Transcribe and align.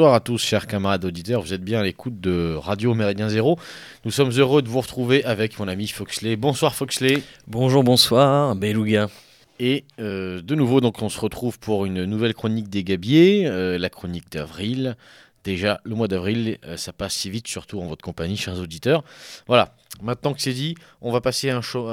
Bonsoir 0.00 0.14
à 0.14 0.20
tous, 0.20 0.38
chers 0.38 0.66
camarades 0.66 1.04
auditeurs. 1.04 1.42
Vous 1.42 1.52
êtes 1.52 1.62
bien 1.62 1.80
à 1.80 1.82
l'écoute 1.82 2.22
de 2.22 2.54
Radio 2.54 2.94
Méridien 2.94 3.28
Zéro. 3.28 3.58
Nous 4.06 4.10
sommes 4.10 4.30
heureux 4.30 4.62
de 4.62 4.68
vous 4.70 4.80
retrouver 4.80 5.22
avec 5.26 5.58
mon 5.58 5.68
ami 5.68 5.88
Foxley. 5.88 6.36
Bonsoir 6.36 6.74
Foxley. 6.74 7.22
Bonjour, 7.48 7.84
bonsoir, 7.84 8.56
Beluga. 8.56 9.10
Et 9.58 9.84
euh, 9.98 10.40
de 10.40 10.54
nouveau, 10.54 10.80
donc, 10.80 11.02
on 11.02 11.10
se 11.10 11.20
retrouve 11.20 11.58
pour 11.58 11.84
une 11.84 12.06
nouvelle 12.06 12.32
chronique 12.32 12.70
des 12.70 12.82
Gabiers, 12.82 13.46
euh, 13.46 13.76
la 13.76 13.90
chronique 13.90 14.32
d'avril. 14.32 14.96
Déjà, 15.44 15.82
le 15.84 15.94
mois 15.94 16.08
d'avril, 16.08 16.56
euh, 16.64 16.78
ça 16.78 16.94
passe 16.94 17.12
si 17.12 17.28
vite, 17.28 17.46
surtout 17.46 17.78
en 17.78 17.86
votre 17.86 18.02
compagnie, 18.02 18.38
chers 18.38 18.58
auditeurs. 18.58 19.04
Voilà, 19.48 19.74
maintenant 20.00 20.32
que 20.32 20.40
c'est 20.40 20.54
dit, 20.54 20.76
on 21.02 21.12
va 21.12 21.20
passer 21.20 21.50
un 21.50 21.60
show. 21.60 21.90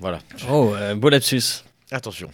voilà. 0.00 0.18
Oh, 0.50 0.74
un 0.78 0.96
beau 0.96 1.08
lapsus. 1.08 1.64
Attention. 1.92 2.30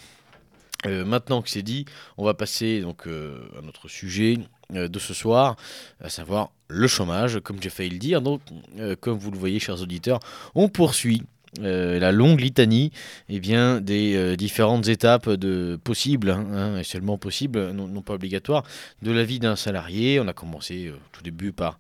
maintenant 0.85 1.41
que 1.41 1.51
c'est 1.51 1.63
dit, 1.63 1.85
on 2.17 2.25
va 2.25 2.35
passer 2.35 2.81
donc 2.81 3.07
à 3.07 3.63
notre 3.63 3.87
sujet 3.87 4.39
de 4.71 4.99
ce 4.99 5.15
soir, 5.15 5.57
à 6.03 6.11
savoir 6.11 6.51
le 6.69 6.87
chômage, 6.87 7.41
comme 7.41 7.61
j'ai 7.63 7.71
failli 7.71 7.91
le 7.91 7.99
dire. 7.99 8.21
Donc, 8.21 8.43
euh, 8.79 8.95
comme 9.01 9.19
vous 9.19 9.31
le 9.31 9.39
voyez, 9.39 9.59
chers 9.59 9.81
auditeurs, 9.81 10.21
on 10.55 10.69
poursuit 10.69 11.23
euh, 11.61 11.99
la 11.99 12.13
longue 12.13 12.41
litanie 12.41 12.93
eh 13.31 13.41
bien, 13.41 13.81
des 13.81 14.37
différentes 14.37 14.87
étapes 14.89 15.31
de 15.31 15.79
possibles, 15.83 16.31
hein, 16.31 16.47
hein, 16.53 16.83
seulement 16.83 17.17
possibles, 17.17 17.71
non, 17.71 18.03
pas 18.03 18.15
obligatoires, 18.15 18.65
de 19.01 19.11
la 19.11 19.25
vie 19.25 19.39
d'un 19.39 19.57
salarié. 19.57 20.21
On 20.21 20.29
a 20.29 20.35
commencé 20.35 20.93
tout 21.13 21.23
début 21.23 21.53
par 21.53 21.79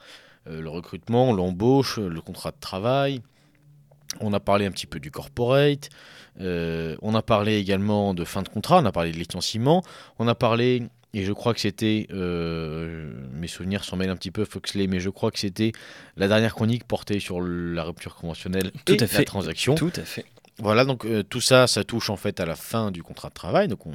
le 0.51 0.69
recrutement, 0.71 1.35
l'embauche, 1.35 1.99
le 1.99 2.23
contrat 2.23 2.53
de 2.53 2.57
travail. 2.59 3.21
On 4.21 4.33
a 4.33 4.41
parlé 4.41 4.65
un 4.65 4.71
petit 4.71 4.87
peu 4.87 4.99
du 4.99 5.11
corporate. 5.11 5.91
on 6.41 7.15
a 7.15 7.21
parlé 7.21 7.59
également 7.59 8.15
de 8.15 8.25
fin 8.25 8.41
de 8.41 8.49
contrat. 8.49 8.81
On 8.81 8.87
a 8.87 8.93
parlé 8.93 9.13
de 9.13 9.19
licenciement. 9.19 9.83
On 10.19 10.27
a 10.27 10.35
parlé 10.35 10.89
et 11.15 11.25
je 11.25 11.33
crois 11.33 11.55
que 11.55 11.61
c'était, 11.61 12.07
euh, 12.13 13.11
mes 13.33 13.47
souvenirs 13.47 13.85
s'en 13.85 13.97
mêlent 13.97 14.11
un 14.11 14.17
petit 14.17 14.31
peu, 14.31 14.45
Foxley, 14.45 14.87
mais 14.87 15.01
je 15.01 15.09
crois 15.09 15.31
que 15.31 15.39
c'était 15.39 15.73
la 16.17 16.29
dernière 16.29 16.55
chronique 16.55 16.85
portée 16.85 17.19
sur 17.19 17.41
la 17.41 17.83
rupture 17.83 18.15
conventionnelle 18.15 18.73
tout 18.85 18.93
et 18.93 19.03
à 19.03 19.07
fait. 19.07 19.19
la 19.19 19.25
transaction. 19.25 19.75
Tout 19.75 19.93
à 19.97 20.03
fait. 20.05 20.27
Voilà, 20.59 20.85
donc 20.85 21.07
euh, 21.07 21.23
tout 21.23 21.41
ça, 21.41 21.67
ça 21.67 21.83
touche 21.85 22.11
en 22.11 22.17
fait 22.17 22.41
à 22.41 22.47
la 22.47 22.57
fin 22.57 22.91
du 22.91 23.03
contrat 23.03 23.31
de 23.31 23.35
travail. 23.35 23.69
Donc 23.69 23.87
on, 23.87 23.95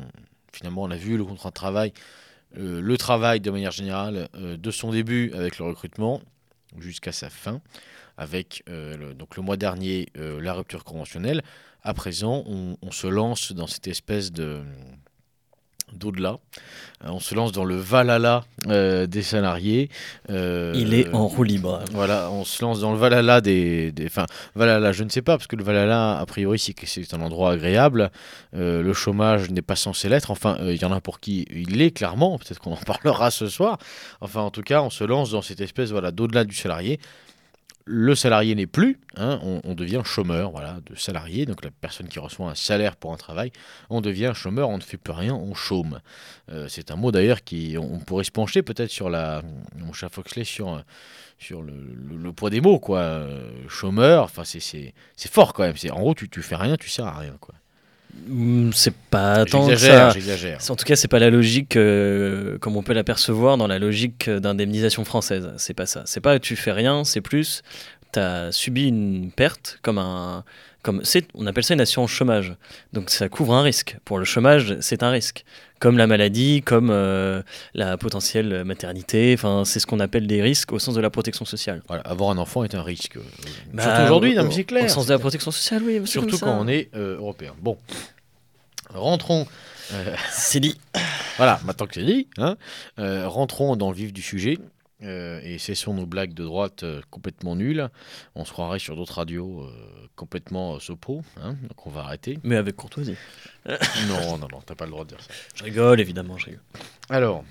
finalement, 0.51 0.83
on 0.83 0.91
a 0.91 0.95
vu 0.95 1.15
le 1.15 1.23
contrat 1.23 1.49
de 1.49 1.53
travail, 1.53 1.93
euh, 2.57 2.81
le 2.81 2.97
travail 2.97 3.41
de 3.41 3.51
manière 3.51 3.71
générale, 3.71 4.27
de 4.33 4.71
son 4.71 4.91
début 4.91 5.31
avec 5.33 5.59
le 5.59 5.65
recrutement 5.65 6.21
jusqu'à 6.79 7.11
sa 7.11 7.29
fin, 7.29 7.61
avec 8.17 8.63
le, 8.67 9.13
donc 9.13 9.35
le 9.35 9.43
mois 9.43 9.57
dernier 9.57 10.07
la 10.15 10.53
rupture 10.53 10.83
conventionnelle. 10.83 11.43
À 11.83 11.93
présent, 11.93 12.43
on 12.47 12.91
se 12.91 13.07
lance 13.07 13.51
dans 13.51 13.67
cette 13.67 13.87
espèce 13.87 14.31
de 14.31 14.63
d'au-delà. 15.97 16.37
Euh, 17.03 17.09
on 17.09 17.19
se 17.19 17.35
lance 17.35 17.51
dans 17.51 17.65
le 17.65 17.75
Valhalla 17.75 18.43
euh, 18.67 19.07
des 19.07 19.21
salariés. 19.21 19.89
Euh, 20.29 20.73
Il 20.75 20.93
est 20.93 21.13
en 21.13 21.27
roue 21.27 21.43
libre. 21.43 21.81
Voilà, 21.91 22.29
on 22.31 22.43
se 22.43 22.63
lance 22.63 22.79
dans 22.79 22.91
le 22.91 22.97
Valhalla 22.97 23.41
des, 23.41 23.93
Enfin, 24.05 24.25
Valhalla, 24.55 24.91
je 24.91 25.03
ne 25.03 25.09
sais 25.09 25.21
pas, 25.21 25.37
parce 25.37 25.47
que 25.47 25.55
le 25.55 25.63
Valhalla, 25.63 26.19
a 26.19 26.25
priori, 26.25 26.59
c'est 26.59 27.13
un 27.13 27.21
endroit 27.21 27.51
agréable. 27.51 28.11
le 28.53 28.93
chômage 28.93 29.49
n'est 29.49 29.61
pas 29.61 29.75
censé 29.75 30.09
l'être. 30.09 30.31
Enfin, 30.31 30.57
il 30.61 30.81
y 30.81 30.85
en 30.85 30.91
a 30.91 31.01
pour 31.01 31.19
qui 31.19 31.45
il 31.51 31.77
l'est, 31.77 31.91
clairement. 31.91 32.37
Peut-être 32.37 32.59
qu'on 32.59 32.73
en 32.73 32.77
parlera 32.85 33.31
ce 33.31 33.47
soir. 33.47 33.77
Enfin, 34.21 34.41
en 34.41 34.51
tout 34.51 34.63
cas, 34.63 34.81
on 34.81 34.89
se 34.89 35.03
lance 35.03 35.31
dans 35.31 35.41
cette 35.41 35.61
espèce 35.61 35.91
voilà, 35.91 36.11
d'au-delà 36.11 36.43
du 36.43 36.55
salarié 36.55 36.99
le 37.85 38.15
salarié 38.15 38.55
n'est 38.55 38.67
plus, 38.67 38.99
hein, 39.17 39.39
on, 39.63 39.75
devient 39.75 40.01
chômeur, 40.05 40.51
voilà, 40.51 40.79
de 40.85 40.95
salarié, 40.95 41.45
donc 41.45 41.63
la 41.63 41.71
personne 41.71 42.07
qui 42.07 42.19
reçoit 42.19 42.49
un 42.49 42.55
salaire 42.55 42.95
pour 42.95 43.13
un 43.13 43.17
travail, 43.17 43.51
on 43.89 43.99
devient 43.99 44.31
chômeur, 44.33 44.69
on 44.69 44.77
ne 44.77 44.83
fait 44.83 44.97
plus 44.97 45.13
rien, 45.13 45.33
on 45.33 45.53
chôme. 45.53 45.99
Euh, 46.51 46.67
c'est 46.69 46.91
un 46.91 46.95
mot 46.95 47.11
d'ailleurs 47.11 47.43
qui, 47.43 47.75
on, 47.77 47.99
pourrait 47.99 48.23
se 48.23 48.31
pencher 48.31 48.61
peut-être 48.61 48.89
sur 48.89 49.09
la, 49.09 49.41
mon 49.75 49.91
Foxley, 49.93 50.45
sur, 50.45 50.81
le, 51.51 52.31
poids 52.31 52.49
des 52.49 52.61
mots, 52.61 52.79
quoi. 52.79 52.99
Euh, 52.99 53.51
chômeur, 53.67 54.23
enfin 54.23 54.43
c'est 54.45 54.93
fort 55.29 55.53
quand 55.53 55.63
même. 55.63 55.75
En 55.91 55.99
gros, 55.99 56.13
tu, 56.13 56.29
tu 56.29 56.41
fais 56.41 56.55
rien, 56.55 56.77
tu 56.77 56.89
sers 56.89 57.05
à 57.05 57.19
rien, 57.19 57.35
quoi. 57.39 57.55
Hmm, 58.27 58.71
c'est 58.73 58.93
pas 58.95 59.43
tant 59.45 59.67
que 59.67 59.75
ça. 59.75 60.13
En 60.69 60.75
tout 60.75 60.85
cas, 60.85 60.95
c'est 60.95 61.07
pas 61.07 61.19
la 61.19 61.29
logique 61.29 61.75
euh, 61.75 62.57
comme 62.59 62.77
on 62.77 62.83
peut 62.83 62.93
l'apercevoir 62.93 63.57
dans 63.57 63.67
la 63.67 63.79
logique 63.79 64.29
d'indemnisation 64.29 65.03
française. 65.03 65.51
C'est 65.57 65.73
pas 65.73 65.85
ça. 65.85 66.03
C'est 66.05 66.21
pas 66.21 66.39
tu 66.39 66.55
fais 66.55 66.71
rien, 66.71 67.03
c'est 67.03 67.21
plus 67.21 67.63
tu 68.13 68.19
as 68.19 68.51
subi 68.51 68.87
une 68.87 69.31
perte 69.31 69.79
comme 69.81 69.97
un 69.97 70.43
comme 70.83 71.01
on 71.33 71.47
appelle 71.47 71.63
ça 71.63 71.73
une 71.73 71.81
assurance 71.81 72.11
chômage. 72.11 72.53
Donc 72.91 73.09
ça 73.09 73.29
couvre 73.29 73.53
un 73.55 73.61
risque. 73.61 73.97
Pour 74.03 74.19
le 74.19 74.25
chômage, 74.25 74.77
c'est 74.81 75.01
un 75.01 75.09
risque. 75.09 75.45
Comme 75.79 75.97
la 75.97 76.07
maladie, 76.07 76.61
comme 76.61 76.89
euh, 76.91 77.41
la 77.73 77.97
potentielle 77.97 78.63
maternité. 78.65 79.33
Enfin, 79.33 79.63
c'est 79.65 79.79
ce 79.79 79.87
qu'on 79.87 80.01
appelle 80.01 80.27
des 80.27 80.41
risques 80.41 80.73
au 80.73 80.79
sens 80.79 80.93
de 80.93 81.01
la 81.01 81.09
protection 81.09 81.45
sociale. 81.45 81.81
avoir 81.87 82.29
un 82.31 82.37
enfant 82.37 82.65
est 82.65 82.75
un 82.75 82.83
risque. 82.83 83.17
Bah, 83.73 83.83
Surtout 83.83 84.01
aujourd'hui, 84.03 84.37
c'est 84.51 84.63
clair. 84.65 84.85
Au 84.85 84.89
sens 84.89 85.07
de 85.07 85.13
la 85.13 85.19
protection 85.19 85.51
sociale, 85.51 85.83
oui. 85.83 86.01
Surtout 86.05 86.37
quand 86.37 86.59
on 86.59 86.67
est 86.67 86.89
euh, 86.95 87.15
européen. 87.17 87.53
Bon, 87.61 87.77
rentrons. 88.93 89.47
Euh, 89.93 90.15
c'est 90.31 90.59
dit. 90.59 90.77
Voilà, 91.37 91.59
maintenant 91.65 91.87
que 91.87 91.95
c'est 91.95 92.03
dit, 92.03 92.27
hein, 92.37 92.57
rentrons 92.97 93.75
dans 93.77 93.89
le 93.89 93.95
vif 93.95 94.11
du 94.13 94.21
sujet. 94.21 94.57
Euh, 95.03 95.41
et 95.43 95.57
cessons 95.57 95.93
nos 95.93 96.05
blagues 96.05 96.33
de 96.33 96.43
droite 96.43 96.83
euh, 96.83 97.01
complètement 97.09 97.55
nulles. 97.55 97.89
On 98.35 98.45
se 98.45 98.51
croirait 98.51 98.79
sur 98.79 98.95
d'autres 98.95 99.15
radios 99.15 99.63
euh, 99.63 100.07
complètement 100.15 100.79
sopo, 100.79 101.23
hein, 101.41 101.55
donc 101.61 101.85
on 101.85 101.89
va 101.89 102.01
arrêter. 102.01 102.39
Mais 102.43 102.55
avec 102.55 102.75
courtoisie. 102.75 103.15
non, 104.07 104.37
non, 104.37 104.47
non, 104.51 104.61
t'as 104.65 104.75
pas 104.75 104.85
le 104.85 104.91
droit 104.91 105.03
de 105.03 105.09
dire 105.09 105.21
ça. 105.21 105.33
Je 105.55 105.63
rigole, 105.63 105.99
évidemment, 105.99 106.37
je 106.37 106.45
rigole. 106.45 106.61
Alors, 107.09 107.43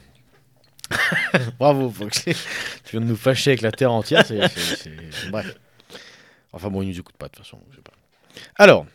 bravo 1.58 1.90
Fox, 1.90 2.24
tu 2.24 2.32
viens 2.92 3.00
de 3.00 3.06
nous 3.06 3.16
fâcher 3.16 3.50
avec 3.50 3.60
la 3.60 3.72
terre 3.72 3.92
entière, 3.92 4.24
c'est, 4.24 4.40
bref. 5.30 5.54
Enfin 6.54 6.68
bon, 6.68 6.82
ils 6.82 6.88
nous 6.88 6.98
écoutent 6.98 7.16
pas 7.16 7.26
de 7.26 7.32
toute 7.32 7.44
façon, 7.44 7.58
je 7.70 7.76
sais 7.76 7.82
pas. 7.82 7.92
Alors, 8.56 8.86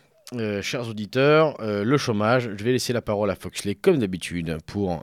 chers 0.62 0.88
auditeurs, 0.88 1.56
le 1.60 1.96
chômage, 1.96 2.50
je 2.56 2.64
vais 2.64 2.72
laisser 2.72 2.92
la 2.92 3.02
parole 3.02 3.30
à 3.30 3.34
Foxley 3.34 3.74
comme 3.74 3.98
d'habitude 3.98 4.58
pour 4.66 5.02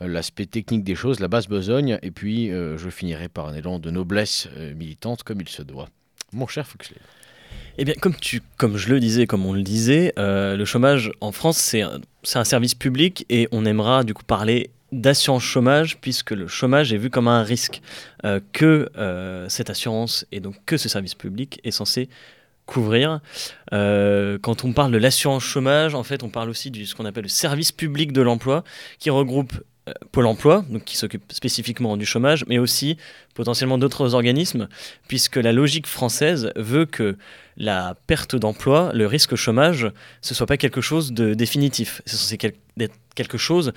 l'aspect 0.00 0.46
technique 0.46 0.84
des 0.84 0.94
choses, 0.94 1.20
la 1.20 1.28
basse 1.28 1.48
besogne, 1.48 1.98
et 2.02 2.10
puis 2.10 2.50
euh, 2.50 2.78
je 2.78 2.88
finirai 2.90 3.28
par 3.28 3.48
un 3.48 3.54
élan 3.54 3.78
de 3.78 3.90
noblesse 3.90 4.48
euh, 4.56 4.74
militante 4.74 5.22
comme 5.22 5.40
il 5.40 5.48
se 5.48 5.62
doit. 5.62 5.88
Mon 6.32 6.46
cher 6.46 6.66
Foxley. 6.66 6.96
Eh 7.78 7.84
bien, 7.84 7.94
comme, 7.94 8.14
tu, 8.14 8.42
comme 8.56 8.76
je 8.76 8.88
le 8.88 9.00
disais, 9.00 9.26
comme 9.26 9.46
on 9.46 9.52
le 9.52 9.62
disait, 9.62 10.12
euh, 10.18 10.56
le 10.56 10.64
chômage 10.64 11.12
en 11.20 11.32
France, 11.32 11.58
c'est 11.58 11.82
un, 11.82 12.00
un, 12.34 12.44
service 12.44 12.74
public 12.74 13.26
et 13.28 13.48
on 13.52 13.64
aimera 13.64 14.04
du 14.04 14.14
coup 14.14 14.22
parler 14.22 14.70
d'assurance 14.92 15.42
chômage 15.42 15.98
puisque 16.00 16.32
le 16.32 16.46
chômage 16.48 16.92
est 16.92 16.96
vu 16.96 17.10
comme 17.10 17.28
un 17.28 17.44
risque 17.44 17.80
que 18.52 18.90
cette 19.48 19.70
assurance 19.70 20.26
et 20.32 20.40
donc 20.40 20.56
que 20.66 20.76
ce 20.76 20.88
service 20.88 21.14
public 21.14 21.60
est 21.62 21.70
censé 21.70 22.08
couvrir. 22.66 23.20
quand 23.70 24.64
on 24.64 24.72
parle 24.72 24.90
de 24.90 24.98
l'assurance 24.98 25.44
chômage, 25.44 25.94
en 25.94 26.02
fait, 26.02 26.24
on 26.24 26.28
parle 26.28 26.50
aussi 26.50 26.72
de 26.72 26.84
ce 26.84 26.96
qu'on 26.96 27.04
appelle 27.04 27.22
le 27.22 27.28
service 27.28 27.70
public 27.70 28.12
de 28.12 28.20
l'emploi, 28.20 28.64
qui 28.98 29.10
regroupe 29.10 29.52
euh, 29.52 29.62
Pôle 30.12 30.26
emploi, 30.26 30.64
qui 30.84 30.96
s'occupe 30.96 31.32
spécifiquement 31.32 31.96
du 31.96 32.04
chômage, 32.04 32.44
mais 32.48 32.58
aussi 32.58 32.96
potentiellement 33.34 33.78
d'autres 33.78 34.14
organismes, 34.14 34.68
puisque 35.08 35.36
la 35.36 35.52
logique 35.52 35.86
française 35.86 36.52
veut 36.54 36.84
que 36.84 37.16
la 37.56 37.96
perte 38.06 38.36
d'emploi, 38.36 38.90
le 38.94 39.06
risque 39.06 39.36
chômage, 39.36 39.90
ce 40.20 40.34
soit 40.34 40.46
pas 40.46 40.58
quelque 40.58 40.80
chose 40.80 41.12
de 41.12 41.34
définitif. 41.34 42.02
C'est 42.06 42.36
quelque 42.36 43.38
chose 43.38 43.72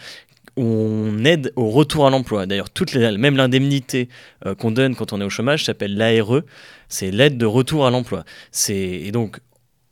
où 0.55 0.63
on 0.63 1.25
aide 1.25 1.51
au 1.55 1.69
retour 1.69 2.05
à 2.05 2.09
l'emploi. 2.09 2.45
D'ailleurs, 2.45 2.67
même 3.17 3.37
l'indemnité 3.37 4.09
euh, 4.45 4.55
qu'on 4.55 4.71
donne 4.71 4.95
quand 4.95 5.13
on 5.13 5.21
est 5.21 5.23
au 5.23 5.29
chômage 5.29 5.65
s'appelle 5.65 5.95
l'ARE, 5.95 6.41
c'est 6.89 7.11
l'aide 7.11 7.37
de 7.37 7.45
retour 7.45 7.87
à 7.87 7.91
l'emploi. 7.91 8.23
Et 8.69 9.11
donc, 9.11 9.39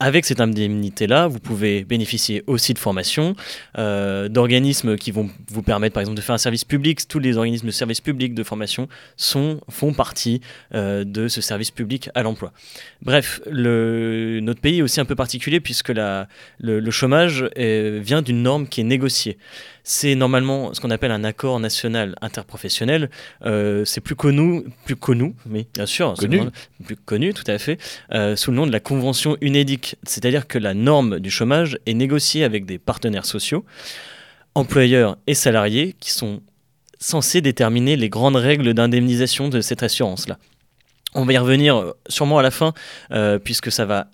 avec 0.01 0.25
cette 0.25 0.41
indemnité-là, 0.41 1.27
vous 1.27 1.39
pouvez 1.39 1.83
bénéficier 1.83 2.43
aussi 2.47 2.73
de 2.73 2.79
formations, 2.79 3.35
euh, 3.77 4.27
d'organismes 4.29 4.97
qui 4.97 5.11
vont 5.11 5.29
vous 5.49 5.61
permettre, 5.61 5.93
par 5.93 6.01
exemple, 6.01 6.17
de 6.17 6.21
faire 6.21 6.33
un 6.35 6.39
service 6.39 6.65
public. 6.65 7.07
Tous 7.07 7.19
les 7.19 7.37
organismes 7.37 7.67
de 7.67 7.71
service 7.71 8.01
public 8.01 8.33
de 8.33 8.43
formation 8.43 8.87
sont, 9.15 9.61
font 9.69 9.93
partie 9.93 10.41
euh, 10.73 11.03
de 11.03 11.27
ce 11.27 11.39
service 11.41 11.69
public 11.69 12.09
à 12.15 12.23
l'emploi. 12.23 12.51
Bref, 13.03 13.41
le, 13.49 14.39
notre 14.41 14.59
pays 14.59 14.79
est 14.79 14.81
aussi 14.81 14.99
un 14.99 15.05
peu 15.05 15.15
particulier 15.15 15.59
puisque 15.59 15.89
la, 15.89 16.27
le, 16.59 16.79
le 16.79 16.91
chômage 16.91 17.45
est- 17.55 17.99
vient 17.99 18.23
d'une 18.23 18.41
norme 18.41 18.67
qui 18.67 18.81
est 18.81 18.85
négociée. 18.85 19.37
C'est 19.83 20.13
normalement 20.13 20.73
ce 20.75 20.79
qu'on 20.79 20.91
appelle 20.91 21.09
un 21.11 21.23
accord 21.23 21.59
national 21.59 22.15
interprofessionnel. 22.21 23.09
Euh, 23.45 23.83
c'est 23.85 24.01
plus 24.01 24.15
connu, 24.15 24.63
plus 24.85 24.95
connu, 24.95 25.33
mais 25.47 25.65
bien 25.73 25.87
sûr, 25.87 26.13
c'est 26.19 26.27
Connu. 26.27 26.49
plus 26.85 26.95
connu, 26.95 27.33
tout 27.33 27.43
à 27.47 27.57
fait, 27.57 27.79
euh, 28.13 28.35
sous 28.35 28.51
le 28.51 28.57
nom 28.57 28.67
de 28.67 28.71
la 28.71 28.79
convention 28.79 29.37
UNEDIC. 29.41 29.90
C'est-à-dire 30.03 30.47
que 30.47 30.57
la 30.57 30.73
norme 30.73 31.19
du 31.19 31.29
chômage 31.29 31.77
est 31.85 31.93
négociée 31.93 32.43
avec 32.43 32.65
des 32.65 32.79
partenaires 32.79 33.25
sociaux, 33.25 33.65
employeurs 34.55 35.17
et 35.27 35.33
salariés, 35.33 35.95
qui 35.99 36.11
sont 36.11 36.41
censés 36.99 37.41
déterminer 37.41 37.95
les 37.95 38.09
grandes 38.09 38.35
règles 38.35 38.73
d'indemnisation 38.73 39.49
de 39.49 39.61
cette 39.61 39.83
assurance-là. 39.83 40.37
On 41.13 41.25
va 41.25 41.33
y 41.33 41.37
revenir 41.37 41.75
euh, 41.75 41.91
sûrement 42.07 42.39
à 42.39 42.41
la 42.41 42.51
fin, 42.51 42.73
euh, 43.11 43.37
puisque 43.37 43.71
ça 43.71 43.85
va 43.85 44.07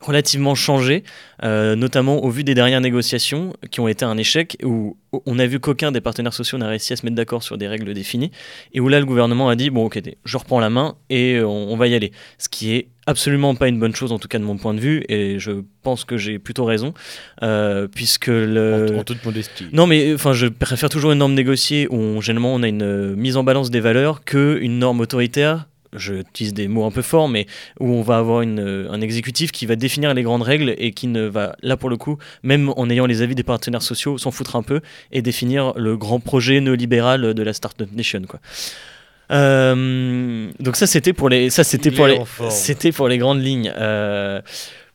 relativement 0.00 0.54
changer, 0.54 1.04
euh, 1.44 1.76
notamment 1.76 2.24
au 2.24 2.30
vu 2.30 2.42
des 2.42 2.54
dernières 2.54 2.80
négociations 2.80 3.52
qui 3.70 3.80
ont 3.80 3.88
été 3.88 4.04
un 4.04 4.16
échec, 4.16 4.56
où 4.64 4.96
on 5.26 5.38
a 5.38 5.46
vu 5.46 5.60
qu'aucun 5.60 5.92
des 5.92 6.00
partenaires 6.00 6.32
sociaux 6.32 6.56
n'a 6.56 6.68
réussi 6.68 6.92
à 6.92 6.96
se 6.96 7.04
mettre 7.04 7.16
d'accord 7.16 7.42
sur 7.42 7.58
des 7.58 7.68
règles 7.68 7.92
définies, 7.92 8.30
et 8.72 8.80
où 8.80 8.88
là 8.88 8.98
le 8.98 9.06
gouvernement 9.06 9.48
a 9.50 9.56
dit, 9.56 9.68
bon 9.70 9.84
ok, 9.84 10.00
je 10.24 10.36
reprends 10.38 10.60
la 10.60 10.70
main 10.70 10.96
et 11.10 11.34
euh, 11.34 11.46
on, 11.46 11.68
on 11.72 11.76
va 11.76 11.86
y 11.88 11.94
aller. 11.94 12.12
Ce 12.38 12.48
qui 12.48 12.72
est 12.74 12.88
absolument 13.06 13.54
pas 13.54 13.68
une 13.68 13.78
bonne 13.78 13.94
chose, 13.94 14.12
en 14.12 14.18
tout 14.18 14.28
cas 14.28 14.38
de 14.38 14.44
mon 14.44 14.56
point 14.56 14.72
de 14.72 14.80
vue, 14.80 15.04
et 15.08 15.38
je 15.38 15.52
pense 15.82 16.04
que 16.04 16.16
j'ai 16.16 16.38
plutôt 16.38 16.64
raison, 16.64 16.94
euh, 17.42 17.86
puisque 17.86 18.28
le... 18.28 18.86
En, 18.96 19.00
en 19.00 19.04
toute 19.04 19.24
modestie. 19.24 19.66
Non, 19.72 19.86
mais 19.86 20.14
enfin, 20.14 20.32
je 20.32 20.46
préfère 20.46 20.88
toujours 20.88 21.12
une 21.12 21.18
norme 21.18 21.34
négociée 21.34 21.88
où 21.90 21.96
on- 21.96 22.20
généralement 22.20 22.54
on 22.54 22.62
a 22.62 22.68
une 22.68 22.82
euh, 22.82 23.16
mise 23.16 23.36
en 23.36 23.42
balance 23.44 23.70
des 23.70 23.80
valeurs 23.80 24.24
que 24.24 24.58
une 24.62 24.78
norme 24.78 25.00
autoritaire. 25.00 25.66
Je 25.94 26.14
utilise 26.14 26.54
des 26.54 26.68
mots 26.68 26.84
un 26.84 26.90
peu 26.90 27.02
forts, 27.02 27.28
mais 27.28 27.46
où 27.80 27.92
on 27.92 28.02
va 28.02 28.18
avoir 28.18 28.42
une, 28.42 28.60
euh, 28.60 28.90
un 28.90 29.00
exécutif 29.00 29.52
qui 29.52 29.66
va 29.66 29.76
définir 29.76 30.14
les 30.14 30.22
grandes 30.22 30.42
règles 30.42 30.74
et 30.78 30.92
qui 30.92 31.06
ne 31.06 31.22
va, 31.22 31.56
là 31.62 31.76
pour 31.76 31.90
le 31.90 31.96
coup, 31.96 32.16
même 32.42 32.72
en 32.76 32.88
ayant 32.90 33.06
les 33.06 33.22
avis 33.22 33.34
des 33.34 33.42
partenaires 33.42 33.82
sociaux, 33.82 34.18
s'en 34.18 34.30
foutre 34.30 34.56
un 34.56 34.62
peu 34.62 34.80
et 35.12 35.22
définir 35.22 35.72
le 35.76 35.96
grand 35.96 36.20
projet 36.20 36.60
néolibéral 36.60 37.34
de 37.34 37.42
la 37.42 37.52
Startup 37.52 37.90
Nation. 37.92 38.22
Quoi. 38.28 38.40
Euh, 39.30 40.50
donc 40.58 40.76
ça 40.76 40.86
c'était 40.86 41.12
pour 41.12 41.28
les, 41.28 41.50
ça 41.50 41.62
c'était 41.62 41.92
pour 41.92 42.06
les, 42.06 42.20
c'était 42.48 42.92
pour 42.92 43.08
les 43.08 43.18
grandes 43.18 43.42
lignes. 43.42 43.72
Euh, 43.76 44.40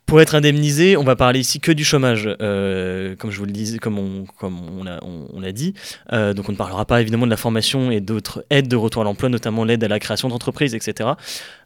pour 0.05 0.21
être 0.21 0.35
indemnisé, 0.35 0.97
on 0.97 1.03
va 1.03 1.15
parler 1.15 1.39
ici 1.39 1.59
que 1.59 1.71
du 1.71 1.83
chômage, 1.83 2.29
euh, 2.39 3.15
comme 3.15 3.31
je 3.31 3.39
vous 3.39 3.45
le 3.45 3.51
disais, 3.51 3.79
comme 3.79 3.97
on, 3.97 4.25
comme 4.37 4.59
on 4.79 4.83
l'a 4.83 4.99
on, 5.03 5.27
on 5.33 5.39
l'a 5.39 5.51
dit. 5.51 5.73
Euh, 6.13 6.33
donc 6.33 6.47
on 6.47 6.51
ne 6.51 6.57
parlera 6.57 6.85
pas 6.85 7.01
évidemment 7.01 7.25
de 7.25 7.31
la 7.31 7.37
formation 7.37 7.89
et 7.89 8.01
d'autres 8.01 8.45
aides 8.51 8.67
de 8.67 8.75
retour 8.75 9.01
à 9.01 9.05
l'emploi, 9.05 9.29
notamment 9.29 9.63
l'aide 9.63 9.83
à 9.83 9.87
la 9.87 9.99
création 9.99 10.29
d'entreprises, 10.29 10.75
etc. 10.75 11.09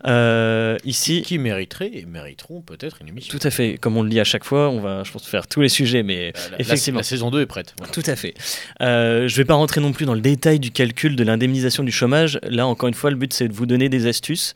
Euh, 0.08 0.78
ici, 0.86 1.22
Qui 1.22 1.38
mériteraient 1.38 1.92
et 1.94 2.06
mériteront 2.06 2.62
peut-être 2.62 3.00
une 3.02 3.10
émission. 3.10 3.38
tout 3.38 3.46
à 3.46 3.52
fait, 3.52 3.78
comme 3.78 3.98
on 3.98 4.04
le 4.04 4.10
dit 4.10 4.22
à 4.22 4.24
chaque 4.24 4.46
fois, 4.46 4.70
on 4.70 4.80
va, 4.80 5.04
je 5.04 5.12
pense, 5.12 5.28
faire 5.28 5.48
tous 5.48 5.60
les 5.60 5.70
sujets, 5.70 6.04
mais 6.04 6.32
la- 6.52 6.62
effectivement. 6.62 7.00
La, 7.00 7.04
saison 7.04 7.32
2 7.32 7.42
est 7.42 7.46
prête. 7.46 7.74
Voilà. 7.78 7.92
Tout 7.92 8.04
à 8.06 8.16
fait. 8.16 8.36
Je 8.80 8.86
ne 9.24 9.36
vais 9.36 9.46
pas 9.46 9.56
rentrer 9.56 9.82
non 9.82 9.92
plus 9.92 10.06
dans 10.06 10.14
le 10.14 10.22
détail 10.22 10.60
du 10.60 10.72
calcul 10.72 11.18
de 11.18 11.24
l'indemnisation 11.26 11.84
du 11.84 11.92
chômage. 11.92 12.40
Là, 12.44 12.68
encore 12.68 12.88
une 12.88 12.96
fois, 12.96 13.10
le 13.10 13.18
but, 13.18 13.34
c'est 13.34 13.50
de 13.50 13.54
vous 13.54 13.66
donner 13.66 13.90
des 13.90 14.08
astuces 14.08 14.54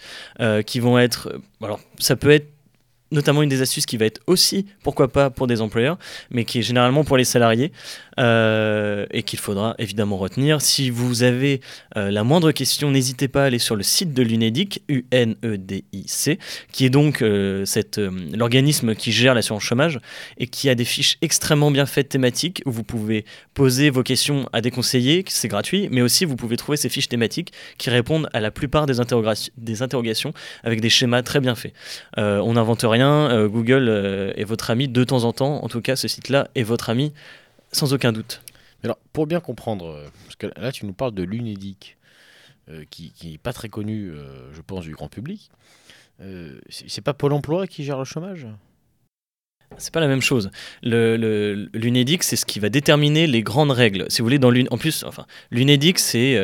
qui 0.65 0.79
vont 0.79 0.97
être... 0.97 1.33
Alors, 1.61 1.79
ça 1.99 2.15
peut 2.15 2.31
être 2.31 2.52
notamment 3.13 3.43
une 3.43 3.49
des 3.49 3.61
astuces 3.61 3.85
qui 3.85 3.97
va 3.97 4.05
être 4.05 4.21
aussi, 4.27 4.65
pourquoi 4.83 5.07
pas, 5.07 5.29
pour 5.29 5.47
des 5.47 5.61
employeurs, 5.61 5.97
mais 6.31 6.43
qui 6.43 6.59
est 6.59 6.61
généralement 6.61 7.03
pour 7.03 7.17
les 7.17 7.23
salariés 7.23 7.71
euh, 8.19 9.05
et 9.11 9.23
qu'il 9.23 9.39
faudra 9.39 9.75
évidemment 9.79 10.17
retenir. 10.17 10.61
Si 10.61 10.89
vous 10.89 11.23
avez 11.23 11.61
euh, 11.97 12.11
la 12.11 12.23
moindre 12.23 12.51
question, 12.51 12.91
n'hésitez 12.91 13.27
pas 13.27 13.43
à 13.43 13.45
aller 13.45 13.59
sur 13.59 13.75
le 13.75 13.83
site 13.83 14.13
de 14.13 14.21
l'UNEDIC, 14.21 14.83
U-N-E-D-I-C, 14.87 16.39
qui 16.71 16.85
est 16.85 16.89
donc 16.89 17.21
euh, 17.21 17.65
l'organisme 18.33 18.95
qui 18.95 19.11
gère 19.11 19.33
l'assurance 19.33 19.63
chômage 19.63 19.99
et 20.37 20.47
qui 20.47 20.69
a 20.69 20.75
des 20.75 20.85
fiches 20.85 21.17
extrêmement 21.21 21.71
bien 21.71 21.85
faites 21.85 22.09
thématiques 22.09 22.61
où 22.65 22.71
vous 22.71 22.83
pouvez 22.83 23.25
poser 23.53 23.89
vos 23.89 24.03
questions 24.03 24.49
à 24.53 24.61
des 24.61 24.71
conseillers, 24.71 25.23
c'est 25.27 25.47
gratuit, 25.47 25.87
mais 25.91 26.01
aussi 26.01 26.25
vous 26.25 26.35
pouvez 26.35 26.57
trouver 26.57 26.77
ces 26.77 26.89
fiches 26.89 27.09
thématiques 27.09 27.51
qui 27.77 27.89
répondent 27.89 28.29
à 28.33 28.39
la 28.39 28.51
plupart 28.51 28.85
des, 28.85 28.95
des 29.57 29.81
interrogations 29.81 30.33
avec 30.63 30.81
des 30.81 30.89
schémas 30.89 31.21
très 31.21 31.39
bien 31.39 31.55
faits. 31.55 31.73
On 32.17 32.53
n'invente 32.53 32.83
rien, 32.83 33.02
euh, 33.11 33.47
Google 33.47 33.87
euh, 33.89 34.33
est 34.35 34.43
votre 34.43 34.69
ami 34.69 34.87
de 34.87 35.03
temps 35.03 35.23
en 35.23 35.33
temps, 35.33 35.63
en 35.63 35.67
tout 35.67 35.81
cas 35.81 35.95
ce 35.95 36.07
site-là 36.07 36.47
est 36.55 36.63
votre 36.63 36.89
ami 36.89 37.13
sans 37.71 37.93
aucun 37.93 38.11
doute. 38.11 38.41
Alors, 38.83 38.97
pour 39.13 39.27
bien 39.27 39.39
comprendre, 39.39 39.87
euh, 39.87 40.07
parce 40.25 40.35
que 40.35 40.47
là, 40.59 40.71
tu 40.71 40.85
nous 40.85 40.93
parles 40.93 41.13
de 41.13 41.23
l'UNEDIC, 41.23 41.97
euh, 42.69 42.83
qui 42.89 43.13
n'est 43.23 43.37
pas 43.37 43.53
très 43.53 43.69
connu, 43.69 44.09
euh, 44.09 44.51
je 44.53 44.61
pense, 44.61 44.83
du 44.83 44.91
grand 44.93 45.07
public. 45.07 45.49
Euh, 46.21 46.59
c'est 46.69 47.01
pas 47.01 47.13
Pôle 47.13 47.33
emploi 47.33 47.65
qui 47.65 47.83
gère 47.83 47.97
le 47.97 48.03
chômage? 48.03 48.45
C'est 49.77 49.91
pas 49.93 50.01
la 50.01 50.07
même 50.07 50.21
chose. 50.21 50.51
Le- 50.83 51.17
le- 51.17 51.69
L'UNEDIC, 51.73 52.21
c'est 52.23 52.35
ce 52.35 52.45
qui 52.45 52.59
va 52.59 52.69
déterminer 52.69 53.25
les 53.25 53.41
grandes 53.41 53.71
règles. 53.71 54.05
Si 54.09 54.21
vous 54.21 54.25
voulez, 54.25 54.37
dans 54.37 54.53
en 54.69 54.77
plus, 54.77 55.03
enfin, 55.03 55.25
l'UNEDIC, 55.49 55.97
c'est 55.97 56.35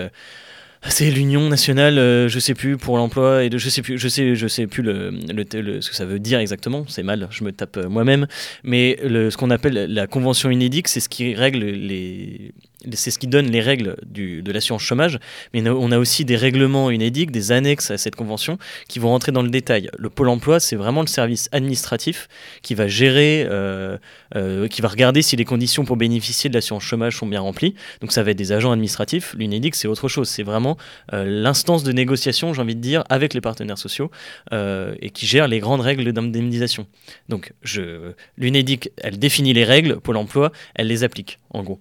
c'est 0.88 1.12
l'Union 1.12 1.50
nationale, 1.50 1.98
euh, 2.00 2.30
je 2.30 2.40
sais 2.40 2.54
plus 2.54 2.78
pour 2.78 2.98
l'emploi 2.98 3.44
et 3.44 3.50
de, 3.50 3.58
je 3.58 3.70
sais 3.70 3.82
plus, 3.82 3.98
je 4.00 4.08
sais, 4.08 4.36
je 4.36 4.48
sais 4.48 4.66
plus 4.66 4.82
le, 4.82 5.10
le- 5.12 5.62
le- 5.62 5.82
ce 5.82 5.90
que 5.90 5.96
ça 5.96 6.06
veut 6.06 6.20
dire 6.20 6.40
exactement. 6.40 6.86
C'est 6.88 7.04
mal, 7.04 7.28
je 7.32 7.44
me 7.44 7.52
tape 7.52 7.78
euh, 7.78 7.90
moi-même. 7.90 8.28
Mais 8.64 8.98
le, 9.04 9.30
ce 9.30 9.38
qu'on 9.38 9.50
appelle 9.50 9.92
la 9.94 10.08
convention 10.08 10.50
UNEDIC, 10.50 10.88
c'est 10.88 11.02
ce 11.02 11.10
qui 11.10 11.36
règle 11.36 11.60
les, 11.66 12.54
c'est 12.94 13.12
ce 13.12 13.20
qui 13.20 13.28
donne 13.28 13.48
les 13.48 13.62
règles 13.62 13.98
de 14.06 14.52
l'assurance 14.52 14.82
chômage. 14.82 15.20
Mais 15.54 15.68
on 15.68 15.92
a 15.92 15.98
aussi 15.98 16.26
des 16.26 16.36
règlements 16.36 16.90
UNEDIC, 16.90 17.32
des 17.32 17.52
annexes 17.52 17.92
à 17.92 17.98
cette 17.98 18.16
convention 18.16 18.58
qui 18.88 19.00
vont 19.00 19.10
rentrer 19.10 19.32
dans 19.32 19.42
le 19.42 19.50
détail. 19.50 19.90
Le 19.98 20.10
pôle 20.10 20.30
emploi, 20.30 20.60
c'est 20.60 20.76
vraiment 20.76 21.02
le 21.02 21.08
service 21.08 21.50
administratif 21.52 22.28
qui 22.62 22.76
va 22.76 22.88
gérer, 22.88 23.46
euh, 23.50 23.98
euh, 24.36 24.68
qui 24.68 24.82
va 24.82 24.88
regarder 24.88 25.22
si 25.22 25.36
les 25.36 25.46
conditions 25.46 25.86
pour 25.86 25.98
bénéficier 25.98 26.50
de 26.50 26.56
l'assurance 26.56 26.84
chômage 26.84 27.18
sont 27.18 27.28
bien 27.28 27.42
remplies. 27.42 27.76
Donc 28.02 28.12
ça 28.12 28.24
va 28.24 28.32
être 28.32 28.38
des 28.38 28.52
agents 28.52 28.72
administratifs. 28.72 29.36
L'UNEDIC, 29.38 29.76
c'est 29.76 29.88
autre 29.88 30.08
chose. 30.08 30.30
C'est 30.30 30.44
vraiment 30.44 30.78
euh, 31.14 31.26
l'instance 31.26 31.84
de 31.84 31.92
négociation, 31.92 32.54
j'ai 32.54 32.62
envie 32.62 32.76
de 32.76 32.82
dire, 32.82 33.04
avec 33.10 33.34
les 33.34 33.42
partenaires 33.42 33.78
sociaux 33.78 34.12
euh, 34.54 34.96
et 35.02 35.10
qui 35.10 35.26
gère 35.26 35.48
les 35.48 35.60
grandes 35.60 35.82
règles 35.82 36.12
d'indemnisation. 36.14 36.88
Donc 37.28 37.54
je, 37.62 38.14
l'UNEDIC, 38.38 38.92
elle 38.98 39.20
définit 39.20 39.54
les 39.54 39.64
règles, 39.64 40.00
Pôle 40.00 40.18
emploi, 40.18 40.52
elle 40.76 40.88
les 40.88 41.04
applique, 41.04 41.40
en 41.52 41.64
gros. 41.64 41.80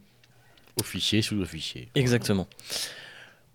Officier, 0.80 1.22
sous-officier. 1.22 1.88
Exactement. 1.94 2.48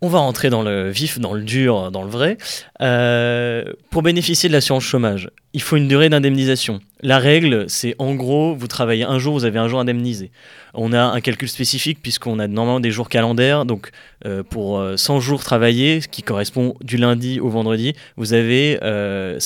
On 0.00 0.08
va 0.08 0.18
rentrer 0.18 0.50
dans 0.50 0.62
le 0.62 0.90
vif, 0.90 1.18
dans 1.18 1.32
le 1.32 1.42
dur, 1.42 1.90
dans 1.90 2.02
le 2.02 2.10
vrai. 2.10 2.36
Euh, 2.82 3.64
pour 3.90 4.02
bénéficier 4.02 4.48
de 4.48 4.52
l'assurance 4.52 4.84
chômage, 4.84 5.30
il 5.54 5.62
faut 5.62 5.76
une 5.76 5.88
durée 5.88 6.08
d'indemnisation. 6.08 6.80
La 7.00 7.18
règle, 7.18 7.66
c'est 7.68 7.94
en 7.98 8.14
gros, 8.14 8.56
vous 8.56 8.66
travaillez 8.66 9.04
un 9.04 9.18
jour, 9.18 9.34
vous 9.34 9.44
avez 9.44 9.58
un 9.58 9.68
jour 9.68 9.78
indemnisé. 9.78 10.32
On 10.74 10.92
a 10.92 11.00
un 11.00 11.20
calcul 11.20 11.48
spécifique 11.48 12.00
puisqu'on 12.02 12.38
a 12.40 12.48
normalement 12.48 12.80
des 12.80 12.90
jours 12.90 13.08
calendaires. 13.08 13.64
Donc, 13.64 13.90
euh, 14.26 14.42
pour 14.42 14.78
euh, 14.78 14.96
100 14.96 15.20
jours 15.20 15.44
travaillés, 15.44 16.00
ce 16.00 16.08
qui 16.08 16.22
correspond 16.22 16.74
du 16.80 16.96
lundi 16.96 17.38
au 17.38 17.48
vendredi, 17.48 17.94
vous 18.16 18.32
avez, 18.32 18.78
euh, 18.82 19.38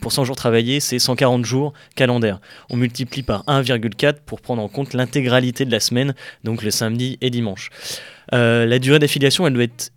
pour 0.00 0.12
100 0.12 0.24
jours 0.24 0.36
travaillés, 0.36 0.78
c'est 0.78 0.98
140 0.98 1.44
jours 1.44 1.72
calendaires. 1.96 2.40
On 2.68 2.76
multiplie 2.76 3.22
par 3.22 3.44
1,4 3.46 4.20
pour 4.26 4.42
prendre 4.42 4.62
en 4.62 4.68
compte 4.68 4.92
l'intégralité 4.92 5.64
de 5.64 5.70
la 5.70 5.80
semaine, 5.80 6.14
donc 6.44 6.62
le 6.62 6.70
samedi 6.70 7.16
et 7.22 7.30
dimanche. 7.30 7.70
Euh, 8.32 8.66
la 8.66 8.78
durée 8.78 8.98
d'affiliation, 8.98 9.46
elle 9.46 9.54
doit 9.54 9.64
être 9.64 9.90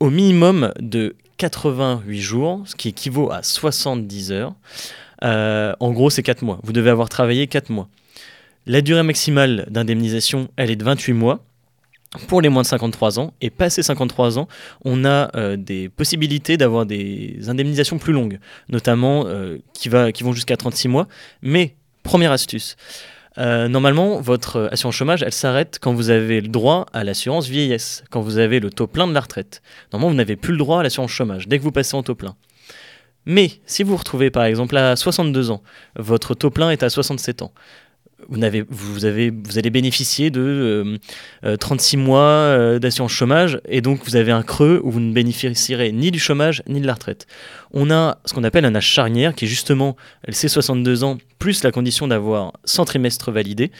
au 0.00 0.10
minimum 0.10 0.72
de 0.80 1.16
88 1.38 2.20
jours, 2.20 2.62
ce 2.66 2.74
qui 2.74 2.88
équivaut 2.88 3.30
à 3.30 3.42
70 3.42 4.32
heures. 4.32 4.54
Euh, 5.24 5.74
en 5.80 5.92
gros, 5.92 6.10
c'est 6.10 6.22
4 6.22 6.42
mois. 6.42 6.60
Vous 6.62 6.72
devez 6.72 6.90
avoir 6.90 7.08
travaillé 7.08 7.46
4 7.46 7.70
mois. 7.70 7.88
La 8.66 8.80
durée 8.80 9.02
maximale 9.02 9.66
d'indemnisation, 9.70 10.48
elle 10.56 10.70
est 10.70 10.76
de 10.76 10.84
28 10.84 11.12
mois 11.12 11.44
pour 12.26 12.40
les 12.40 12.48
moins 12.48 12.62
de 12.62 12.66
53 12.66 13.18
ans. 13.18 13.32
Et 13.40 13.50
passé 13.50 13.82
53 13.82 14.38
ans, 14.38 14.48
on 14.84 15.04
a 15.04 15.30
euh, 15.36 15.56
des 15.56 15.88
possibilités 15.88 16.56
d'avoir 16.56 16.86
des 16.86 17.48
indemnisations 17.48 17.98
plus 17.98 18.12
longues, 18.12 18.38
notamment 18.68 19.26
qui 19.72 19.88
vont 19.88 20.32
jusqu'à 20.32 20.56
36 20.56 20.88
mois. 20.88 21.08
Mais, 21.42 21.74
première 22.02 22.32
astuce, 22.32 22.76
euh, 23.38 23.68
normalement, 23.68 24.20
votre 24.20 24.68
assurance 24.72 24.96
chômage, 24.96 25.22
elle 25.22 25.32
s'arrête 25.32 25.78
quand 25.80 25.94
vous 25.94 26.10
avez 26.10 26.40
le 26.40 26.48
droit 26.48 26.86
à 26.92 27.04
l'assurance 27.04 27.46
vieillesse, 27.48 28.02
quand 28.10 28.20
vous 28.20 28.38
avez 28.38 28.58
le 28.58 28.70
taux 28.70 28.86
plein 28.86 29.06
de 29.06 29.14
la 29.14 29.20
retraite. 29.20 29.62
Normalement, 29.92 30.10
vous 30.10 30.16
n'avez 30.16 30.36
plus 30.36 30.52
le 30.52 30.58
droit 30.58 30.80
à 30.80 30.82
l'assurance 30.82 31.10
chômage 31.10 31.46
dès 31.46 31.58
que 31.58 31.62
vous 31.62 31.72
passez 31.72 31.94
en 31.94 32.02
taux 32.02 32.16
plein. 32.16 32.34
Mais 33.26 33.52
si 33.66 33.82
vous 33.82 33.90
vous 33.90 33.96
retrouvez 33.98 34.30
par 34.30 34.44
exemple 34.44 34.76
à 34.76 34.96
62 34.96 35.50
ans, 35.50 35.62
votre 35.96 36.34
taux 36.34 36.50
plein 36.50 36.70
est 36.70 36.82
à 36.82 36.88
67 36.88 37.42
ans, 37.42 37.52
vous, 38.28 38.42
avez, 38.42 38.64
vous, 38.68 39.06
allez 39.06 39.70
bénéficier 39.70 40.30
de 40.30 40.98
36 41.60 41.96
mois 41.96 42.78
d'assurance 42.78 43.12
chômage 43.12 43.60
et 43.68 43.80
donc 43.80 44.04
vous 44.04 44.16
avez 44.16 44.32
un 44.32 44.42
creux 44.42 44.80
où 44.82 44.90
vous 44.90 45.00
ne 45.00 45.12
bénéficierez 45.12 45.92
ni 45.92 46.10
du 46.10 46.18
chômage 46.18 46.62
ni 46.68 46.80
de 46.80 46.86
la 46.86 46.94
retraite. 46.94 47.26
On 47.72 47.90
a 47.90 48.18
ce 48.24 48.34
qu'on 48.34 48.44
appelle 48.44 48.64
un 48.64 48.74
âge 48.74 48.86
charnière 48.86 49.34
qui 49.34 49.44
est 49.44 49.48
justement 49.48 49.96
ces 50.30 50.48
62 50.48 51.04
ans 51.04 51.18
plus 51.38 51.62
la 51.62 51.70
condition 51.70 52.08
d'avoir 52.08 52.52
100 52.64 52.84
trimestres 52.86 53.30
validés 53.30 53.70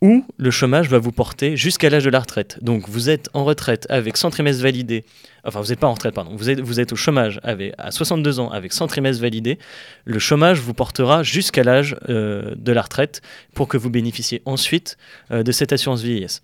où 0.00 0.24
le 0.36 0.50
chômage 0.50 0.88
va 0.88 0.98
vous 0.98 1.12
porter 1.12 1.56
jusqu'à 1.56 1.90
l'âge 1.90 2.04
de 2.04 2.10
la 2.10 2.20
retraite. 2.20 2.58
Donc 2.62 2.88
vous 2.88 3.10
êtes 3.10 3.28
en 3.34 3.44
retraite 3.44 3.86
avec 3.88 4.16
100 4.16 4.30
trimestres 4.30 4.62
validés, 4.62 5.04
enfin 5.44 5.60
vous 5.60 5.68
n'êtes 5.68 5.80
pas 5.80 5.86
en 5.86 5.94
retraite, 5.94 6.14
pardon, 6.14 6.34
vous 6.34 6.50
êtes, 6.50 6.60
vous 6.60 6.80
êtes 6.80 6.92
au 6.92 6.96
chômage 6.96 7.40
avec, 7.42 7.74
à 7.78 7.90
62 7.90 8.40
ans 8.40 8.50
avec 8.50 8.72
100 8.72 8.86
trimestres 8.88 9.22
validés, 9.22 9.58
le 10.04 10.18
chômage 10.18 10.60
vous 10.60 10.74
portera 10.74 11.22
jusqu'à 11.22 11.62
l'âge 11.62 11.96
euh, 12.08 12.54
de 12.56 12.72
la 12.72 12.82
retraite 12.82 13.22
pour 13.54 13.68
que 13.68 13.76
vous 13.76 13.90
bénéficiez 13.90 14.42
ensuite 14.44 14.96
euh, 15.30 15.42
de 15.42 15.52
cette 15.52 15.72
assurance 15.72 16.02
vieillesse. 16.02 16.42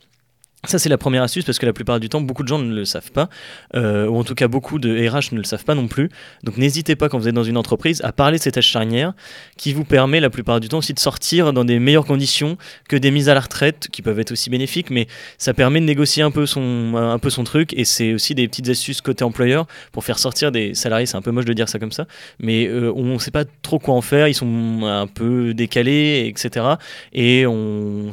Ça, 0.67 0.79
c'est 0.79 0.89
la 0.89 0.99
première 0.99 1.23
astuce 1.23 1.45
parce 1.45 1.59
que 1.59 1.67
la 1.67 1.73
plupart 1.73 2.01
du 2.01 2.09
temps, 2.09 2.21
beaucoup 2.21 2.43
de 2.43 2.49
gens 2.49 2.59
ne 2.59 2.75
le 2.75 2.85
savent 2.85 3.13
pas, 3.13 3.29
euh, 3.75 4.07
ou 4.07 4.17
en 4.17 4.25
tout 4.25 4.35
cas 4.35 4.49
beaucoup 4.49 4.79
de 4.79 5.09
RH 5.09 5.33
ne 5.33 5.39
le 5.39 5.45
savent 5.45 5.65
pas 5.65 5.75
non 5.75 5.89
plus. 5.89 6.09
Donc 6.43 6.57
n'hésitez 6.57 6.97
pas 6.97 7.09
quand 7.09 7.19
vous 7.19 7.29
êtes 7.29 7.35
dans 7.35 7.45
une 7.45 7.57
entreprise 7.57 8.01
à 8.03 8.13
parler 8.13 8.39
de 8.39 8.43
cette 8.43 8.55
tâches 8.55 8.69
charnière 8.69 9.13
qui 9.57 9.73
vous 9.73 9.85
permet 9.85 10.21
la 10.21 10.31
plupart 10.31 10.61
du 10.61 10.69
temps 10.69 10.79
aussi 10.79 10.95
de 10.95 10.99
sortir 10.99 11.53
dans 11.53 11.65
des 11.65 11.79
meilleures 11.79 12.07
conditions 12.07 12.57
que 12.89 12.97
des 12.97 13.11
mises 13.11 13.29
à 13.29 13.35
la 13.35 13.41
retraite 13.41 13.89
qui 13.91 14.01
peuvent 14.01 14.19
être 14.21 14.33
aussi 14.33 14.49
bénéfiques, 14.49 14.91
mais 14.91 15.07
ça 15.39 15.55
permet 15.55 15.81
de 15.81 15.85
négocier 15.85 16.23
un 16.23 16.31
peu 16.31 16.47
son, 16.47 16.95
un 16.97 17.19
peu 17.19 17.31
son 17.31 17.45
truc 17.45 17.75
et 17.75 17.85
c'est 17.85 18.15
aussi 18.15 18.35
des 18.35 18.47
petites 18.49 18.69
astuces 18.69 19.01
côté 19.01 19.25
employeur 19.25 19.67
pour 19.93 20.05
faire 20.05 20.19
sortir 20.19 20.53
des 20.53 20.75
salariés. 20.75 21.07
C'est 21.07 21.17
un 21.17 21.23
peu 21.23 21.33
moche 21.33 21.45
de 21.45 21.53
dire 21.53 21.69
ça 21.69 21.79
comme 21.79 21.93
ça, 21.93 22.07
mais 22.39 22.67
euh, 22.67 22.93
on 22.95 23.15
ne 23.15 23.19
sait 23.19 23.31
pas 23.31 23.45
trop 23.63 23.79
quoi 23.79 23.95
en 23.95 24.03
faire, 24.03 24.29
ils 24.29 24.35
sont 24.35 24.83
un 24.85 25.07
peu 25.07 25.53
décalés, 25.53 26.27
etc. 26.29 26.67
Et 27.13 27.45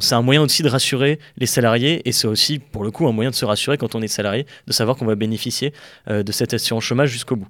c'est 0.00 0.14
un 0.14 0.22
moyen 0.22 0.42
aussi 0.42 0.62
de 0.62 0.68
rassurer 0.68 1.18
les 1.38 1.46
salariés 1.46 2.02
et 2.04 2.12
c'est 2.12 2.26
aussi 2.26 2.41
pour 2.70 2.84
le 2.84 2.90
coup, 2.90 3.06
un 3.06 3.12
moyen 3.12 3.30
de 3.30 3.34
se 3.34 3.44
rassurer 3.44 3.78
quand 3.78 3.94
on 3.94 4.02
est 4.02 4.08
salarié, 4.08 4.46
de 4.66 4.72
savoir 4.72 4.96
qu'on 4.96 5.06
va 5.06 5.14
bénéficier 5.14 5.72
euh, 6.08 6.22
de 6.22 6.32
cette 6.32 6.54
assurance 6.54 6.84
chômage 6.84 7.10
jusqu'au 7.10 7.36
bout. 7.36 7.48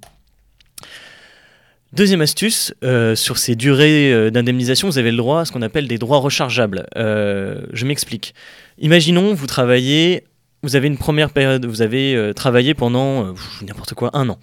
Deuxième 1.93 2.21
astuce, 2.21 2.73
euh, 2.83 3.15
sur 3.15 3.37
ces 3.37 3.55
durées 3.55 4.11
euh, 4.11 4.31
d'indemnisation, 4.31 4.87
vous 4.87 4.97
avez 4.97 5.11
le 5.11 5.17
droit 5.17 5.41
à 5.41 5.45
ce 5.45 5.51
qu'on 5.51 5.61
appelle 5.61 5.87
des 5.87 5.97
droits 5.97 6.17
rechargeables. 6.17 6.87
je 6.95 7.85
m'explique. 7.85 8.33
Imaginons, 8.79 9.33
vous 9.33 9.47
travaillez, 9.47 10.23
vous 10.63 10.75
avez 10.75 10.87
une 10.87 10.97
première 10.97 11.29
période, 11.29 11.65
vous 11.65 11.81
avez 11.81 12.31
travaillé 12.35 12.73
pendant 12.73 13.33
n'importe 13.61 13.93
quoi, 13.93 14.09
un 14.13 14.29
an. 14.29 14.39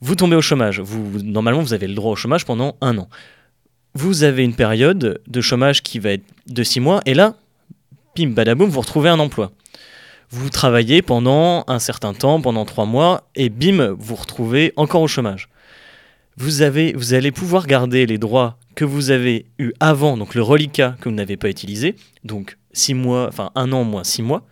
Vous 0.00 0.14
tombez 0.14 0.36
au 0.36 0.42
chômage. 0.42 0.80
Vous, 0.80 1.22
normalement, 1.22 1.60
vous 1.60 1.74
avez 1.74 1.86
le 1.86 1.94
droit 1.94 2.12
au 2.12 2.16
chômage 2.16 2.44
pendant 2.44 2.76
un 2.80 2.98
an. 2.98 3.08
Vous 3.94 4.22
avez 4.22 4.44
une 4.44 4.54
période 4.54 5.20
de 5.26 5.40
chômage 5.40 5.82
qui 5.82 5.98
va 5.98 6.10
être 6.10 6.24
de 6.46 6.62
six 6.62 6.80
mois, 6.80 7.00
et 7.04 7.14
là, 7.14 7.34
bim, 8.18 8.30
badaboum, 8.32 8.68
vous 8.68 8.80
retrouvez 8.80 9.08
un 9.08 9.18
emploi. 9.18 9.52
Vous 10.30 10.50
travaillez 10.50 11.02
pendant 11.02 11.64
un 11.68 11.78
certain 11.78 12.12
temps, 12.14 12.40
pendant 12.40 12.64
trois 12.64 12.84
mois, 12.84 13.28
et 13.34 13.48
bim, 13.48 13.94
vous 13.98 14.14
retrouvez 14.14 14.72
encore 14.76 15.02
au 15.02 15.08
chômage. 15.08 15.48
Vous, 16.36 16.62
avez, 16.62 16.92
vous 16.92 17.14
allez 17.14 17.32
pouvoir 17.32 17.66
garder 17.66 18.06
les 18.06 18.18
droits 18.18 18.58
que 18.74 18.84
vous 18.84 19.10
avez 19.10 19.46
eu 19.58 19.72
avant, 19.80 20.16
donc 20.16 20.34
le 20.34 20.42
reliquat 20.42 20.96
que 21.00 21.08
vous 21.08 21.14
n'avez 21.14 21.36
pas 21.36 21.48
utilisé, 21.48 21.96
donc 22.24 22.58
six 22.72 22.94
mois, 22.94 23.26
enfin 23.28 23.50
un 23.54 23.72
an 23.72 23.84
moins 23.84 24.04
six 24.04 24.22
mois, 24.22 24.42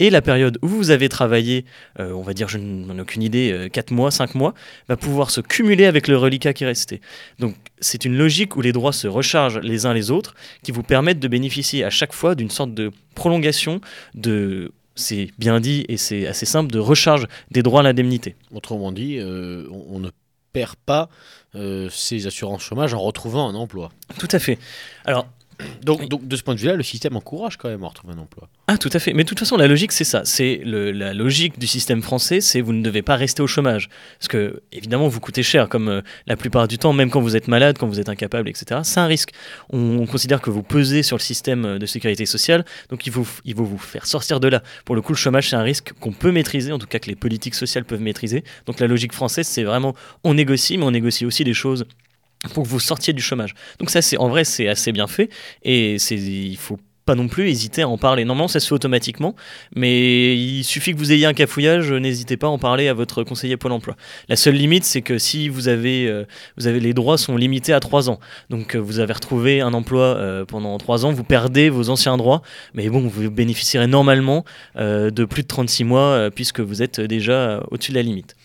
et 0.00 0.10
la 0.10 0.22
période 0.22 0.58
où 0.62 0.66
vous 0.66 0.90
avez 0.90 1.08
travaillé, 1.08 1.64
euh, 2.00 2.12
on 2.12 2.22
va 2.22 2.32
dire, 2.32 2.48
je 2.48 2.58
n'en 2.58 2.96
ai 2.96 3.00
aucune 3.02 3.22
idée, 3.22 3.68
4 3.70 3.92
euh, 3.92 3.94
mois, 3.94 4.10
5 4.10 4.34
mois, 4.34 4.54
va 4.88 4.96
pouvoir 4.96 5.30
se 5.30 5.40
cumuler 5.40 5.84
avec 5.84 6.08
le 6.08 6.16
reliquat 6.16 6.52
qui 6.54 6.64
est 6.64 6.66
resté. 6.66 7.00
Donc 7.38 7.54
c'est 7.80 8.04
une 8.04 8.16
logique 8.16 8.56
où 8.56 8.62
les 8.62 8.72
droits 8.72 8.94
se 8.94 9.06
rechargent 9.06 9.58
les 9.58 9.86
uns 9.86 9.92
les 9.92 10.10
autres, 10.10 10.34
qui 10.62 10.72
vous 10.72 10.82
permettent 10.82 11.20
de 11.20 11.28
bénéficier 11.28 11.84
à 11.84 11.90
chaque 11.90 12.14
fois 12.14 12.34
d'une 12.34 12.50
sorte 12.50 12.74
de 12.74 12.90
prolongation 13.14 13.80
de 14.14 14.72
c'est 14.96 15.30
bien 15.38 15.60
dit 15.60 15.84
et 15.88 15.96
c'est 15.96 16.26
assez 16.26 16.46
simple, 16.46 16.72
de 16.72 16.78
recharge 16.78 17.26
des 17.50 17.62
droits 17.62 17.80
à 17.80 17.82
l'indemnité. 17.82 18.34
Autrement 18.52 18.92
dit, 18.92 19.18
euh, 19.18 19.66
on, 19.70 19.98
ne 20.00 20.10
perd 20.52 20.74
pas 20.84 21.08
ses 21.90 22.26
assurances 22.26 22.62
chômage 22.62 22.92
en 22.92 23.00
retrouvant 23.00 23.48
un 23.48 23.54
emploi. 23.54 23.90
Tout 24.18 24.28
à 24.32 24.38
fait. 24.38 24.58
Alors, 25.04 25.26
donc, 25.82 26.26
de 26.26 26.36
ce 26.36 26.42
point 26.42 26.54
de 26.54 26.60
vue-là, 26.60 26.74
le 26.74 26.82
système 26.82 27.16
encourage 27.16 27.56
quand 27.56 27.68
même 27.68 27.82
à 27.84 27.88
retrouver 27.88 28.14
un 28.14 28.18
emploi. 28.18 28.48
Ah, 28.66 28.78
tout 28.78 28.90
à 28.92 28.98
fait. 28.98 29.12
Mais 29.12 29.24
de 29.24 29.28
toute 29.28 29.38
façon, 29.38 29.56
la 29.56 29.66
logique, 29.66 29.92
c'est 29.92 30.04
ça. 30.04 30.22
C'est 30.24 30.60
la 30.64 31.12
logique 31.14 31.58
du 31.58 31.66
système 31.66 32.02
français, 32.02 32.40
c'est 32.40 32.60
vous 32.60 32.72
ne 32.72 32.82
devez 32.82 33.02
pas 33.02 33.16
rester 33.16 33.42
au 33.42 33.46
chômage. 33.46 33.88
Parce 34.18 34.28
que, 34.28 34.62
évidemment, 34.72 35.08
vous 35.08 35.20
coûtez 35.20 35.42
cher, 35.42 35.68
comme 35.68 35.88
euh, 35.88 36.02
la 36.26 36.36
plupart 36.36 36.68
du 36.68 36.78
temps, 36.78 36.92
même 36.92 37.10
quand 37.10 37.20
vous 37.20 37.36
êtes 37.36 37.48
malade, 37.48 37.76
quand 37.78 37.86
vous 37.86 38.00
êtes 38.00 38.08
incapable, 38.08 38.48
etc. 38.48 38.80
C'est 38.84 39.00
un 39.00 39.06
risque. 39.06 39.30
On, 39.70 40.06
considère 40.06 40.40
que 40.40 40.50
vous 40.50 40.62
pesez 40.62 41.02
sur 41.02 41.16
le 41.16 41.22
système 41.22 41.78
de 41.78 41.86
sécurité 41.86 42.26
sociale, 42.26 42.64
donc 42.88 43.06
il 43.06 43.12
faut, 43.12 43.26
il 43.44 43.54
faut 43.54 43.64
vous 43.64 43.78
faire 43.78 44.06
sortir 44.06 44.40
de 44.40 44.48
là. 44.48 44.62
Pour 44.84 44.94
le 44.96 45.02
coup, 45.02 45.12
le 45.12 45.18
chômage, 45.18 45.50
c'est 45.50 45.56
un 45.56 45.62
risque 45.62 45.92
qu'on 46.00 46.12
peut 46.12 46.32
maîtriser, 46.32 46.72
en 46.72 46.78
tout 46.78 46.86
cas 46.86 46.98
que 46.98 47.08
les 47.08 47.14
politiques 47.16 47.54
sociales 47.54 47.84
peuvent 47.84 48.00
maîtriser. 48.00 48.42
Donc 48.66 48.80
la 48.80 48.86
logique 48.86 49.12
française, 49.12 49.46
c'est 49.46 49.62
vraiment 49.62 49.94
on 50.24 50.34
négocie, 50.34 50.78
mais 50.78 50.84
on 50.84 50.90
négocie 50.90 51.26
aussi 51.26 51.44
des 51.44 51.54
choses 51.54 51.86
pour 52.54 52.64
que 52.64 52.68
vous 52.68 52.80
sortiez 52.80 53.12
du 53.12 53.22
chômage. 53.22 53.54
Donc 53.78 53.90
ça, 53.90 54.02
c'est 54.02 54.16
en 54.16 54.28
vrai, 54.28 54.44
c'est 54.44 54.68
assez 54.68 54.92
bien 54.92 55.06
fait 55.06 55.30
et 55.62 55.98
c'est 55.98 56.16
il 56.16 56.56
faut 56.56 56.78
pas 57.04 57.14
non 57.14 57.28
plus 57.28 57.48
hésiter 57.48 57.82
à 57.82 57.88
en 57.88 57.98
parler. 57.98 58.24
Normalement, 58.24 58.48
ça 58.48 58.60
se 58.60 58.68
fait 58.68 58.74
automatiquement, 58.74 59.34
mais 59.74 60.36
il 60.36 60.64
suffit 60.64 60.92
que 60.92 60.98
vous 60.98 61.12
ayez 61.12 61.26
un 61.26 61.32
cafouillage, 61.32 61.92
n'hésitez 61.92 62.36
pas 62.36 62.46
à 62.46 62.50
en 62.50 62.58
parler 62.58 62.88
à 62.88 62.94
votre 62.94 63.24
conseiller 63.24 63.56
Pôle 63.56 63.72
emploi. 63.72 63.96
La 64.28 64.36
seule 64.36 64.54
limite, 64.54 64.84
c'est 64.84 65.02
que 65.02 65.18
si 65.18 65.48
vous 65.48 65.68
avez, 65.68 66.06
euh, 66.06 66.24
vous 66.56 66.66
avez 66.66 66.80
les 66.80 66.94
droits 66.94 67.18
sont 67.18 67.36
limités 67.36 67.72
à 67.72 67.80
3 67.80 68.10
ans. 68.10 68.20
Donc 68.48 68.74
euh, 68.74 68.78
vous 68.78 69.00
avez 69.00 69.12
retrouvé 69.12 69.60
un 69.60 69.74
emploi 69.74 70.04
euh, 70.04 70.44
pendant 70.44 70.76
3 70.78 71.04
ans, 71.04 71.12
vous 71.12 71.24
perdez 71.24 71.68
vos 71.68 71.90
anciens 71.90 72.16
droits, 72.16 72.42
mais 72.74 72.88
bon, 72.88 73.06
vous 73.06 73.30
bénéficierez 73.30 73.86
normalement 73.86 74.44
de 74.76 75.24
plus 75.24 75.42
de 75.42 75.48
36 75.48 75.84
mois 75.84 76.30
puisque 76.34 76.60
vous 76.60 76.82
êtes 76.82 77.00
déjà 77.00 77.62
au-dessus 77.70 77.92
de 77.92 77.96
la 77.96 78.02
limite. 78.02 78.36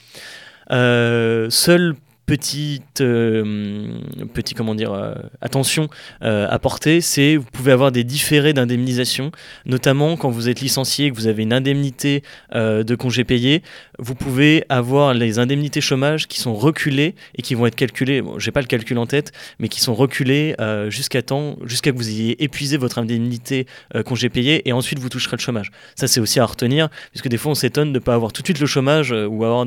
seul 0.70 1.96
petite, 2.26 3.02
euh, 3.02 4.00
petit, 4.34 4.54
comment 4.56 4.76
dire, 4.76 4.94
euh, 4.94 5.14
attention 5.42 5.90
euh, 6.24 6.48
à 6.50 6.60
porter, 6.60 7.02
c'est 7.02 7.36
vous 7.38 7.46
pouvez 7.52 7.72
avoir 7.72 7.92
des 7.92 8.04
différés 8.04 8.54
d'indemnisation, 8.54 9.32
notamment 9.66 10.18
quand 10.18 10.30
vous 10.30 10.50
êtes 10.50 10.62
licencié 10.62 11.08
et 11.08 11.12
que 11.12 11.16
vous 11.16 11.28
avez 11.28 11.44
une 11.44 11.54
indemnité 11.54 12.24
de 12.54 12.96
congé 12.96 13.24
payé, 13.24 13.62
vous 14.00 14.16
pouvez 14.16 14.66
avoir 14.70 15.14
les 15.14 15.40
indemnités 15.40 15.82
chômage 15.82 16.28
qui 16.28 16.40
sont 16.40 16.54
reculées 16.54 17.16
et 17.36 17.42
qui 17.42 17.54
vont 17.56 17.66
être 17.66 17.76
calculées, 17.76 18.22
bon, 18.22 18.40
j'ai 18.40 18.52
pas 18.52 18.62
le 18.62 18.68
calcul 18.68 18.98
en 18.98 19.06
tête, 19.06 19.32
mais 19.60 19.68
qui 19.68 19.82
sont 19.82 19.94
reculées 19.94 20.56
jusqu'à 20.90 21.22
temps, 21.22 21.58
jusqu'à 21.64 21.92
que 21.92 21.98
vous 21.98 22.10
ayez 22.10 22.44
épuisé 22.44 22.78
votre 22.78 23.00
indemnité 23.00 23.68
congé 24.06 24.30
payé 24.30 24.68
et 24.68 24.74
ensuite 24.74 25.00
vous 25.00 25.10
toucherez 25.10 25.38
le 25.38 25.42
chômage. 25.42 25.72
Ça 25.96 26.08
c'est 26.08 26.20
aussi 26.20 26.40
à 26.40 26.46
retenir, 26.46 26.90
puisque 27.12 27.28
des 27.28 27.38
fois 27.38 27.52
on 27.52 27.56
s'étonne 27.56 27.90
de 27.90 28.00
ne 28.00 28.04
pas 28.04 28.16
avoir 28.16 28.32
tout 28.32 28.42
de 28.42 28.48
suite 28.48 28.60
le 28.60 28.68
chômage 28.68 29.12
ou 29.12 29.44
avoir 29.44 29.66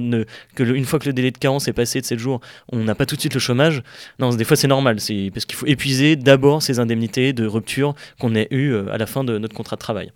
que 0.55 0.63
une 0.63 0.85
fois 0.85 0.99
que 0.99 1.07
le 1.07 1.13
délai 1.13 1.31
de 1.31 1.39
carence 1.39 1.69
est 1.69 1.73
passé 1.73 2.01
de 2.01 2.07
7 2.07 2.19
jours, 2.19 2.41
on 2.73 2.79
n'a 2.79 2.95
pas 2.95 3.07
tout 3.07 3.17
de 3.17 3.21
suite 3.21 3.35
le 3.35 3.41
chômage. 3.41 3.83
Non, 4.19 4.31
des 4.31 4.45
fois 4.45 4.57
c'est 4.57 4.69
normal, 4.69 5.01
c'est 5.01 5.31
parce 5.33 5.45
qu'il 5.45 5.57
faut 5.57 5.67
épuiser 5.67 6.17
d'abord 6.17 6.63
ces 6.63 6.79
indemnités 6.79 7.33
de 7.33 7.47
rupture 7.47 7.95
qu'on 8.19 8.35
a 8.35 8.43
eues 8.51 8.73
euh, 8.73 8.93
à 8.93 8.99
la 8.99 9.07
fin 9.07 9.25
de 9.25 9.39
notre 9.39 9.55
contrat 9.55 9.77
de 9.77 9.81
travail. 9.81 10.13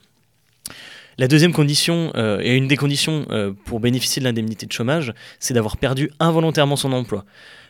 La 1.18 1.28
deuxième 1.28 1.52
condition, 1.52 2.10
euh, 2.16 2.40
et 2.40 2.56
une 2.56 2.68
des 2.68 2.76
conditions 2.76 3.26
euh, 3.30 3.52
pour 3.64 3.80
bénéficier 3.80 4.20
de 4.20 4.24
l'indemnité 4.24 4.66
de 4.66 4.72
chômage, 4.72 5.12
c'est 5.40 5.52
d'avoir 5.54 5.76
perdu 5.76 6.10
involontairement 6.20 6.76
son 6.76 6.92
emploi. 6.92 7.24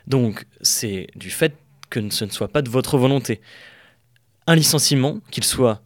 Donc 0.07 0.45
c'est 0.61 1.07
du 1.15 1.29
fait 1.29 1.53
que 1.89 2.09
ce 2.09 2.25
ne 2.25 2.29
soit 2.29 2.47
pas 2.47 2.61
de 2.61 2.69
votre 2.69 2.97
volonté. 2.97 3.41
Un 4.47 4.55
licenciement, 4.55 5.19
qu'il 5.29 5.43
soit 5.43 5.81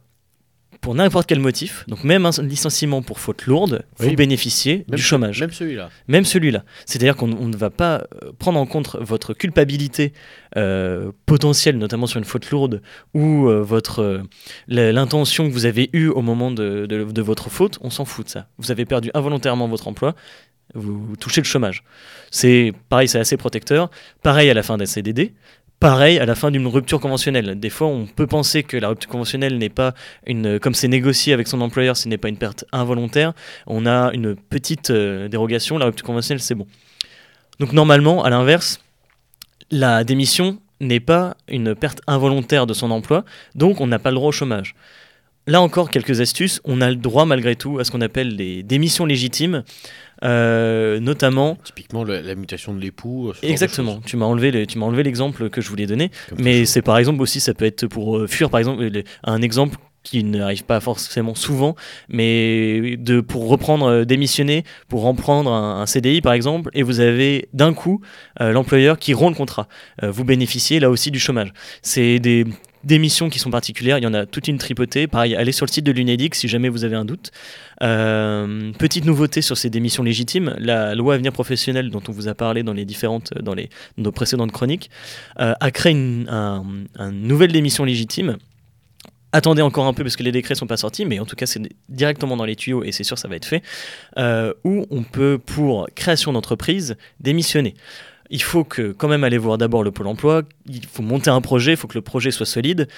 pour 0.80 0.94
n'importe 0.94 1.26
quel 1.26 1.40
motif, 1.40 1.84
donc 1.88 2.04
même 2.04 2.26
un 2.26 2.30
licenciement 2.42 3.02
pour 3.02 3.18
faute 3.18 3.46
lourde, 3.46 3.84
vous 3.98 4.12
bénéficiez 4.14 4.84
du 4.88 5.02
chômage. 5.02 5.40
Même 5.40 5.50
celui-là. 5.50 5.90
Même 6.06 6.24
celui-là. 6.24 6.64
C'est-à-dire 6.86 7.16
qu'on 7.16 7.26
ne 7.26 7.56
va 7.56 7.70
pas 7.70 8.06
euh, 8.22 8.32
prendre 8.38 8.60
en 8.60 8.66
compte 8.66 8.96
votre 9.00 9.34
culpabilité 9.34 10.12
euh, 10.56 11.10
potentielle, 11.26 11.78
notamment 11.78 12.06
sur 12.06 12.18
une 12.18 12.24
faute 12.24 12.50
lourde, 12.50 12.82
ou 13.14 13.48
euh, 13.48 13.62
votre 13.62 14.22
l'intention 14.68 15.48
que 15.48 15.52
vous 15.52 15.66
avez 15.66 15.90
eue 15.92 16.08
au 16.08 16.22
moment 16.22 16.50
de, 16.50 16.86
de 16.86 17.22
votre 17.22 17.50
faute. 17.50 17.78
On 17.80 17.90
s'en 17.90 18.04
fout 18.04 18.26
de 18.26 18.30
ça. 18.30 18.46
Vous 18.58 18.70
avez 18.70 18.84
perdu 18.84 19.10
involontairement 19.14 19.68
votre 19.68 19.88
emploi. 19.88 20.14
Vous 20.74 21.16
touchez 21.16 21.40
le 21.40 21.46
chômage. 21.46 21.82
C'est 22.30 22.72
pareil, 22.90 23.08
c'est 23.08 23.18
assez 23.18 23.36
protecteur. 23.38 23.90
Pareil 24.22 24.50
à 24.50 24.54
la 24.54 24.62
fin 24.62 24.76
d'un 24.76 24.86
CDD. 24.86 25.32
Pareil 25.80 26.18
à 26.18 26.26
la 26.26 26.34
fin 26.34 26.50
d'une 26.50 26.66
rupture 26.66 26.98
conventionnelle. 26.98 27.58
Des 27.58 27.70
fois, 27.70 27.86
on 27.86 28.06
peut 28.06 28.26
penser 28.26 28.64
que 28.64 28.76
la 28.76 28.88
rupture 28.88 29.08
conventionnelle 29.08 29.58
n'est 29.58 29.68
pas 29.68 29.94
une, 30.26 30.58
comme 30.58 30.74
c'est 30.74 30.88
négocié 30.88 31.32
avec 31.32 31.46
son 31.46 31.60
employeur, 31.60 31.96
ce 31.96 32.08
n'est 32.08 32.18
pas 32.18 32.28
une 32.28 32.36
perte 32.36 32.64
involontaire. 32.72 33.32
On 33.68 33.86
a 33.86 34.10
une 34.12 34.34
petite 34.34 34.90
euh, 34.90 35.28
dérogation. 35.28 35.78
La 35.78 35.86
rupture 35.86 36.04
conventionnelle, 36.04 36.40
c'est 36.40 36.56
bon. 36.56 36.66
Donc 37.60 37.72
normalement, 37.72 38.24
à 38.24 38.30
l'inverse, 38.30 38.80
la 39.70 40.02
démission 40.02 40.58
n'est 40.80 41.00
pas 41.00 41.36
une 41.48 41.74
perte 41.74 42.00
involontaire 42.06 42.66
de 42.66 42.74
son 42.74 42.90
emploi, 42.90 43.24
donc 43.54 43.80
on 43.80 43.86
n'a 43.86 43.98
pas 43.98 44.10
le 44.10 44.16
droit 44.16 44.28
au 44.28 44.32
chômage. 44.32 44.74
Là 45.48 45.60
encore, 45.60 45.90
quelques 45.90 46.20
astuces. 46.20 46.60
On 46.64 46.80
a 46.80 46.90
le 46.90 46.96
droit 46.96 47.24
malgré 47.24 47.56
tout 47.56 47.78
à 47.78 47.84
ce 47.84 47.90
qu'on 47.90 48.00
appelle 48.00 48.36
les 48.36 48.62
démissions 48.62 49.06
légitimes. 49.06 49.64
Euh, 50.24 50.98
notamment. 50.98 51.58
Typiquement 51.62 52.02
la, 52.02 52.34
mutation 52.34 52.74
de 52.74 52.80
l'époux. 52.80 53.32
Exactement. 53.42 54.00
Tu 54.04 54.16
m'as 54.16 54.26
enlevé, 54.26 54.66
tu 54.66 54.76
m'as 54.76 54.86
enlevé 54.86 55.04
l'exemple 55.04 55.48
que 55.48 55.60
je 55.60 55.68
voulais 55.68 55.86
donner. 55.86 56.10
mais 56.38 56.64
c'est 56.64 56.82
par 56.82 56.98
exemple 56.98 57.22
aussi, 57.22 57.38
ça 57.38 57.54
peut 57.54 57.64
être 57.64 57.86
pour 57.86 58.28
fuir, 58.28 58.50
par 58.50 58.58
exemple, 58.58 58.90
un 59.22 59.42
exemple 59.42 59.76
qui 60.02 60.24
n'arrive 60.24 60.64
pas 60.64 60.80
forcément 60.80 61.34
souvent, 61.34 61.74
mais 62.08 62.96
de, 62.96 63.20
pour 63.20 63.48
reprendre, 63.48 63.86
euh, 63.86 64.04
démissionner, 64.04 64.64
pour 64.88 65.02
reprendre 65.02 65.52
un, 65.52 65.86
CDI 65.86 66.20
par 66.20 66.32
exemple, 66.32 66.70
et 66.74 66.82
vous 66.82 67.00
avez 67.00 67.48
d'un 67.52 67.74
coup 67.74 68.00
euh, 68.40 68.52
l'employeur 68.52 68.98
qui 68.98 69.12
rompt 69.14 69.30
le 69.30 69.36
contrat. 69.36 69.68
Euh, 70.02 70.10
vous 70.10 70.24
bénéficiez 70.24 70.80
là 70.80 70.90
aussi 70.90 71.10
du 71.10 71.18
chômage. 71.18 71.52
C'est 71.82 72.18
des 72.18 72.46
démissions 72.84 73.28
qui 73.28 73.38
sont 73.38 73.50
particulières, 73.50 73.98
il 73.98 74.04
y 74.04 74.06
en 74.06 74.14
a 74.14 74.26
toute 74.26 74.48
une 74.48 74.58
tripotée. 74.58 75.06
Pareil, 75.06 75.34
allez 75.34 75.52
sur 75.52 75.66
le 75.66 75.70
site 75.70 75.84
de 75.84 75.92
l'UNEDIC 75.92 76.34
si 76.34 76.48
jamais 76.48 76.68
vous 76.68 76.84
avez 76.84 76.96
un 76.96 77.04
doute. 77.04 77.30
petite 77.80 79.04
nouveauté 79.04 79.42
sur 79.42 79.56
ces 79.56 79.70
démissions 79.70 80.02
légitimes, 80.02 80.54
la 80.58 80.94
loi 80.94 81.14
Avenir 81.14 81.32
professionnel 81.32 81.90
dont 81.90 82.02
on 82.08 82.12
vous 82.12 82.28
a 82.28 82.34
parlé 82.34 82.62
dans 82.62 82.72
les 82.72 82.84
différentes, 82.84 83.32
dans 83.40 83.54
les, 83.54 83.68
nos 83.96 84.12
précédentes 84.12 84.52
chroniques, 84.52 84.90
a 85.36 85.70
créé 85.70 85.92
une, 85.92 86.28
une 86.28 87.22
nouvelle 87.22 87.52
démission 87.52 87.84
légitime 87.84 88.38
attendez 89.32 89.62
encore 89.62 89.86
un 89.86 89.92
peu 89.92 90.02
parce 90.02 90.16
que 90.16 90.22
les 90.22 90.32
décrets 90.32 90.54
sont 90.54 90.66
pas 90.66 90.76
sortis, 90.76 91.04
mais 91.04 91.18
en 91.18 91.26
tout 91.26 91.36
cas 91.36 91.46
c'est 91.46 91.60
directement 91.88 92.36
dans 92.36 92.44
les 92.44 92.56
tuyaux 92.56 92.84
et 92.84 92.92
c'est 92.92 93.04
sûr 93.04 93.18
ça 93.18 93.28
va 93.28 93.36
être 93.36 93.44
fait, 93.44 93.62
euh, 94.18 94.52
où 94.64 94.86
on 94.90 95.02
peut 95.02 95.38
pour 95.44 95.88
création 95.94 96.32
d'entreprise 96.32 96.96
démissionner. 97.20 97.74
Il 98.30 98.42
faut 98.42 98.64
que 98.64 98.92
quand 98.92 99.08
même 99.08 99.24
aller 99.24 99.38
voir 99.38 99.58
d'abord 99.58 99.82
le 99.82 99.90
pôle 99.90 100.06
emploi, 100.06 100.42
il 100.66 100.84
faut 100.86 101.02
monter 101.02 101.30
un 101.30 101.40
projet, 101.40 101.72
il 101.72 101.76
faut 101.76 101.88
que 101.88 101.96
le 101.98 102.02
projet 102.02 102.30
soit 102.30 102.46
solide, 102.46 102.88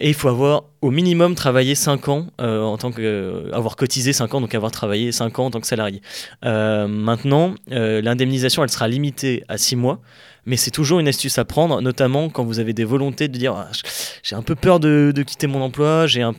et 0.00 0.08
il 0.08 0.14
faut 0.14 0.28
avoir 0.28 0.64
au 0.80 0.90
minimum 0.90 1.34
travaillé 1.34 1.74
5 1.74 2.08
ans 2.08 2.26
euh, 2.40 2.62
en 2.62 2.76
tant 2.76 2.92
que 2.92 3.00
euh, 3.00 3.52
avoir 3.52 3.76
cotisé 3.76 4.12
5 4.12 4.34
ans 4.34 4.40
donc 4.40 4.54
avoir 4.54 4.72
travaillé 4.72 5.12
5 5.12 5.38
ans 5.38 5.46
en 5.46 5.50
tant 5.50 5.60
que 5.60 5.66
salarié. 5.66 6.02
maintenant 6.42 7.54
l'indemnisation 7.68 8.62
elle 8.62 8.70
sera 8.70 8.88
limitée 8.88 9.44
à 9.48 9.58
6 9.58 9.76
mois 9.76 10.00
mais 10.46 10.56
c'est 10.56 10.70
toujours 10.70 11.00
une 11.00 11.08
astuce 11.08 11.38
à 11.38 11.44
prendre, 11.44 11.80
notamment 11.80 12.28
quand 12.28 12.44
vous 12.44 12.60
avez 12.60 12.72
des 12.72 12.84
volontés 12.84 13.28
de 13.28 13.38
dire 13.38 13.54
ah, 13.54 13.68
j'ai 14.22 14.36
un 14.36 14.42
peu 14.42 14.54
peur 14.54 14.80
de, 14.80 15.12
quitter 15.26 15.46
mon 15.46 15.62
emploi, 15.62 16.06
j'ai 16.06 16.22
un, 16.22 16.34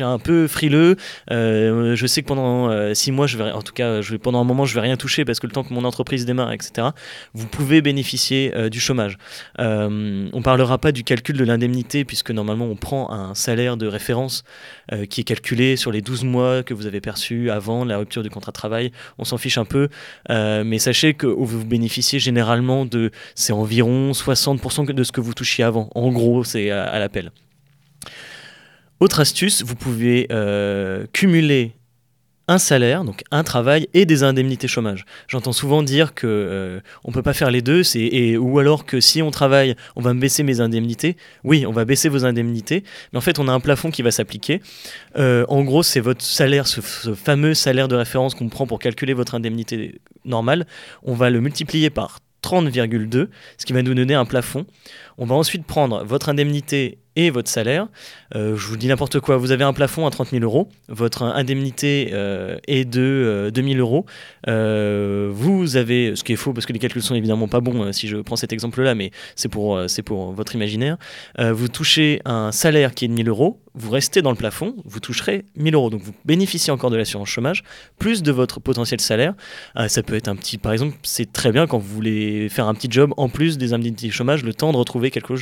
un 0.00 0.18
peu 0.18 0.46
frileux, 0.46 0.96
euh, 1.30 1.96
je 1.96 2.06
sais 2.06 2.22
que 2.22 2.28
pendant 2.28 2.70
euh, 2.70 2.94
six 2.94 3.10
mois, 3.10 3.26
je 3.26 3.36
vais, 3.36 3.50
en 3.50 3.62
tout 3.62 3.72
cas, 3.72 4.00
pendant 4.22 4.40
un 4.40 4.44
moment, 4.44 4.64
je 4.64 4.74
vais 4.74 4.80
rien 4.80 4.96
toucher 4.96 5.24
parce 5.24 5.40
que 5.40 5.46
le 5.46 5.52
temps 5.52 5.64
que 5.64 5.74
mon 5.74 5.84
entreprise 5.84 6.24
démarre, 6.24 6.52
etc. 6.52 6.88
Vous 7.34 7.46
pouvez 7.46 7.82
bénéficier 7.82 8.52
euh, 8.54 8.68
du 8.68 8.80
chômage. 8.80 9.18
on 9.58 10.42
parlera 10.42 10.78
pas 10.78 10.92
du 10.92 11.04
calcul 11.04 11.36
de 11.36 11.44
l'indemnité 11.44 12.04
puisque 12.04 12.30
normalement 12.30 12.66
on 12.66 12.76
prend 12.76 12.97
un 13.10 13.34
salaire 13.34 13.76
de 13.76 13.86
référence 13.86 14.44
qui 15.10 15.20
est 15.20 15.24
calculé 15.24 15.76
sur 15.76 15.92
les 15.92 16.00
12 16.00 16.24
mois 16.24 16.62
que 16.62 16.74
vous 16.74 16.86
avez 16.86 17.00
perçus 17.00 17.50
avant 17.50 17.84
la 17.84 17.98
rupture 17.98 18.22
du 18.22 18.30
contrat 18.30 18.52
de 18.52 18.54
travail. 18.54 18.92
On 19.18 19.24
s'en 19.24 19.38
fiche 19.38 19.58
un 19.58 19.64
peu, 19.64 19.88
mais 20.28 20.78
sachez 20.78 21.14
que 21.14 21.26
vous 21.26 21.64
bénéficiez 21.64 22.18
généralement 22.18 22.84
de 22.84 23.10
c'est 23.34 23.52
environ 23.52 24.12
60% 24.12 24.86
de 24.86 25.04
ce 25.04 25.12
que 25.12 25.20
vous 25.20 25.34
touchiez 25.34 25.64
avant. 25.64 25.90
En 25.94 26.10
gros, 26.10 26.44
c'est 26.44 26.70
à, 26.70 26.98
l'appel. 26.98 27.30
Autre 29.00 29.20
astuce, 29.20 29.62
vous 29.62 29.76
pouvez 29.76 30.26
euh, 30.32 31.06
cumuler 31.12 31.72
un 32.48 32.58
salaire, 32.58 33.04
donc 33.04 33.22
un 33.30 33.44
travail 33.44 33.88
et 33.94 34.06
des 34.06 34.22
indemnités 34.22 34.66
chômage. 34.66 35.04
J'entends 35.28 35.52
souvent 35.52 35.82
dire 35.82 36.14
que 36.14 36.26
euh, 36.26 36.80
on 37.04 37.12
peut 37.12 37.22
pas 37.22 37.34
faire 37.34 37.50
les 37.50 37.62
deux, 37.62 37.82
c'est 37.82 38.00
et, 38.00 38.38
ou 38.38 38.58
alors 38.58 38.86
que 38.86 39.00
si 39.00 39.22
on 39.22 39.30
travaille, 39.30 39.76
on 39.96 40.00
va 40.00 40.14
me 40.14 40.20
baisser 40.20 40.42
mes 40.42 40.60
indemnités. 40.60 41.16
Oui, 41.44 41.66
on 41.66 41.72
va 41.72 41.84
baisser 41.84 42.08
vos 42.08 42.24
indemnités, 42.24 42.84
mais 43.12 43.18
en 43.18 43.22
fait 43.22 43.38
on 43.38 43.46
a 43.48 43.52
un 43.52 43.60
plafond 43.60 43.90
qui 43.90 44.02
va 44.02 44.10
s'appliquer. 44.10 44.62
Euh, 45.18 45.44
en 45.48 45.62
gros, 45.62 45.82
c'est 45.82 46.00
votre 46.00 46.22
salaire, 46.22 46.66
ce, 46.66 46.80
ce, 46.80 47.14
fameux 47.14 47.54
salaire 47.54 47.86
de 47.86 47.96
référence 47.96 48.34
qu'on 48.34 48.48
prend 48.48 48.66
pour 48.66 48.78
calculer 48.78 49.12
votre 49.12 49.34
indemnité 49.34 50.00
normale. 50.24 50.66
On 51.02 51.14
va 51.14 51.28
le 51.30 51.40
multiplier 51.40 51.90
par 51.90 52.20
30,2, 52.42 53.28
ce 53.58 53.66
qui 53.66 53.72
va 53.72 53.82
nous 53.82 53.94
donner 53.94 54.14
un 54.14 54.24
plafond. 54.24 54.64
On 55.18 55.26
va 55.26 55.34
ensuite 55.34 55.66
prendre 55.66 56.04
votre 56.04 56.28
indemnité 56.28 56.98
et 57.18 57.30
votre 57.30 57.50
salaire. 57.50 57.88
Euh, 58.36 58.56
je 58.56 58.66
vous 58.68 58.76
dis 58.76 58.86
n'importe 58.86 59.18
quoi, 59.18 59.36
vous 59.36 59.50
avez 59.50 59.64
un 59.64 59.72
plafond 59.72 60.06
à 60.06 60.10
30 60.10 60.30
000 60.30 60.44
euros, 60.44 60.68
votre 60.88 61.24
indemnité 61.24 62.10
euh, 62.12 62.56
est 62.68 62.84
de 62.84 63.50
2 63.52 63.60
euh, 63.60 63.74
000 63.74 63.80
euros. 63.80 64.06
vous 64.46 65.76
avez, 65.76 66.14
ce 66.14 66.22
qui 66.22 66.32
est 66.32 66.36
faux 66.36 66.52
parce 66.52 66.64
que 66.64 66.72
les 66.72 66.78
calculs 66.78 67.02
sont 67.02 67.16
évidemment 67.16 67.48
pas 67.48 67.60
bons 67.60 67.92
si 67.92 68.06
je 68.06 68.18
prends 68.18 68.36
cet 68.36 68.52
exemple-là, 68.52 68.94
mais 68.94 69.10
c'est 69.34 69.48
pour, 69.48 69.80
c'est 69.88 70.02
pour 70.02 70.32
votre 70.32 70.54
imaginaire. 70.54 70.96
vous 71.38 71.68
touchez 71.68 72.22
un 72.24 72.52
salaire 72.52 72.94
qui 72.94 73.04
est 73.04 73.08
de 73.08 73.14
1000 73.14 73.28
euros, 73.28 73.60
vous 73.74 73.90
restez 73.90 74.22
dans 74.22 74.30
le 74.30 74.36
plafond, 74.36 74.76
vous 74.84 75.00
toucherez 75.00 75.44
1000 75.56 75.74
euros. 75.74 75.90
Donc 75.90 76.02
vous 76.02 76.14
bénéficiez 76.24 76.72
encore 76.72 76.90
de 76.90 76.96
l'assurance 76.96 77.28
chômage, 77.28 77.64
plus 77.98 78.22
de 78.22 78.30
votre 78.30 78.60
potentiel 78.60 79.00
salaire. 79.00 79.34
ça 79.88 80.02
peut 80.04 80.14
être 80.14 80.28
un 80.28 80.36
petit, 80.36 80.56
par 80.56 80.72
exemple, 80.72 80.96
c'est 81.02 81.32
très 81.32 81.50
bien 81.50 81.66
quand 81.66 81.78
vous 81.78 81.94
voulez 81.94 82.48
faire 82.48 82.68
un 82.68 82.74
petit 82.74 82.88
job 82.90 83.12
en 83.16 83.28
plus 83.28 83.58
des 83.58 83.72
indemnités 83.72 84.10
chômage, 84.10 84.44
le 84.44 84.54
temps 84.54 84.72
de 84.72 84.76
retrouver 84.76 85.10
quelque 85.10 85.34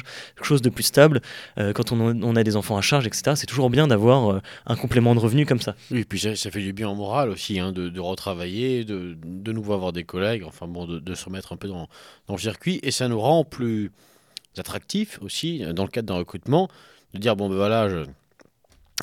chose 0.43 0.63
de 0.63 0.71
plus 0.71 0.85
stable. 0.85 1.21
Euh, 1.66 1.66
quand 1.73 1.93
on, 1.93 2.37
a 2.37 2.45
des 2.45 2.57
enfants 2.57 2.77
à 2.77 2.81
charge, 2.81 3.07
etc., 3.07 3.33
c'est 3.37 3.47
toujours 3.47 3.71
bien 3.71 3.87
d'avoir 3.87 4.31
euh, 4.31 4.41
un 4.67 4.77
complément 4.77 5.15
de 5.15 5.21
revenu 5.21 5.47
comme 5.47 5.61
ça. 5.61 5.75
Oui, 5.91 6.01
et 6.01 6.05
puis 6.05 6.19
ça, 6.19 6.35
fait 6.35 6.61
du 6.61 6.73
bien 6.73 6.89
en 6.89 6.95
moral 6.95 7.31
aussi, 7.31 7.59
hein, 7.59 7.73
de, 7.73 8.01
retravailler, 8.01 8.85
de, 8.85 9.17
de 9.23 9.53
nouveau 9.53 9.73
avoir 9.73 9.93
des 9.93 10.05
collègues, 10.05 10.45
enfin 10.45 10.67
bon, 10.67 10.87
de, 10.87 11.15
se 11.15 11.25
remettre 11.25 11.53
un 11.53 11.57
peu 11.57 11.69
dans, 11.69 11.89
dans, 12.29 12.35
le 12.35 12.41
circuit, 12.41 12.81
et 12.83 12.91
ça 12.91 13.09
nous 13.09 13.21
rend 13.21 13.45
plus 13.45 13.93
attractifs 14.59 15.19
aussi, 15.23 15.61
dans 15.75 15.85
le 15.85 15.91
cadre 15.91 16.09
d'un 16.09 16.19
recrutement, 16.19 16.69
de 17.15 17.19
dire, 17.19 17.37
bon 17.37 17.49
ben 17.49 17.57
voilà. 17.57 17.89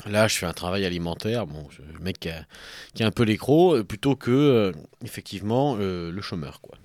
Là, 0.06 0.26
je 0.26 0.36
fais 0.36 0.46
un 0.46 0.52
travail 0.52 0.84
alimentaire, 0.84 1.46
bon, 1.46 1.68
le 1.78 2.00
mec 2.00 2.18
qui 2.18 2.28
a, 2.28 3.06
un 3.06 3.12
peu 3.12 3.22
l'écro, 3.22 3.76
euh, 3.76 3.84
plutôt 3.84 4.16
que, 4.16 4.72
effectivement, 5.04 5.76
le 5.76 6.20
chômeur. 6.20 6.60
Quoi. 6.60 6.76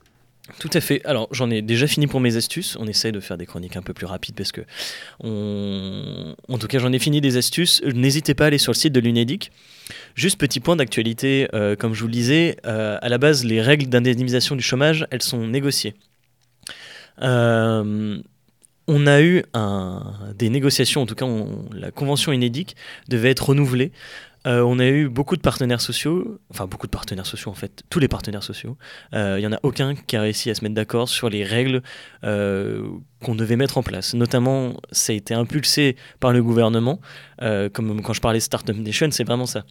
Tout 0.57 0.69
à 0.73 0.81
fait. 0.81 1.01
Alors 1.05 1.27
j'en 1.31 1.49
ai 1.49 1.61
déjà 1.61 1.87
fini 1.87 2.07
pour 2.07 2.19
mes 2.19 2.35
astuces. 2.35 2.75
On 2.79 2.87
essaie 2.87 3.11
de 3.11 3.19
faire 3.19 3.37
des 3.37 3.45
chroniques 3.45 3.77
un 3.77 3.81
peu 3.81 3.93
plus 3.93 4.05
rapides 4.05 4.35
parce 4.35 4.51
que, 4.51 4.61
en 5.23 6.57
tout 6.57 6.67
cas, 6.67 6.79
j'en 6.79 6.91
ai 6.91 6.99
fini 6.99 7.21
des 7.21 7.37
astuces. 7.37 7.81
N'hésitez 7.83 8.33
pas 8.33 8.45
à 8.45 8.47
aller 8.47 8.57
sur 8.57 8.71
le 8.71 8.77
site 8.77 8.93
de 8.93 8.99
l'UNEDIC. 8.99 9.51
Juste 10.15 10.39
petit 10.39 10.59
point 10.59 10.75
d'actualité, 10.75 11.47
euh, 11.53 11.75
comme 11.75 11.93
je 11.93 12.01
vous 12.01 12.07
le 12.07 12.13
disais, 12.13 12.57
euh, 12.65 12.97
à 13.01 13.09
la 13.09 13.17
base, 13.17 13.45
les 13.45 13.61
règles 13.61 13.87
d'indemnisation 13.87 14.55
du 14.55 14.61
chômage, 14.61 15.07
elles 15.11 15.21
sont 15.21 15.47
négociées. 15.47 15.95
Euh, 17.21 18.19
on 18.87 19.07
a 19.07 19.21
eu 19.21 19.43
des 20.35 20.49
négociations, 20.49 21.03
en 21.03 21.05
tout 21.05 21.15
cas, 21.15 21.27
la 21.73 21.91
convention 21.91 22.31
UNEDIC 22.31 22.75
devait 23.07 23.29
être 23.29 23.49
renouvelée 23.49 23.91
euh, 24.47 24.61
on 24.61 24.79
a 24.79 24.87
eu 24.87 25.09
beaucoup 25.09 25.35
de 25.35 25.41
partenaires 25.41 25.81
sociaux, 25.81 26.39
enfin 26.49 26.65
beaucoup 26.65 26.87
de 26.87 26.91
partenaires 26.91 27.25
sociaux 27.25 27.51
en 27.51 27.55
fait, 27.55 27.83
tous 27.89 27.99
les 27.99 28.07
partenaires 28.07 28.43
sociaux. 28.43 28.77
Il 29.11 29.17
euh, 29.17 29.39
n'y 29.39 29.47
en 29.47 29.51
a 29.51 29.59
aucun 29.63 29.95
qui 29.95 30.15
a 30.15 30.21
réussi 30.21 30.49
à 30.49 30.55
se 30.55 30.63
mettre 30.63 30.75
d'accord 30.75 31.09
sur 31.09 31.29
les 31.29 31.43
règles 31.43 31.81
euh, 32.23 32.87
qu'on 33.23 33.35
devait 33.35 33.57
mettre 33.57 33.77
en 33.77 33.83
place. 33.83 34.13
Notamment, 34.13 34.75
ça 34.91 35.11
a 35.11 35.15
été 35.15 35.33
impulsé 35.33 35.97
par 36.19 36.31
le 36.31 36.41
gouvernement, 36.41 37.01
comme 37.73 38.01
quand 38.01 38.13
je 38.13 38.21
parlais 38.21 38.39
Startup 38.39 38.75
Nation, 38.75 39.09
c'est 39.11 39.25
vraiment 39.25 39.45
ça. 39.45 39.65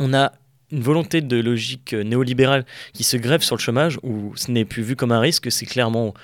On 0.00 0.14
a 0.14 0.32
une 0.72 0.80
volonté 0.80 1.20
de 1.20 1.36
logique 1.36 1.92
néolibérale 1.92 2.64
qui 2.94 3.04
se 3.04 3.16
grève 3.16 3.42
sur 3.42 3.56
le 3.56 3.60
chômage, 3.60 3.98
où 4.02 4.32
ce 4.36 4.50
n'est 4.50 4.64
plus 4.64 4.82
vu 4.82 4.96
comme 4.96 5.12
un 5.12 5.20
risque, 5.20 5.52
c'est 5.52 5.66
clairement 5.66 6.14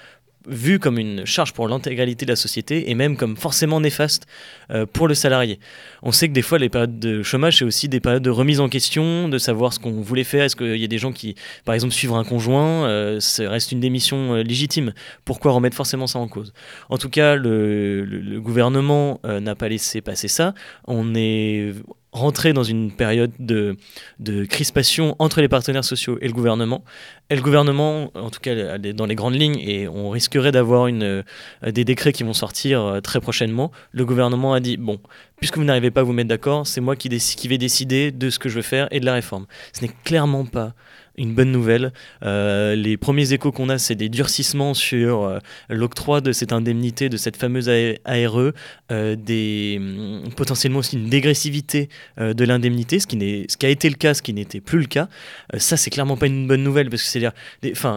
vu 0.48 0.78
comme 0.78 0.98
une 0.98 1.24
charge 1.24 1.52
pour 1.52 1.68
l'intégralité 1.68 2.24
de 2.24 2.30
la 2.30 2.36
société 2.36 2.90
et 2.90 2.94
même 2.94 3.16
comme 3.16 3.36
forcément 3.36 3.80
néfaste 3.80 4.26
euh, 4.70 4.86
pour 4.86 5.08
le 5.08 5.14
salarié. 5.14 5.58
On 6.02 6.12
sait 6.12 6.28
que 6.28 6.32
des 6.32 6.42
fois 6.42 6.58
les 6.58 6.68
périodes 6.68 6.98
de 6.98 7.22
chômage 7.22 7.58
c'est 7.58 7.64
aussi 7.64 7.88
des 7.88 8.00
périodes 8.00 8.22
de 8.22 8.30
remise 8.30 8.60
en 8.60 8.68
question, 8.68 9.28
de 9.28 9.38
savoir 9.38 9.72
ce 9.72 9.78
qu'on 9.78 10.00
voulait 10.00 10.24
faire. 10.24 10.44
Est-ce 10.44 10.56
qu'il 10.56 10.76
y 10.76 10.84
a 10.84 10.88
des 10.88 10.98
gens 10.98 11.12
qui, 11.12 11.34
par 11.64 11.74
exemple, 11.74 11.92
suivre 11.92 12.16
un 12.16 12.24
conjoint, 12.24 12.86
euh, 12.86 13.20
ça 13.20 13.48
reste 13.48 13.72
une 13.72 13.80
démission 13.80 14.34
euh, 14.34 14.42
légitime? 14.42 14.92
Pourquoi 15.24 15.52
remettre 15.52 15.76
forcément 15.76 16.06
ça 16.06 16.18
en 16.18 16.28
cause? 16.28 16.52
En 16.88 16.98
tout 16.98 17.10
cas, 17.10 17.36
le, 17.36 18.04
le 18.04 18.40
gouvernement 18.40 19.20
n'a 19.24 19.54
pas 19.54 19.68
laissé 19.68 20.00
passer 20.00 20.28
ça. 20.28 20.54
On 20.86 21.14
est 21.14 21.72
rentrer 22.18 22.52
dans 22.52 22.62
une 22.62 22.90
période 22.90 23.32
de, 23.38 23.76
de, 24.18 24.44
crispation 24.44 25.16
entre 25.18 25.40
les 25.40 25.48
partenaires 25.48 25.84
sociaux 25.84 26.18
et 26.20 26.26
le 26.26 26.32
gouvernement. 26.32 26.84
Et 27.30 27.36
le 27.36 27.42
gouvernement, 27.42 28.10
en 28.14 28.30
tout 28.30 28.40
cas 28.40 28.78
dans 28.78 29.06
les 29.06 29.14
grandes 29.14 29.34
lignes, 29.34 29.58
et 29.58 29.88
on 29.88 30.10
risquerait 30.10 30.52
d'avoir 30.52 30.88
euh, 30.90 31.22
des 31.66 31.84
décrets 31.84 32.12
qui 32.12 32.22
vont 32.22 32.32
sortir 32.32 32.82
euh, 32.82 33.00
très 33.00 33.20
prochainement, 33.20 33.70
le 33.92 34.04
gouvernement 34.04 34.54
a 34.54 34.60
dit, 34.60 34.76
bon, 34.76 34.98
puisque 35.38 35.56
vous 35.56 35.64
n'arrivez 35.64 35.90
pas 35.90 36.00
à 36.00 36.04
vous 36.04 36.12
mettre 36.12 36.28
d'accord, 36.28 36.66
c'est 36.66 36.80
moi 36.80 36.96
qui, 36.96 37.08
vais 37.08 37.58
décider 37.58 38.10
de 38.10 38.30
ce 38.30 38.38
que 38.38 38.48
je 38.48 38.56
veux 38.56 38.62
faire 38.62 38.88
et 38.90 39.00
de 39.00 39.06
la 39.06 39.14
réforme. 39.14 39.46
Ce 39.72 39.82
n'est 39.82 39.92
clairement 40.04 40.44
pas 40.44 40.74
une 41.18 41.34
bonne 41.34 41.50
nouvelle. 41.50 41.92
Euh, 42.22 42.76
les 42.76 42.96
premiers 42.96 43.32
échos 43.32 43.50
qu'on 43.50 43.68
a, 43.68 43.78
c'est 43.78 43.96
des 43.96 44.08
durcissements 44.08 44.72
sur 44.72 45.24
euh, 45.24 45.38
l'octroi 45.68 46.20
de 46.20 46.32
cette 46.32 46.52
indemnité, 46.52 47.08
de 47.08 47.16
cette 47.16 47.36
fameuse 47.36 47.68
ARE, 47.68 48.52
euh, 48.92 49.16
des, 49.16 49.78
mm, 49.80 50.30
potentiellement 50.36 50.78
aussi 50.78 50.96
une 50.96 51.08
dégressivité 51.08 51.88
de 52.18 52.44
l'indemnité, 52.44 53.00
ce, 53.00 53.06
qui 53.06 53.66
a 53.66 53.68
été 53.68 53.88
le 53.88 53.96
cas, 53.96 54.14
ce 54.14 54.22
qui 54.22 54.32
n'était 54.32 54.60
plus 54.60 54.78
le 54.78 54.86
cas. 54.86 55.08
ça, 55.56 55.76
c'est 55.76 55.90
clairement 55.90 56.16
pas 56.16 56.26
une 56.26 56.46
bonne 56.46 56.62
nouvelle, 56.62 56.88
parce 56.88 57.02
que 57.02 57.08
c'est 57.08 57.18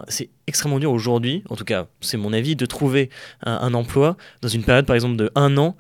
c'est 0.07 0.29
extrêmement 0.47 0.79
dur 0.79 0.91
aujourd'hui, 0.91 1.43
en 1.49 1.55
tout 1.55 1.63
cas, 1.63 1.87
c'est 2.01 2.17
mon 2.17 2.33
avis, 2.33 2.55
de 2.55 2.65
trouver 2.65 3.09
un 3.43 3.73
emploi 3.73 4.17
dans 4.41 4.49
une 4.49 4.63
période, 4.63 4.85
par 4.85 4.95
exemple, 4.95 5.15
de 5.15 5.31
un 5.35 5.57
an 5.57 5.77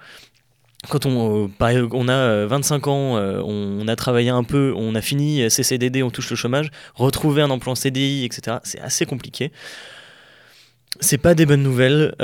quand 0.89 1.05
on, 1.05 1.51
on 1.59 2.07
a 2.07 2.45
25 2.45 2.87
ans, 2.87 3.15
on 3.45 3.87
a 3.87 3.95
travaillé 3.95 4.29
un 4.29 4.43
peu, 4.43 4.73
on 4.75 4.95
a 4.95 5.01
fini 5.01 5.49
ses 5.49 5.63
CDD, 5.63 6.03
on 6.03 6.09
touche 6.09 6.29
le 6.29 6.35
chômage, 6.35 6.71
retrouver 6.95 7.41
un 7.41 7.49
emploi 7.49 7.73
en 7.73 7.75
CDI, 7.75 8.25
etc., 8.25 8.57
c'est 8.63 8.79
assez 8.79 9.05
compliqué. 9.05 9.51
C'est 10.99 11.17
pas 11.17 11.35
des 11.35 11.45
bonnes 11.45 11.63
nouvelles, 11.63 12.15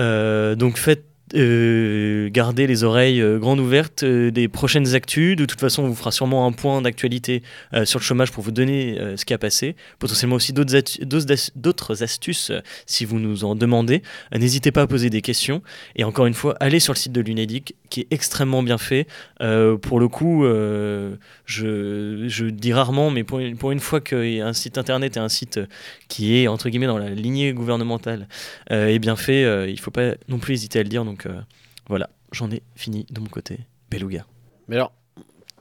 donc 0.57 0.77
faites 0.77 1.05
euh, 1.35 2.29
garder 2.29 2.67
les 2.67 2.85
oreilles 2.85 3.21
euh, 3.21 3.37
grandes 3.37 3.59
ouvertes 3.59 4.03
euh, 4.03 4.31
des 4.31 4.47
prochaines 4.47 4.95
actus. 4.95 5.35
De 5.35 5.45
toute 5.45 5.59
façon, 5.59 5.83
on 5.83 5.87
vous 5.89 5.95
fera 5.95 6.11
sûrement 6.11 6.45
un 6.45 6.53
point 6.53 6.81
d'actualité 6.81 7.43
sur 7.83 7.99
le 7.99 8.03
chômage 8.03 8.31
pour 8.31 8.43
vous 8.43 8.51
donner 8.51 8.97
ce 9.15 9.25
qui 9.25 9.33
a 9.33 9.37
passé. 9.37 9.75
Potentiellement 9.99 10.35
aussi 10.35 10.53
d'autres 10.53 12.03
astuces 12.03 12.51
si 12.85 13.05
vous 13.05 13.19
nous 13.19 13.43
en 13.43 13.55
demandez. 13.55 14.01
N'hésitez 14.33 14.71
pas 14.71 14.83
à 14.83 14.87
poser 14.87 15.09
des 15.09 15.21
questions. 15.21 15.61
Et 15.95 16.03
encore 16.03 16.25
une 16.25 16.33
fois, 16.33 16.55
allez 16.59 16.79
sur 16.79 16.93
le 16.93 16.97
site 16.97 17.11
de 17.11 17.21
l'UNEDIC 17.21 17.75
qui 17.89 18.01
est 18.01 18.07
extrêmement 18.11 18.63
bien 18.63 18.77
fait. 18.77 19.07
pour 19.39 19.99
le 19.99 20.07
coup, 20.07 20.45
je, 20.45 22.25
je, 22.27 22.45
dis 22.45 22.73
rarement, 22.73 23.11
mais 23.11 23.23
pour, 23.23 23.39
pour 23.59 23.71
une 23.71 23.79
fois 23.79 24.01
qu'un 24.01 24.53
site 24.53 24.77
internet 24.77 25.17
et 25.17 25.19
un 25.19 25.29
site 25.29 25.59
qui 26.07 26.37
est 26.37 26.47
entre 26.47 26.69
guillemets 26.69 26.87
dans 26.87 26.97
la 26.97 27.09
lignée 27.09 27.53
gouvernementale 27.53 28.27
est 28.69 28.99
bien 28.99 29.15
fait, 29.15 29.41
il 29.67 29.73
ne 29.73 29.79
faut 29.79 29.91
pas 29.91 30.13
non 30.27 30.39
plus 30.39 30.53
hésiter 30.53 30.79
à 30.79 30.83
le 30.83 30.89
dire. 30.89 31.05
Donc 31.05 31.16
euh, 31.25 31.41
voilà, 31.87 32.09
j'en 32.31 32.51
ai 32.51 32.61
fini 32.75 33.05
de 33.09 33.19
mon 33.19 33.27
côté. 33.27 33.59
Beluga. 33.89 34.25
Mais 34.67 34.75
alors, 34.75 34.93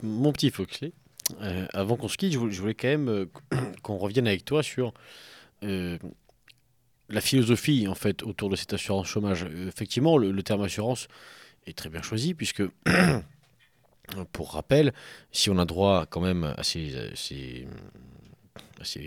mon 0.02 0.32
petit 0.32 0.50
Foxley, 0.50 0.92
euh, 1.40 1.66
avant 1.72 1.96
qu'on 1.96 2.08
se 2.08 2.16
quitte, 2.16 2.32
je 2.32 2.38
voulais, 2.38 2.74
quand 2.74 2.88
même 2.88 3.08
euh, 3.08 3.26
qu'on 3.82 3.96
revienne 3.96 4.26
avec 4.26 4.44
toi 4.44 4.62
sur 4.62 4.92
la 7.08 7.20
philosophie 7.20 7.88
en 7.88 7.94
fait 7.94 8.22
autour 8.22 8.50
de 8.50 8.56
cette 8.56 8.72
assurance 8.72 9.08
chômage. 9.08 9.46
Effectivement, 9.66 10.18
le, 10.18 10.42
terme 10.42 10.62
assurance 10.62 11.08
est 11.66 11.76
très 11.76 11.88
bien 11.88 12.02
choisi 12.02 12.34
puisque, 12.34 12.62
pour 14.32 14.52
rappel, 14.52 14.92
si 15.32 15.50
on 15.50 15.58
a 15.58 15.64
droit 15.64 16.06
quand 16.06 16.20
même 16.20 16.44
à 16.56 16.62
ces, 16.62 17.66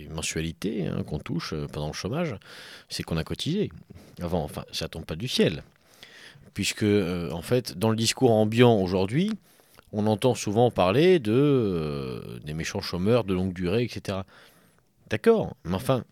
mensualités 0.09 0.87
hein, 0.87 1.03
qu'on 1.03 1.19
touche 1.19 1.53
pendant 1.71 1.87
le 1.87 1.93
chômage, 1.93 2.35
c'est 2.89 3.03
qu'on 3.03 3.17
a 3.17 3.23
cotisé. 3.23 3.71
Avant, 4.21 4.43
enfin, 4.43 4.65
ça 4.71 4.89
tombe 4.89 5.05
pas 5.05 5.15
du 5.15 5.27
ciel 5.27 5.63
puisque 6.53 6.83
euh, 6.83 7.31
en 7.31 7.41
fait, 7.41 7.77
dans 7.77 7.89
le 7.89 7.95
discours 7.95 8.31
ambiant 8.31 8.79
aujourd'hui, 8.79 9.31
on 9.91 10.07
entend 10.07 10.35
souvent 10.35 10.71
parler 10.71 11.19
de 11.19 11.33
euh, 11.33 12.39
des 12.43 12.53
méchants 12.53 12.81
chômeurs 12.81 13.23
de 13.23 13.33
longue 13.33 13.53
durée, 13.53 13.83
etc. 13.83 14.19
D'accord, 15.09 15.55
mais 15.63 15.75
enfin, 15.75 16.03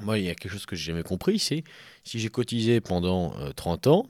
moi, 0.00 0.18
il 0.18 0.24
y 0.24 0.30
a 0.30 0.34
quelque 0.34 0.52
chose 0.52 0.66
que 0.66 0.76
j'ai 0.76 0.92
jamais 0.92 1.02
compris, 1.02 1.38
c'est 1.38 1.64
si 2.02 2.18
j'ai 2.18 2.28
cotisé 2.28 2.80
pendant 2.80 3.34
30 3.56 3.86
euh, 3.86 3.90
ans, 3.90 4.06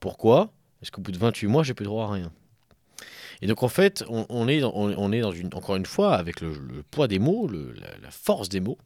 pourquoi 0.00 0.50
est-ce 0.82 0.90
qu'au 0.90 1.00
bout 1.00 1.12
de 1.12 1.18
28 1.18 1.46
mois, 1.46 1.62
j'ai 1.62 1.74
plus 1.74 1.84
droit 1.84 2.06
à 2.06 2.12
rien? 2.12 2.32
Et 3.42 3.46
donc 3.46 3.62
en 3.62 3.68
fait, 3.68 4.04
on, 4.08 4.48
est, 4.48 4.62
on, 4.64 5.12
est 5.12 5.20
dans 5.20 5.32
une, 5.32 5.48
encore 5.52 5.76
une 5.76 5.84
fois, 5.84 6.14
avec 6.14 6.40
le, 6.40 6.52
poids 6.90 7.06
des 7.06 7.18
mots, 7.18 7.48
la, 7.48 8.10
force 8.10 8.48
des 8.48 8.60
mots, 8.60 8.78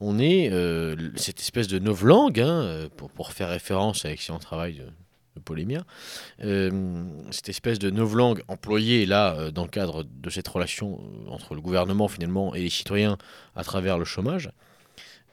on 0.00 0.18
est 0.18 0.50
euh, 0.52 0.96
cette 1.16 1.40
espèce 1.40 1.68
de 1.68 1.78
novlangue, 1.78 2.40
hein, 2.40 2.62
euh, 2.62 2.88
pour, 2.96 3.10
pour, 3.10 3.32
faire 3.32 3.48
référence 3.48 4.04
à 4.04 4.08
l'excellent 4.08 4.38
travail 4.38 4.74
de, 4.74 4.84
de 4.84 5.40
Polémia, 5.40 5.84
euh, 6.44 7.04
cette 7.30 7.48
espèce 7.48 7.78
de 7.78 7.90
novlangue 7.90 8.42
employée 8.48 9.06
là 9.06 9.50
dans 9.50 9.64
le 9.64 9.70
cadre 9.70 10.04
de 10.04 10.30
cette 10.30 10.48
relation 10.48 11.00
entre 11.28 11.54
le 11.54 11.60
gouvernement 11.60 12.08
finalement 12.08 12.54
et 12.54 12.62
les 12.62 12.70
citoyens 12.70 13.18
à 13.56 13.64
travers 13.64 13.98
le 13.98 14.04
chômage, 14.04 14.50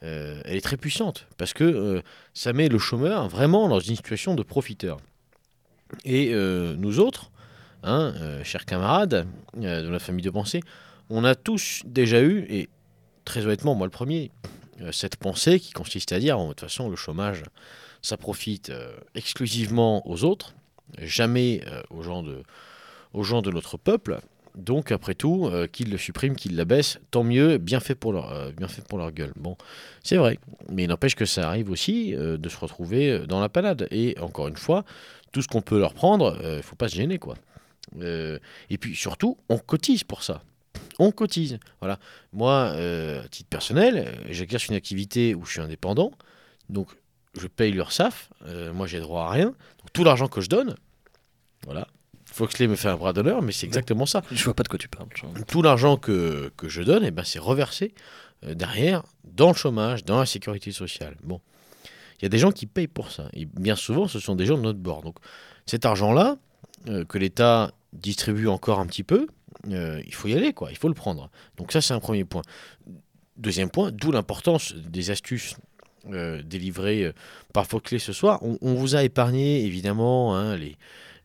elle 0.02 0.54
est 0.54 0.60
très 0.60 0.76
puissante 0.76 1.26
parce 1.36 1.52
que 1.52 2.00
ça 2.32 2.52
met 2.52 2.68
le 2.68 2.78
chômeur 2.78 3.28
vraiment 3.28 3.66
dans 3.68 3.80
une 3.80 3.96
situation 3.96 4.36
de 4.36 4.44
profiteur. 4.44 4.98
Et 6.04 6.32
nous 6.32 7.00
autres, 7.00 7.32
hein, 7.82 8.14
chers 8.44 8.66
camarades 8.66 9.26
de 9.56 9.88
la 9.88 9.98
famille 9.98 10.24
de 10.24 10.30
pensée, 10.30 10.60
on 11.10 11.24
a 11.24 11.34
tous 11.34 11.82
déjà 11.86 12.20
eu, 12.20 12.46
et 12.48 12.68
très 13.26 13.44
honnêtement, 13.44 13.74
moi 13.74 13.86
le 13.86 13.90
premier, 13.90 14.30
euh, 14.80 14.92
cette 14.92 15.16
pensée 15.16 15.60
qui 15.60 15.72
consiste 15.72 16.12
à 16.12 16.18
dire, 16.18 16.38
de 16.38 16.48
toute 16.48 16.60
façon, 16.60 16.88
le 16.88 16.96
chômage, 16.96 17.42
ça 18.00 18.16
profite 18.16 18.70
euh, 18.70 18.96
exclusivement 19.14 20.08
aux 20.08 20.24
autres, 20.24 20.54
jamais 20.98 21.62
euh, 21.66 21.82
aux, 21.90 22.02
gens 22.02 22.22
de, 23.42 23.50
notre 23.50 23.76
peuple. 23.76 24.20
Donc, 24.54 24.90
après 24.90 25.14
tout, 25.14 25.50
qu'ils 25.70 25.90
le 25.90 25.98
suppriment, 25.98 26.34
qu'ils 26.34 26.56
l'abaissent, 26.56 26.98
tant 27.10 27.22
mieux, 27.22 27.58
bien 27.58 27.78
fait 27.78 27.94
pour 27.94 28.14
leur, 28.14 28.52
bien 28.54 28.68
fait 28.68 28.80
pour 28.80 28.96
leur 28.96 29.12
gueule. 29.12 29.34
Bon, 29.36 29.54
c'est 30.02 30.16
vrai, 30.16 30.38
mais 30.70 30.84
il 30.84 30.88
n'empêche 30.88 31.14
que 31.14 31.26
ça 31.26 31.46
arrive 31.46 31.70
aussi 31.70 32.14
de 32.14 32.48
se 32.48 32.56
retrouver 32.56 33.26
dans 33.26 33.38
la 33.38 33.50
panade. 33.50 33.86
Et 33.90 34.18
encore 34.18 34.48
une 34.48 34.56
fois, 34.56 34.86
tout 35.30 35.42
ce 35.42 35.48
qu'on 35.48 35.60
peut 35.60 35.78
leur 35.78 35.92
prendre, 35.92 36.38
il 36.42 36.56
ne 36.56 36.62
faut 36.62 36.74
pas 36.74 36.88
se 36.88 36.94
gêner, 36.94 37.18
quoi. 37.18 37.34
et 38.00 38.78
puis 38.80 38.96
surtout, 38.96 39.36
on 39.50 39.58
cotise 39.58 40.04
pour 40.04 40.22
ça 40.22 40.40
on 40.98 41.10
cotise. 41.10 41.58
Voilà. 41.80 41.98
Moi, 42.32 42.72
euh, 42.74 43.24
à 43.24 43.28
titre 43.28 43.48
personnel, 43.48 44.04
euh, 44.06 44.26
j'exerce 44.30 44.66
une 44.68 44.74
activité 44.74 45.34
où 45.34 45.44
je 45.44 45.52
suis 45.52 45.60
indépendant, 45.60 46.12
donc 46.68 46.88
je 47.38 47.46
paye 47.46 47.72
l'URSSAF, 47.72 48.30
euh, 48.46 48.72
moi 48.72 48.86
j'ai 48.86 49.00
droit 49.00 49.24
à 49.24 49.30
rien. 49.30 49.46
Donc 49.46 49.92
tout 49.92 50.04
l'argent 50.04 50.28
que 50.28 50.40
je 50.40 50.48
donne, 50.48 50.74
voilà. 51.64 51.86
Foxley 52.24 52.66
me 52.66 52.76
fait 52.76 52.88
un 52.88 52.96
bras 52.96 53.12
d'honneur, 53.12 53.40
mais 53.40 53.52
c'est 53.52 53.66
exactement 53.66 54.04
ça. 54.04 54.22
Je 54.30 54.44
vois 54.44 54.54
pas 54.54 54.62
de 54.62 54.68
quoi 54.68 54.78
tu 54.78 54.88
parles. 54.88 55.08
Tout 55.46 55.62
l'argent 55.62 55.96
que, 55.96 56.50
je 56.62 56.82
donne, 56.82 57.04
eh 57.04 57.10
ben, 57.10 57.24
c'est 57.24 57.38
reversé 57.38 57.94
derrière 58.42 59.04
dans 59.24 59.48
le 59.48 59.54
chômage, 59.54 60.04
dans 60.04 60.18
la 60.18 60.26
sécurité 60.26 60.70
sociale. 60.72 61.16
Bon. 61.22 61.40
Il 62.18 62.24
y 62.24 62.26
a 62.26 62.28
des 62.28 62.38
gens 62.38 62.50
qui 62.50 62.66
payent 62.66 62.88
pour 62.88 63.10
ça. 63.10 63.28
Et 63.32 63.46
bien 63.46 63.76
souvent, 63.76 64.08
ce 64.08 64.18
sont 64.18 64.34
des 64.34 64.44
gens 64.44 64.58
de 64.58 64.62
notre 64.62 64.80
bord. 64.80 65.02
Donc 65.02 65.16
cet 65.66 65.86
argent-là, 65.86 66.36
que 67.08 67.16
l'État 67.16 67.72
distribue 67.94 68.48
encore 68.48 68.80
un 68.80 68.86
petit 68.86 69.04
peu, 69.04 69.28
euh, 69.70 70.02
il 70.06 70.14
faut 70.14 70.28
y 70.28 70.34
aller, 70.34 70.52
quoi. 70.52 70.70
Il 70.70 70.76
faut 70.76 70.88
le 70.88 70.94
prendre. 70.94 71.30
Donc 71.56 71.72
ça, 71.72 71.80
c'est 71.80 71.94
un 71.94 72.00
premier 72.00 72.24
point. 72.24 72.42
Deuxième 73.36 73.70
point, 73.70 73.90
d'où 73.92 74.12
l'importance 74.12 74.74
des 74.74 75.10
astuces 75.10 75.56
euh, 76.10 76.42
délivrées 76.42 77.04
euh, 77.04 77.12
par 77.52 77.66
Fauclé 77.66 77.98
ce 77.98 78.12
soir. 78.12 78.40
On, 78.42 78.74
vous 78.74 78.96
a 78.96 79.02
épargné, 79.02 79.64
évidemment, 79.64 80.36
hein, 80.36 80.56
les, 80.56 80.76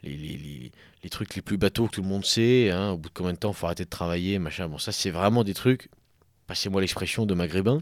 les, 0.04 1.10
trucs 1.10 1.36
les 1.36 1.42
plus 1.42 1.58
bateaux 1.58 1.88
que 1.88 1.92
tout 1.92 2.02
le 2.02 2.08
monde 2.08 2.26
sait. 2.26 2.72
Hein. 2.72 2.92
au 2.92 2.98
bout 2.98 3.10
de 3.10 3.14
combien 3.14 3.34
de 3.34 3.38
temps 3.38 3.52
il 3.52 3.56
faut 3.56 3.66
arrêter 3.66 3.86
de 3.86 3.90
travailler, 3.90 4.40
machin. 4.40 4.68
Bon, 4.68 4.78
ça, 4.78 4.92
c'est 4.92 5.12
vraiment 5.12 5.44
des 5.44 5.54
trucs, 5.54 5.90
passez-moi 6.48 6.82
l'expression 6.82 7.26
de 7.26 7.34
maghrébin. 7.34 7.82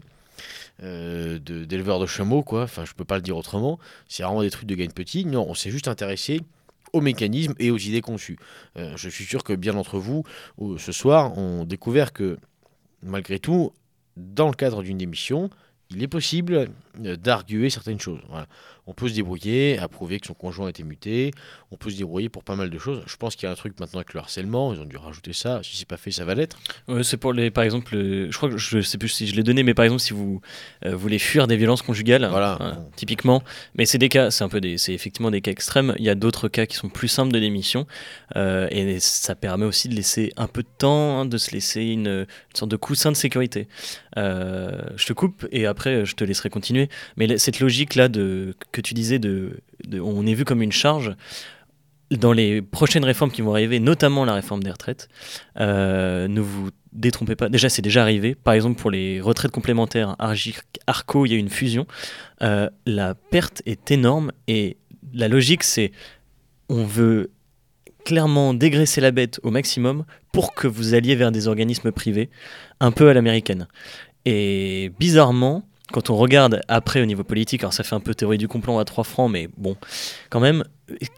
d'éleveurs 0.78 1.98
de, 1.98 2.04
de 2.04 2.08
chameaux, 2.08 2.42
quoi. 2.42 2.62
Enfin, 2.64 2.84
je 2.84 2.92
peux 2.92 3.04
pas 3.04 3.16
le 3.16 3.22
dire 3.22 3.36
autrement. 3.36 3.78
C'est 4.08 4.22
vraiment 4.22 4.42
des 4.42 4.50
trucs 4.50 4.66
de 4.66 4.74
gagne 4.74 4.92
petit. 4.92 5.24
Non, 5.24 5.46
on 5.48 5.54
s'est 5.54 5.70
juste 5.70 5.88
intéressé 5.88 6.42
aux 6.92 7.00
mécanismes 7.00 7.54
et 7.58 7.70
aux 7.70 7.78
idées 7.78 8.00
conçues. 8.00 8.38
Euh, 8.76 8.96
je 8.96 9.08
suis 9.08 9.24
sûr 9.24 9.44
que 9.44 9.52
bien 9.52 9.74
d'entre 9.74 9.98
vous, 9.98 10.24
ce 10.78 10.92
soir, 10.92 11.36
ont 11.38 11.64
découvert 11.64 12.12
que, 12.12 12.38
malgré 13.02 13.38
tout, 13.38 13.72
dans 14.16 14.48
le 14.48 14.54
cadre 14.54 14.82
d'une 14.82 15.00
émission, 15.00 15.50
il 15.90 16.02
est 16.02 16.08
possible 16.08 16.68
euh, 17.04 17.16
d'arguer 17.16 17.70
certaines 17.70 18.00
choses. 18.00 18.20
On 18.90 18.92
peut 18.92 19.08
se 19.08 19.14
débrouiller 19.14 19.78
à 19.78 19.86
prouver 19.86 20.18
que 20.18 20.26
son 20.26 20.34
conjoint 20.34 20.66
a 20.66 20.70
été 20.70 20.82
muté, 20.82 21.30
on 21.70 21.76
peut 21.76 21.90
se 21.90 21.96
débrouiller 21.96 22.28
pour 22.28 22.42
pas 22.42 22.56
mal 22.56 22.70
de 22.70 22.78
choses. 22.78 23.04
Je 23.06 23.14
pense 23.14 23.36
qu'il 23.36 23.46
y 23.46 23.48
a 23.48 23.52
un 23.52 23.54
truc 23.54 23.78
maintenant 23.78 24.00
avec 24.00 24.14
le 24.14 24.18
harcèlement, 24.18 24.74
ils 24.74 24.80
ont 24.80 24.84
dû 24.84 24.96
rajouter 24.96 25.32
ça, 25.32 25.60
si 25.62 25.76
c'est 25.76 25.86
pas 25.86 25.96
fait, 25.96 26.10
ça 26.10 26.24
va 26.24 26.34
l'être. 26.34 26.58
c'est 27.04 27.16
pour 27.16 27.32
les, 27.32 27.52
par 27.52 27.62
exemple, 27.62 27.92
je 27.92 28.36
crois 28.36 28.48
que 28.48 28.58
je 28.58 28.80
sais 28.80 28.98
plus 28.98 29.08
si 29.08 29.28
je 29.28 29.36
l'ai 29.36 29.44
donné, 29.44 29.62
mais 29.62 29.74
par 29.74 29.84
exemple, 29.84 30.00
si 30.00 30.12
vous 30.12 30.40
euh, 30.84 30.96
voulez 30.96 31.20
fuir 31.20 31.46
des 31.46 31.56
violences 31.56 31.82
conjugales, 31.82 32.26
voilà. 32.28 32.84
typiquement, 32.96 33.44
mais 33.76 33.86
c'est 33.86 33.98
des 33.98 34.08
cas, 34.08 34.32
c'est 34.32 34.42
un 34.42 34.48
peu 34.48 34.60
des, 34.60 34.76
c'est 34.76 34.92
effectivement 34.92 35.30
des 35.30 35.40
cas 35.40 35.52
extrêmes. 35.52 35.94
Il 36.00 36.04
y 36.04 36.10
a 36.10 36.16
d'autres 36.16 36.48
cas 36.48 36.66
qui 36.66 36.74
sont 36.74 36.88
plus 36.88 37.06
simples 37.06 37.32
de 37.32 37.38
l'émission, 37.38 37.86
euh, 38.34 38.66
et 38.72 38.98
ça 38.98 39.36
permet 39.36 39.66
aussi 39.66 39.88
de 39.88 39.94
laisser 39.94 40.32
un 40.36 40.48
peu 40.48 40.64
de 40.64 40.68
temps, 40.78 41.20
hein, 41.20 41.26
de 41.26 41.38
se 41.38 41.52
laisser 41.52 41.82
une, 41.82 42.08
une, 42.08 42.26
sorte 42.54 42.72
de 42.72 42.76
coussin 42.76 43.12
de 43.12 43.16
sécurité. 43.16 43.68
je 44.16 45.06
te 45.06 45.12
coupe 45.12 45.46
et 45.52 45.66
après 45.66 46.04
je 46.04 46.16
te 46.16 46.24
laisserai 46.24 46.50
continuer. 46.50 46.88
Mais 47.16 47.38
cette 47.38 47.60
logique-là 47.60 48.08
de, 48.08 48.56
que 48.72 48.79
tu 48.80 48.94
disais, 48.94 49.18
de, 49.18 49.60
on 49.92 50.26
est 50.26 50.34
vu 50.34 50.44
comme 50.44 50.62
une 50.62 50.72
charge, 50.72 51.14
dans 52.10 52.32
les 52.32 52.60
prochaines 52.60 53.04
réformes 53.04 53.30
qui 53.30 53.42
vont 53.42 53.52
arriver, 53.52 53.78
notamment 53.78 54.24
la 54.24 54.34
réforme 54.34 54.62
des 54.62 54.70
retraites, 54.70 55.08
euh, 55.58 56.26
ne 56.26 56.40
vous 56.40 56.70
détrompez 56.92 57.36
pas. 57.36 57.48
Déjà, 57.48 57.68
c'est 57.68 57.82
déjà 57.82 58.02
arrivé. 58.02 58.34
Par 58.34 58.54
exemple, 58.54 58.80
pour 58.80 58.90
les 58.90 59.20
retraites 59.20 59.52
complémentaires, 59.52 60.16
Arco, 60.86 61.26
il 61.26 61.32
y 61.32 61.34
a 61.34 61.38
une 61.38 61.50
fusion. 61.50 61.86
Euh, 62.42 62.68
la 62.84 63.14
perte 63.14 63.62
est 63.64 63.90
énorme 63.90 64.32
et 64.48 64.76
la 65.14 65.28
logique, 65.28 65.62
c'est 65.62 65.92
on 66.68 66.84
veut 66.84 67.30
clairement 68.04 68.54
dégraisser 68.54 69.00
la 69.00 69.10
bête 69.10 69.40
au 69.42 69.50
maximum 69.50 70.04
pour 70.32 70.54
que 70.54 70.66
vous 70.66 70.94
alliez 70.94 71.14
vers 71.14 71.30
des 71.30 71.48
organismes 71.48 71.92
privés, 71.92 72.30
un 72.80 72.90
peu 72.90 73.08
à 73.08 73.14
l'américaine. 73.14 73.68
Et 74.24 74.92
bizarrement, 74.98 75.64
quand 75.92 76.10
on 76.10 76.16
regarde 76.16 76.60
après 76.68 77.02
au 77.02 77.06
niveau 77.06 77.24
politique, 77.24 77.62
alors 77.62 77.72
ça 77.72 77.82
fait 77.84 77.94
un 77.94 78.00
peu 78.00 78.14
théorie 78.14 78.38
du 78.38 78.48
complot 78.48 78.78
à 78.78 78.84
3 78.84 79.04
francs, 79.04 79.30
mais 79.30 79.48
bon, 79.56 79.76
quand 80.28 80.40
même, 80.40 80.64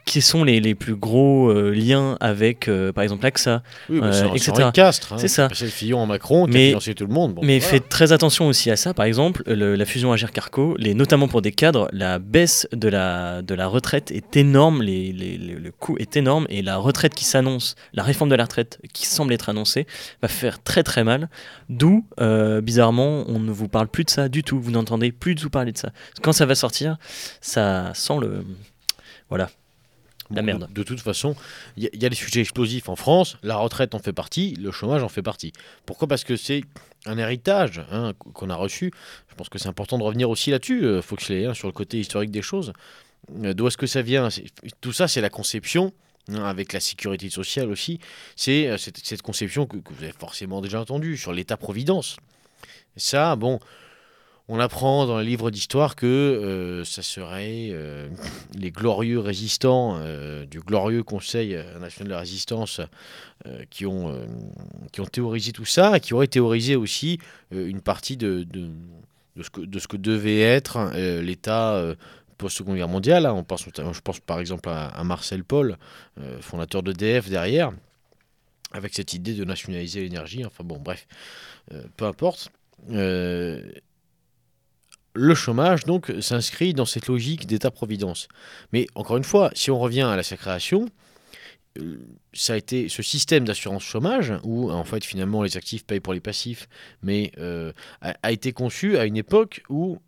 qui 0.04 0.20
sont 0.22 0.44
les, 0.44 0.60
les 0.60 0.74
plus 0.74 0.94
gros 0.94 1.50
euh, 1.50 1.70
liens 1.70 2.16
avec, 2.20 2.68
euh, 2.68 2.92
par 2.92 3.02
exemple, 3.04 3.22
l'AXA 3.22 3.62
Oui, 3.88 4.00
bah, 4.00 4.06
Euh, 4.06 4.12
c'est 4.36 4.50
etc. 4.50 4.68
Castres. 4.72 5.12
hein. 5.12 5.18
C'est 5.18 5.28
ça. 5.28 5.48
C'est 5.52 5.64
le 5.64 5.70
Fillon 5.70 6.02
à 6.02 6.06
Macron 6.06 6.46
qui 6.46 6.52
Mais- 6.52 6.64
a 6.64 6.68
financé 6.68 6.94
tout 6.94 7.06
le 7.06 7.12
monde. 7.12 7.34
Bon, 7.34 7.42
Mais 7.44 7.58
voilà. 7.58 7.70
faites 7.72 7.88
très 7.88 8.12
attention 8.12 8.46
aussi 8.48 8.70
à 8.70 8.76
ça. 8.76 8.94
Par 8.94 9.04
exemple, 9.06 9.42
le- 9.46 9.74
la 9.76 9.84
fusion 9.84 10.12
Agir-Carco, 10.12 10.76
les, 10.78 10.94
notamment 10.94 11.28
pour 11.28 11.42
des 11.42 11.52
cadres, 11.52 11.88
la 11.92 12.18
baisse 12.18 12.66
de 12.72 12.88
la, 12.88 13.42
de 13.42 13.54
la 13.54 13.66
retraite 13.66 14.10
est 14.10 14.36
énorme, 14.36 14.82
les, 14.82 15.12
les- 15.12 15.38
le 15.38 15.70
coût 15.70 15.96
est 15.98 16.16
énorme, 16.16 16.46
et 16.50 16.62
la 16.62 16.76
retraite 16.76 17.14
qui 17.14 17.24
s'annonce, 17.24 17.74
la 17.92 18.02
réforme 18.02 18.30
de 18.30 18.34
la 18.36 18.44
retraite 18.44 18.78
qui 18.92 19.06
semble 19.06 19.32
être 19.32 19.48
annoncée, 19.48 19.86
va 20.20 20.28
faire 20.28 20.62
très 20.62 20.82
très 20.82 21.04
mal. 21.04 21.28
D'où, 21.68 22.04
bizarrement, 22.62 23.24
on 23.28 23.38
ne 23.38 23.50
vous 23.52 23.68
parle 23.68 23.88
plus 23.88 24.04
de 24.04 24.10
ça 24.10 24.28
du 24.28 24.42
tout. 24.42 24.60
Vous 24.60 24.70
n'entendez 24.70 25.12
plus 25.12 25.34
du 25.34 25.42
tout 25.42 25.50
parler 25.50 25.72
de 25.72 25.78
ça. 25.78 25.90
Quand 26.22 26.32
ça 26.32 26.46
va 26.46 26.54
sortir, 26.54 26.96
ça 27.40 27.90
sent 27.94 28.18
le... 28.20 28.44
Voilà. 29.28 29.48
Bon, 30.32 30.36
la 30.36 30.42
merde. 30.42 30.68
De, 30.68 30.74
de 30.74 30.82
toute 30.82 31.00
façon, 31.00 31.34
il 31.76 31.84
y, 31.84 31.86
a- 31.86 31.90
il 31.92 32.02
y 32.02 32.06
a 32.06 32.08
des 32.08 32.16
sujets 32.16 32.40
explosifs 32.40 32.88
en 32.88 32.96
France. 32.96 33.36
La 33.42 33.56
retraite 33.56 33.94
en 33.94 33.98
fait 33.98 34.12
partie, 34.12 34.54
le 34.54 34.70
chômage 34.70 35.02
en 35.02 35.08
fait 35.08 35.22
partie. 35.22 35.52
Pourquoi? 35.86 36.08
Parce 36.08 36.24
que 36.24 36.36
c'est 36.36 36.62
un 37.06 37.18
héritage 37.18 37.82
hein, 37.90 38.12
qu'on 38.34 38.50
a 38.50 38.54
reçu. 38.56 38.92
Je 39.30 39.34
pense 39.34 39.48
que 39.48 39.58
c'est 39.58 39.68
important 39.68 39.98
de 39.98 40.02
revenir 40.04 40.28
aussi 40.30 40.50
là-dessus, 40.50 40.84
euh, 40.84 41.02
Foxley, 41.02 41.46
hein, 41.46 41.54
sur 41.54 41.68
le 41.68 41.72
côté 41.72 41.98
historique 42.00 42.30
des 42.30 42.42
choses. 42.42 42.72
Euh, 43.44 43.54
D'où 43.54 43.66
est-ce 43.68 43.76
que 43.76 43.86
ça 43.86 44.02
vient? 44.02 44.28
Tout 44.80 44.92
ça, 44.92 45.08
c'est 45.08 45.20
la 45.20 45.30
conception. 45.30 45.92
hein, 46.28 46.44
avec 46.44 46.72
la 46.72 46.78
sécurité 46.80 47.28
sociale 47.30 47.68
aussi, 47.68 47.98
c'est 48.36 48.68
euh, 48.68 48.78
cette, 48.78 48.98
cette 48.98 49.22
conception 49.22 49.66
que, 49.66 49.76
que 49.78 49.92
vous 49.92 50.04
avez 50.04 50.12
forcément 50.18 50.60
déjà 50.60 50.80
entendue 50.80 51.16
sur 51.16 51.32
l'État-providence. 51.32 52.16
Ça, 52.96 53.34
bon, 53.36 53.58
on 54.48 54.58
apprend 54.58 55.06
dans 55.06 55.18
les 55.18 55.24
livres 55.24 55.50
d'histoire 55.50 55.94
que 55.96 56.06
euh, 56.06 56.84
ça 56.84 57.02
serait 57.02 57.68
euh, 57.70 58.08
les 58.54 58.70
glorieux 58.70 59.20
résistants 59.20 59.96
euh, 59.98 60.44
du 60.46 60.60
glorieux 60.60 61.02
Conseil 61.02 61.56
national 61.80 62.08
de 62.08 62.12
la 62.12 62.18
résistance 62.18 62.80
euh, 63.46 63.64
qui, 63.70 63.86
ont, 63.86 64.20
qui 64.90 65.00
ont 65.00 65.06
théorisé 65.06 65.52
tout 65.52 65.64
ça 65.64 65.96
et 65.96 66.00
qui 66.00 66.12
auraient 66.12 66.26
théorisé 66.26 66.76
aussi 66.76 67.18
une 67.50 67.80
partie 67.80 68.16
de, 68.16 68.42
de, 68.42 68.68
de 69.36 69.78
ce 69.78 69.86
que, 69.88 69.96
devait 69.96 70.40
être 70.40 70.92
l'État 71.20 71.82
post-seconde 72.38 72.76
guerre 72.76 72.88
mondiale. 72.88 73.26
hein. 73.26 73.44
Je 73.92 74.00
pense 74.00 74.20
par 74.20 74.40
exemple 74.40 74.68
à, 74.68 74.88
à 74.88 75.04
Marcel 75.04 75.44
Paul, 75.44 75.76
fondateur 76.40 76.82
d'EDF 76.82 77.28
derrière, 77.28 77.72
avec 78.72 78.92
cette 78.94 79.14
idée 79.14 79.34
de 79.34 79.44
nationaliser 79.44 80.00
l'énergie. 80.00 80.44
Enfin 80.44 80.64
bon, 80.64 80.78
bref, 80.78 81.06
peu 81.96 82.04
importe. 82.06 82.50
Le 85.14 85.34
chômage, 85.34 85.84
donc, 85.84 86.12
s'inscrit 86.20 86.72
dans 86.72 86.86
cette 86.86 87.06
logique 87.06 87.46
d'État-providence. 87.46 88.28
Mais 88.72 88.86
encore 88.94 89.18
une 89.18 89.24
fois, 89.24 89.50
si 89.54 89.70
on 89.70 89.78
revient 89.78 90.02
à 90.02 90.16
la 90.16 90.22
création, 90.22 90.88
euh, 91.78 91.98
ça 92.32 92.54
a 92.54 92.56
été 92.56 92.88
ce 92.88 93.02
système 93.02 93.44
d'assurance 93.44 93.84
chômage, 93.84 94.32
où 94.42 94.70
en 94.70 94.84
fait 94.84 95.04
finalement 95.04 95.42
les 95.42 95.56
actifs 95.56 95.84
payent 95.84 96.00
pour 96.00 96.14
les 96.14 96.20
passifs, 96.20 96.68
mais 97.02 97.32
euh, 97.38 97.72
a, 98.00 98.32
été 98.32 98.52
conçu 98.52 98.96
à 98.96 99.04
une 99.04 99.16
époque 99.16 99.62
où, 99.68 99.98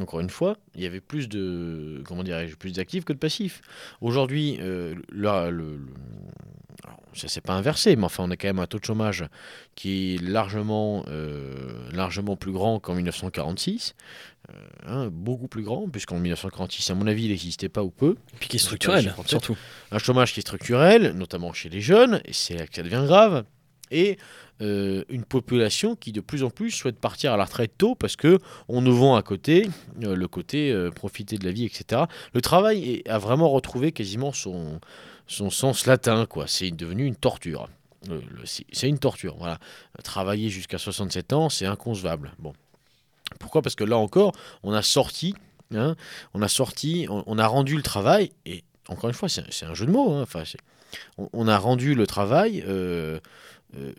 encore 0.00 0.20
une 0.20 0.30
fois, 0.30 0.56
il 0.74 0.82
y 0.82 0.86
avait 0.86 1.00
plus 1.00 1.28
de 1.28 2.02
comment 2.04 2.22
dirais-je, 2.22 2.56
plus 2.56 2.72
d'actifs 2.72 3.04
que 3.04 3.12
de 3.12 3.18
passifs. 3.18 3.60
Aujourd'hui, 4.00 4.58
euh, 4.60 4.94
le, 5.10 5.50
le- 5.50 5.80
s'est 7.14 7.40
pas 7.40 7.54
inversé, 7.54 7.96
mais 7.96 8.04
enfin 8.04 8.24
on 8.26 8.30
a 8.30 8.36
quand 8.36 8.48
même 8.48 8.58
un 8.58 8.66
taux 8.66 8.78
de 8.78 8.84
chômage 8.84 9.24
qui 9.74 10.14
est 10.14 10.22
largement, 10.22 11.04
euh, 11.08 11.88
largement 11.92 12.36
plus 12.36 12.52
grand 12.52 12.78
qu'en 12.80 12.94
1946. 12.94 13.94
Euh, 14.50 14.54
hein, 14.86 15.08
beaucoup 15.12 15.48
plus 15.48 15.62
grand, 15.62 15.88
puisqu'en 15.88 16.18
1946, 16.18 16.90
à 16.90 16.94
mon 16.94 17.06
avis, 17.06 17.24
il 17.26 17.30
n'existait 17.30 17.68
pas 17.68 17.82
ou 17.84 17.90
peu. 17.90 18.16
Puis 18.40 18.48
qui 18.48 18.56
est 18.56 18.58
C'est 18.58 18.64
structurel, 18.64 19.14
surtout. 19.26 19.56
Un 19.92 19.98
chômage 19.98 20.32
qui 20.32 20.40
est 20.40 20.42
structurel, 20.42 21.12
notamment 21.12 21.52
chez 21.52 21.68
les 21.68 21.80
jeunes, 21.80 22.20
et 22.24 22.32
c'est 22.32 22.54
là 22.54 22.66
que 22.66 22.74
ça 22.74 22.82
devient 22.82 23.04
grave. 23.06 23.44
Et 23.92 24.18
euh, 24.62 25.04
une 25.08 25.24
population 25.24 25.96
qui 25.96 26.12
de 26.12 26.20
plus 26.20 26.42
en 26.44 26.50
plus 26.50 26.70
souhaite 26.70 26.98
partir 26.98 27.32
à 27.32 27.36
la 27.36 27.44
retraite 27.44 27.72
tôt 27.76 27.94
parce 27.96 28.14
que 28.14 28.38
on 28.68 28.82
nous 28.82 28.94
vend 28.94 29.16
à 29.16 29.22
côté 29.22 29.68
le 30.00 30.26
côté 30.28 30.72
profiter 30.94 31.38
de 31.38 31.44
la 31.44 31.50
vie, 31.50 31.64
etc. 31.64 32.02
Le 32.32 32.40
travail 32.40 32.88
est- 33.04 33.08
a 33.08 33.18
vraiment 33.18 33.48
retrouvé 33.50 33.90
quasiment 33.90 34.32
son, 34.32 34.78
son 35.30 35.48
sens 35.48 35.86
latin, 35.86 36.26
quoi. 36.26 36.46
C'est 36.48 36.72
devenu 36.72 37.06
une 37.06 37.14
torture. 37.14 37.68
Le- 38.08 38.20
c'est 38.44 38.88
une 38.88 38.98
torture, 38.98 39.36
voilà. 39.38 39.58
Travailler 40.02 40.48
jusqu'à 40.48 40.78
67 40.78 41.32
ans, 41.32 41.48
c'est 41.48 41.66
inconcevable. 41.66 42.32
Bon. 42.38 42.52
Pourquoi? 43.38 43.62
Parce 43.62 43.76
que 43.76 43.84
là 43.84 43.96
encore, 43.96 44.32
on 44.64 44.72
a 44.72 44.82
sorti, 44.82 45.36
hein, 45.72 45.94
on 46.34 46.42
a 46.42 46.48
sorti, 46.48 47.06
on, 47.08 47.38
a 47.38 47.46
rendu 47.46 47.76
le 47.76 47.82
travail, 47.82 48.32
et 48.44 48.64
encore 48.88 49.08
une 49.08 49.14
fois, 49.14 49.28
c'est 49.28 49.64
un 49.64 49.74
jeu 49.74 49.86
de 49.86 49.92
mots, 49.92 50.12
hein, 50.12 50.22
enfin, 50.22 50.42
on, 51.16 51.46
a 51.46 51.58
rendu 51.58 51.94
le 51.94 52.08
travail, 52.08 52.64
euh, 52.66 53.20
euh, 53.76 53.92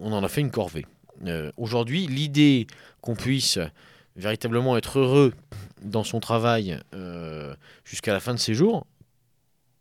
on 0.00 0.12
en 0.12 0.24
a 0.24 0.28
fait 0.28 0.40
une 0.40 0.50
corvée. 0.50 0.84
Euh, 1.26 1.52
Aujourd'hui, 1.56 2.08
l'idée 2.08 2.66
qu'on 3.02 3.14
puisse 3.14 3.60
véritablement 4.16 4.76
être 4.76 4.98
heureux 4.98 5.32
dans 5.82 6.02
son 6.04 6.18
travail 6.18 6.78
euh, 6.94 7.54
jusqu'à 7.84 8.12
la 8.12 8.20
fin 8.20 8.34
de 8.34 8.38
ses 8.38 8.54
jours, 8.54 8.86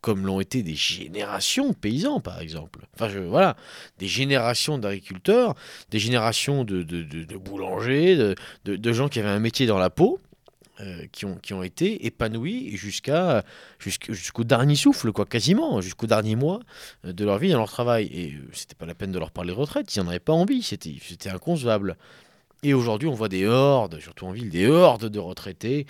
comme 0.01 0.25
l'ont 0.25 0.39
été 0.39 0.63
des 0.63 0.75
générations 0.75 1.69
de 1.69 1.75
paysans, 1.75 2.19
par 2.19 2.41
exemple. 2.41 2.79
Enfin, 2.95 3.07
voilà, 3.27 3.55
des 3.99 4.07
générations 4.07 4.77
d'agriculteurs, 4.79 5.53
des 5.91 5.99
générations 5.99 6.63
de, 6.63 6.81
de- 6.83 7.03
de- 7.03 7.23
de 7.23 7.37
boulangers, 7.37 8.15
de, 8.15 8.35
de- 8.65 8.75
de 8.75 8.93
gens 8.93 9.09
qui 9.09 9.19
avaient 9.19 9.29
un 9.29 9.39
métier 9.39 9.67
dans 9.67 9.77
la 9.77 9.91
peau, 9.91 10.19
euh, 10.79 11.05
qui, 11.11 11.53
ont, 11.53 11.61
été 11.61 12.07
épanouis 12.07 12.75
jusqu'à 12.75 13.43
jusqu'- 13.79 14.11
jusqu'au 14.13 14.43
dernier 14.43 14.75
souffle, 14.75 15.11
quoi, 15.11 15.27
quasiment, 15.27 15.79
jusqu'au 15.81 16.07
dernier 16.07 16.35
mois 16.35 16.59
euh, 17.05 17.13
de 17.13 17.23
leur 17.23 17.37
vie 17.37 17.51
dans 17.51 17.59
leur 17.59 17.69
travail. 17.69 18.09
Et 18.11 18.33
euh, 18.33 18.49
c'était 18.53 18.73
pas 18.73 18.87
la 18.87 18.95
peine 18.95 19.11
de 19.11 19.19
leur 19.19 19.29
parler 19.29 19.53
retraite, 19.53 19.95
ils 19.95 19.99
n'en 20.01 20.07
avaient 20.09 20.19
pas 20.19 20.33
envie, 20.33 20.63
c'était 20.63 20.95
c'était 21.07 21.29
inconcevable. 21.29 21.97
Et 22.63 22.73
aujourd'hui, 22.73 23.07
on 23.07 23.13
voit 23.13 23.29
des 23.29 23.45
hordes, 23.45 23.99
surtout 23.99 24.25
en 24.25 24.31
ville, 24.31 24.49
des 24.49 24.67
hordes 24.67 25.09
de 25.09 25.19
retraités 25.19 25.85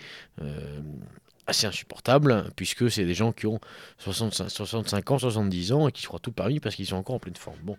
assez 1.51 1.67
insupportables, 1.67 2.45
puisque 2.55 2.89
c'est 2.91 3.05
des 3.05 3.13
gens 3.13 3.31
qui 3.31 3.45
ont 3.47 3.59
65, 3.99 4.49
65 4.49 5.11
ans, 5.11 5.19
70 5.19 5.71
ans 5.71 5.87
et 5.87 5.91
qui 5.91 6.01
se 6.01 6.07
croient 6.07 6.19
tout 6.19 6.31
Paris 6.33 6.59
parce 6.59 6.75
qu'ils 6.75 6.87
sont 6.87 6.97
encore 6.97 7.15
en 7.15 7.19
pleine 7.19 7.35
forme. 7.37 7.57
Bon. 7.63 7.77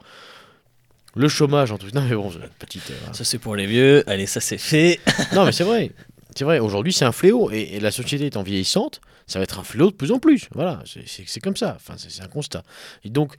Le 1.15 1.29
chômage, 1.29 1.73
en 1.73 1.79
tout 1.79 1.91
cas, 1.91 2.01
mais 2.09 2.15
bon, 2.15 2.31
petite. 2.59 2.91
euh, 2.91 3.13
Ça 3.13 3.25
c'est 3.25 3.39
pour 3.39 3.55
les 3.57 3.67
vieux, 3.67 4.09
allez 4.09 4.27
ça 4.27 4.41
c'est 4.41 4.57
fait. 4.59 4.99
non, 5.35 5.45
mais 5.45 5.53
c'est 5.53 5.65
vrai. 5.65 5.91
C'est 6.35 6.45
vrai, 6.45 6.59
aujourd'hui 6.61 6.95
c'est 6.95 7.05
un 7.05 7.13
fléau 7.13 7.51
et, 7.51 7.61
et 7.75 7.81
la 7.81 7.91
société 7.91 8.25
étant 8.25 8.43
vieillissante, 8.43 9.03
ça 9.27 9.39
va 9.39 9.43
être 9.43 9.59
un 9.59 9.65
fléau 9.65 9.91
de 9.91 9.97
plus 9.97 10.13
en 10.13 10.19
plus. 10.19 10.49
Voilà, 10.55 10.83
c'est- 10.87 11.41
comme 11.41 11.57
ça, 11.57 11.75
enfin, 11.77 11.95
c'est 11.99 12.23
un 12.23 12.29
constat. 12.29 12.63
Et 13.05 13.11
donc, 13.11 13.35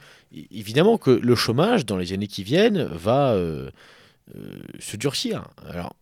évidemment 0.52 0.98
que 1.00 1.10
le 1.10 1.36
chômage 1.36 1.86
dans 1.88 1.98
les 1.98 2.13
années 2.13 2.28
qui 2.28 2.43
viennent 2.43 2.84
va 2.86 3.32
euh, 3.34 3.72
euh, 4.36 4.60
se 4.80 4.96
durcir. 4.96 5.43
Alors, 5.67 5.96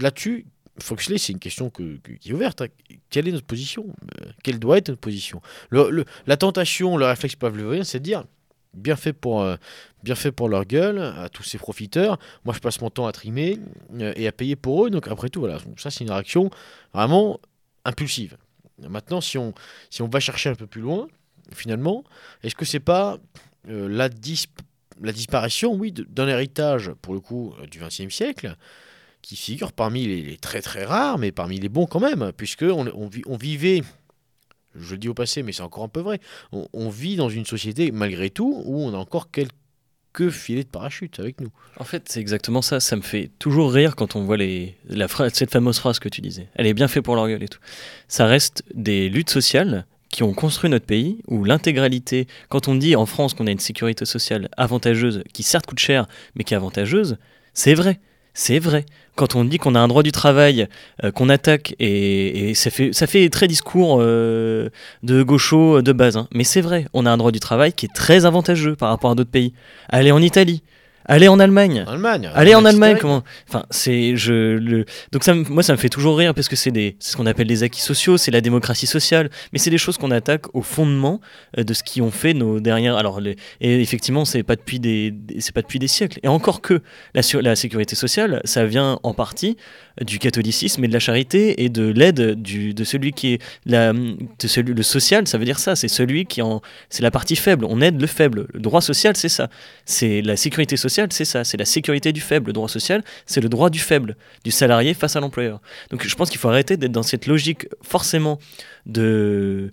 là-dessus, 0.00 0.46
Foxley, 0.80 1.18
c'est 1.18 1.32
une 1.32 1.38
question 1.38 1.70
que- 1.70 1.96
que- 1.98 2.12
qui 2.12 2.30
est 2.30 2.32
ouverte. 2.32 2.62
hein. 2.62 2.66
Quelle 3.10 3.28
est 3.28 3.32
notre 3.32 3.46
position? 3.46 3.86
Euh, 4.22 4.26
Quelle 4.42 4.58
doit 4.58 4.78
être 4.78 4.88
notre 4.88 5.00
position? 5.00 5.40
La 5.72 6.36
tentation, 6.36 6.96
le 6.96 7.06
réflexe 7.06 7.36
pavlovien, 7.36 7.84
c'est 7.84 7.98
de 7.98 8.04
dire 8.04 8.24
bien 8.74 8.96
fait 8.96 9.12
pour, 9.12 9.42
euh, 9.42 9.56
bien 10.04 10.14
fait 10.14 10.30
pour 10.30 10.48
leur 10.48 10.64
gueule, 10.64 10.98
à 10.98 11.28
tous 11.28 11.42
ces 11.42 11.58
profiteurs. 11.58 12.18
Moi, 12.44 12.54
je 12.54 12.60
passe 12.60 12.80
mon 12.80 12.90
temps 12.90 13.06
à 13.06 13.12
trimer 13.12 13.58
euh, 13.98 14.12
et 14.14 14.26
à 14.28 14.32
payer 14.32 14.56
pour 14.56 14.86
eux. 14.86 14.90
Donc, 14.90 15.08
après 15.08 15.28
tout, 15.30 15.40
voilà, 15.40 15.58
ça, 15.76 15.90
c'est 15.90 16.04
une 16.04 16.10
réaction 16.10 16.50
vraiment 16.92 17.40
impulsive. 17.84 18.36
Maintenant, 18.78 19.20
si 19.20 19.36
on, 19.38 19.52
si 19.90 20.02
on 20.02 20.08
va 20.08 20.20
chercher 20.20 20.50
un 20.50 20.54
peu 20.54 20.66
plus 20.68 20.82
loin, 20.82 21.08
finalement, 21.52 22.04
est-ce 22.44 22.54
que 22.54 22.64
c'est 22.64 22.78
pas 22.78 23.18
la, 23.66 24.08
dis- 24.08 24.46
la 25.00 25.12
disparition, 25.12 25.74
oui, 25.74 25.92
d'un 25.92 26.28
héritage, 26.28 26.92
pour 27.02 27.14
le 27.14 27.20
coup, 27.20 27.54
du 27.70 27.80
XXe 27.80 28.10
siècle, 28.14 28.54
qui 29.22 29.36
figure 29.36 29.72
parmi 29.72 30.06
les, 30.06 30.36
très 30.36 30.62
très 30.62 30.84
rares, 30.84 31.18
mais 31.18 31.32
parmi 31.32 31.58
les 31.58 31.68
bons 31.68 31.86
quand 31.86 32.00
même, 32.00 32.32
puisque 32.36 32.62
on, 32.62 32.86
on 32.88 33.10
on 33.26 33.36
vivait, 33.36 33.82
je 34.74 34.92
le 34.92 34.98
dis 34.98 35.08
au 35.08 35.14
passé, 35.14 35.42
mais 35.42 35.52
c'est 35.52 35.62
encore 35.62 35.84
un 35.84 35.88
peu 35.88 36.00
vrai, 36.00 36.20
on, 36.52 36.68
on 36.72 36.88
vit 36.88 37.16
dans 37.16 37.28
une 37.28 37.44
société, 37.44 37.90
malgré 37.90 38.30
tout, 38.30 38.62
où 38.64 38.80
on 38.80 38.94
a 38.94 38.96
encore 38.96 39.30
quelques 39.30 40.30
filets 40.30 40.64
de 40.64 40.68
parachute 40.68 41.20
avec 41.20 41.40
nous. 41.40 41.50
En 41.76 41.84
fait, 41.84 42.08
c'est 42.08 42.20
exactement 42.20 42.62
ça. 42.62 42.80
Ça 42.80 42.96
me 42.96 43.02
fait 43.02 43.30
toujours 43.38 43.72
rire 43.72 43.94
quand 43.94 44.16
on 44.16 44.24
voit 44.24 44.36
les, 44.36 44.76
la 44.88 45.08
phrase, 45.08 45.32
cette 45.34 45.52
fameuse 45.52 45.78
phrase 45.78 45.98
que 45.98 46.08
tu 46.08 46.20
disais. 46.20 46.48
Elle 46.54 46.66
est 46.66 46.74
bien 46.74 46.88
faite 46.88 47.04
pour 47.04 47.14
leur 47.14 47.28
gueule 47.28 47.42
et 47.42 47.48
tout. 47.48 47.60
Ça 48.08 48.26
reste 48.26 48.64
des 48.74 49.08
luttes 49.08 49.30
sociales 49.30 49.86
qui 50.10 50.22
ont 50.22 50.32
construit 50.32 50.70
notre 50.70 50.86
pays, 50.86 51.18
où 51.26 51.44
l'intégralité, 51.44 52.26
quand 52.48 52.68
on 52.68 52.74
dit 52.74 52.96
en 52.96 53.06
France 53.06 53.34
qu'on 53.34 53.46
a 53.46 53.50
une 53.50 53.58
sécurité 53.58 54.06
sociale 54.06 54.48
avantageuse, 54.56 55.22
qui 55.32 55.42
certes 55.42 55.66
coûte 55.66 55.78
cher, 55.78 56.06
mais 56.34 56.44
qui 56.44 56.54
est 56.54 56.56
avantageuse, 56.56 57.18
c'est 57.52 57.74
vrai. 57.74 58.00
C'est 58.40 58.60
vrai. 58.60 58.86
Quand 59.16 59.34
on 59.34 59.44
dit 59.44 59.58
qu'on 59.58 59.74
a 59.74 59.80
un 59.80 59.88
droit 59.88 60.04
du 60.04 60.12
travail, 60.12 60.68
euh, 61.02 61.10
qu'on 61.10 61.28
attaque, 61.28 61.74
et, 61.80 62.54
ça, 62.54 62.70
fait, 62.70 62.92
ça 62.92 63.08
fait 63.08 63.28
très 63.30 63.48
discours 63.48 63.98
euh, 64.00 64.68
de 65.02 65.24
gaucho 65.24 65.82
de 65.82 65.90
base, 65.90 66.16
hein. 66.16 66.28
mais 66.32 66.44
c'est 66.44 66.60
vrai, 66.60 66.86
on 66.94 67.04
a 67.04 67.10
un 67.10 67.16
droit 67.16 67.32
du 67.32 67.40
travail 67.40 67.72
qui 67.72 67.86
est 67.86 67.92
très 67.92 68.26
avantageux 68.26 68.76
par 68.76 68.90
rapport 68.90 69.10
à 69.10 69.16
d'autres 69.16 69.32
pays. 69.32 69.54
Allez 69.88 70.12
en 70.12 70.22
Italie, 70.22 70.62
Allez 71.10 71.26
en 71.28 71.40
Allemagne. 71.40 71.84
En 71.86 71.92
Allemagne. 71.92 72.30
Allez 72.34 72.54
en 72.54 72.64
Allemagne, 72.66 72.98
comment 73.00 73.22
Enfin, 73.48 73.64
c'est 73.70 74.14
je 74.16 74.56
le 74.58 74.84
donc 75.10 75.24
ça 75.24 75.32
moi 75.34 75.62
ça 75.62 75.72
me 75.72 75.78
fait 75.78 75.88
toujours 75.88 76.18
rire 76.18 76.34
parce 76.34 76.48
que 76.48 76.56
c'est 76.56 76.70
des 76.70 76.96
ce 77.00 77.16
qu'on 77.16 77.24
appelle 77.24 77.46
des 77.46 77.62
acquis 77.62 77.80
sociaux, 77.80 78.18
c'est 78.18 78.30
la 78.30 78.42
démocratie 78.42 78.86
sociale, 78.86 79.30
mais 79.52 79.58
c'est 79.58 79.70
des 79.70 79.78
choses 79.78 79.96
qu'on 79.96 80.10
attaque 80.10 80.54
au 80.54 80.60
fondement 80.60 81.20
euh, 81.58 81.64
de 81.64 81.72
ce 81.72 81.82
qui 81.82 82.02
ont 82.02 82.10
fait 82.10 82.34
nos 82.34 82.60
dernières 82.60 82.96
alors 82.96 83.20
les- 83.20 83.36
et 83.62 83.80
effectivement 83.80 84.26
c'est 84.26 84.42
pas 84.42 84.54
depuis 84.56 84.80
des, 84.80 85.14
c'est 85.38 85.54
pas 85.54 85.62
depuis 85.62 85.78
des 85.78 85.88
siècles. 85.88 86.18
Et 86.22 86.28
encore 86.28 86.60
que 86.60 86.82
la 87.14 87.22
su- 87.22 87.40
la 87.40 87.56
sécurité 87.56 87.96
sociale 87.96 88.40
ça 88.44 88.66
vient 88.66 88.98
en 89.02 89.14
partie 89.14 89.56
du 90.04 90.18
catholicisme 90.18 90.84
et 90.84 90.88
de 90.88 90.92
la 90.92 91.00
charité 91.00 91.64
et 91.64 91.70
de 91.70 91.88
l'aide 91.88 92.34
du 92.40 92.74
de 92.74 92.84
celui 92.84 93.12
qui 93.12 93.32
est 93.34 93.38
la 93.64 93.92
de 93.94 94.46
celui 94.46 94.74
le 94.74 94.82
social 94.82 95.26
ça 95.26 95.38
veut 95.38 95.44
dire 95.46 95.58
ça 95.58 95.74
c'est 95.74 95.88
celui 95.88 96.26
qui 96.26 96.42
en 96.42 96.60
c'est 96.90 97.02
la 97.02 97.10
partie 97.10 97.34
faible. 97.36 97.64
On 97.68 97.80
aide 97.80 97.98
le 98.00 98.06
faible. 98.06 98.46
Le 98.52 98.60
droit 98.60 98.80
social 98.82 99.16
c'est 99.16 99.28
ça. 99.30 99.48
C'est 99.86 100.20
la 100.22 100.36
sécurité 100.36 100.76
sociale, 100.76 100.97
c'est 101.10 101.24
ça, 101.24 101.44
c'est 101.44 101.56
la 101.56 101.64
sécurité 101.64 102.12
du 102.12 102.20
faible. 102.20 102.48
Le 102.48 102.52
droit 102.52 102.68
social, 102.68 103.02
c'est 103.26 103.40
le 103.40 103.48
droit 103.48 103.70
du 103.70 103.78
faible, 103.78 104.16
du 104.44 104.50
salarié 104.50 104.94
face 104.94 105.14
à 105.16 105.20
l'employeur. 105.20 105.60
Donc 105.90 106.06
je 106.06 106.14
pense 106.16 106.30
qu'il 106.30 106.38
faut 106.38 106.48
arrêter 106.48 106.76
d'être 106.76 106.92
dans 106.92 107.02
cette 107.02 107.26
logique 107.26 107.68
forcément 107.82 108.38
de, 108.86 109.70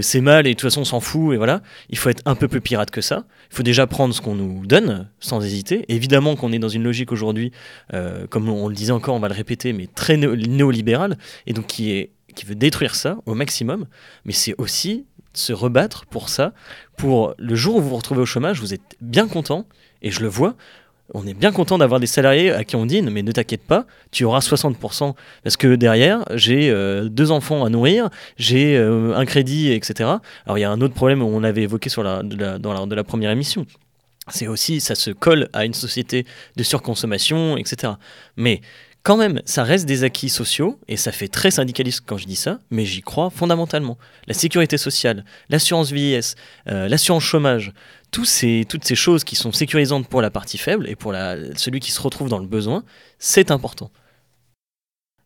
c'est 0.00 0.20
mal 0.20 0.46
et 0.46 0.50
de 0.50 0.54
toute 0.54 0.68
façon 0.68 0.80
on 0.80 0.84
s'en 0.84 1.00
fout 1.00 1.34
et 1.34 1.36
voilà. 1.36 1.62
Il 1.90 1.98
faut 1.98 2.08
être 2.08 2.22
un 2.24 2.34
peu 2.34 2.48
plus 2.48 2.60
pirate 2.60 2.90
que 2.90 3.00
ça. 3.00 3.26
Il 3.50 3.56
faut 3.56 3.62
déjà 3.62 3.86
prendre 3.86 4.14
ce 4.14 4.20
qu'on 4.20 4.34
nous 4.34 4.66
donne 4.66 5.08
sans 5.20 5.44
hésiter. 5.44 5.84
Évidemment 5.88 6.34
qu'on 6.36 6.52
est 6.52 6.58
dans 6.58 6.68
une 6.68 6.82
logique 6.82 7.12
aujourd'hui, 7.12 7.52
euh, 7.92 8.26
comme 8.26 8.48
on 8.48 8.68
le 8.68 8.74
disait 8.74 8.92
encore, 8.92 9.14
on 9.14 9.20
va 9.20 9.28
le 9.28 9.34
répéter, 9.34 9.72
mais 9.72 9.86
très 9.86 10.16
néo- 10.16 10.34
néolibérale 10.36 11.18
et 11.46 11.52
donc 11.52 11.66
qui 11.66 12.08
veut 12.46 12.54
détruire 12.54 12.94
ça 12.94 13.18
au 13.26 13.34
maximum. 13.34 13.86
Mais 14.24 14.32
c'est 14.32 14.54
aussi 14.58 15.04
se 15.36 15.52
rebattre 15.52 16.06
pour 16.06 16.28
ça, 16.28 16.52
pour 16.96 17.34
le 17.38 17.54
jour 17.56 17.76
où 17.76 17.80
vous 17.80 17.88
vous 17.90 17.96
retrouvez 17.96 18.20
au 18.20 18.26
chômage, 18.26 18.60
vous 18.60 18.72
êtes 18.72 18.96
bien 19.00 19.26
content 19.26 19.66
et 20.04 20.12
je 20.12 20.20
le 20.20 20.28
vois. 20.28 20.54
On 21.12 21.26
est 21.26 21.34
bien 21.34 21.52
content 21.52 21.76
d'avoir 21.76 22.00
des 22.00 22.06
salariés 22.06 22.50
à 22.50 22.64
qui 22.64 22.76
on 22.76 22.86
dit 22.86 23.02
mais 23.02 23.22
ne 23.22 23.32
t'inquiète 23.32 23.62
pas, 23.62 23.84
tu 24.10 24.24
auras 24.24 24.38
60% 24.38 25.14
parce 25.42 25.56
que 25.56 25.74
derrière 25.74 26.24
j'ai 26.34 26.70
euh, 26.70 27.08
deux 27.08 27.30
enfants 27.30 27.64
à 27.64 27.68
nourrir, 27.68 28.08
j'ai 28.38 28.76
euh, 28.76 29.14
un 29.14 29.26
crédit, 29.26 29.72
etc. 29.72 30.10
Alors 30.46 30.56
il 30.56 30.62
y 30.62 30.64
a 30.64 30.70
un 30.70 30.80
autre 30.80 30.94
problème 30.94 31.22
on 31.22 31.40
l'avait 31.40 31.62
évoqué 31.62 31.90
dans 31.94 32.86
la 32.88 33.04
première 33.04 33.30
émission. 33.32 33.66
C'est 34.28 34.46
aussi 34.46 34.80
ça 34.80 34.94
se 34.94 35.10
colle 35.10 35.50
à 35.52 35.66
une 35.66 35.74
société 35.74 36.24
de 36.56 36.62
surconsommation, 36.62 37.58
etc. 37.58 37.94
Mais 38.36 38.62
quand 39.04 39.18
même, 39.18 39.42
ça 39.44 39.64
reste 39.64 39.84
des 39.84 40.02
acquis 40.02 40.30
sociaux, 40.30 40.80
et 40.88 40.96
ça 40.96 41.12
fait 41.12 41.28
très 41.28 41.50
syndicaliste 41.50 42.04
quand 42.06 42.16
je 42.16 42.24
dis 42.24 42.36
ça, 42.36 42.58
mais 42.70 42.86
j'y 42.86 43.02
crois 43.02 43.28
fondamentalement. 43.28 43.98
La 44.26 44.32
sécurité 44.32 44.78
sociale, 44.78 45.26
l'assurance 45.50 45.92
vieillesse, 45.92 46.36
euh, 46.68 46.88
l'assurance 46.88 47.22
chômage, 47.22 47.74
tous 48.14 48.24
ces, 48.24 48.64
toutes 48.68 48.84
ces 48.84 48.94
choses 48.94 49.24
qui 49.24 49.34
sont 49.34 49.50
sécurisantes 49.50 50.06
pour 50.06 50.22
la 50.22 50.30
partie 50.30 50.56
faible 50.56 50.88
et 50.88 50.94
pour 50.94 51.12
celui 51.56 51.80
qui 51.80 51.90
se 51.90 52.00
retrouve 52.00 52.28
dans 52.28 52.38
le 52.38 52.46
besoin, 52.46 52.84
c'est 53.18 53.50
important. 53.50 53.90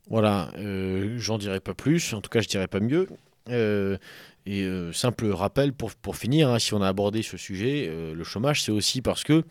Voilà, 0.09 0.51
euh, 0.57 1.17
j'en 1.19 1.37
dirai 1.37 1.61
pas 1.61 1.75
plus, 1.75 2.15
en 2.15 2.23
tout 2.23 2.31
cas 2.31 2.41
je 2.41 2.49
dirai 2.49 2.67
pas 2.67 2.81
mieux. 2.81 3.07
Euh, 3.51 3.99
et 4.47 4.63
euh, 4.63 4.91
simple 4.95 5.27
rappel 5.27 5.75
pour, 5.75 5.95
pour 5.97 6.17
finir, 6.17 6.49
hein, 6.49 6.59
si 6.59 6.73
on 6.73 6.81
a 6.81 6.89
abordé 6.89 7.21
ce 7.21 7.37
sujet, 7.37 7.93
le 7.93 8.25
chômage 8.25 8.63
c'est 8.63 8.73
aussi 8.73 9.03
parce 9.03 9.23
que, 9.23 9.45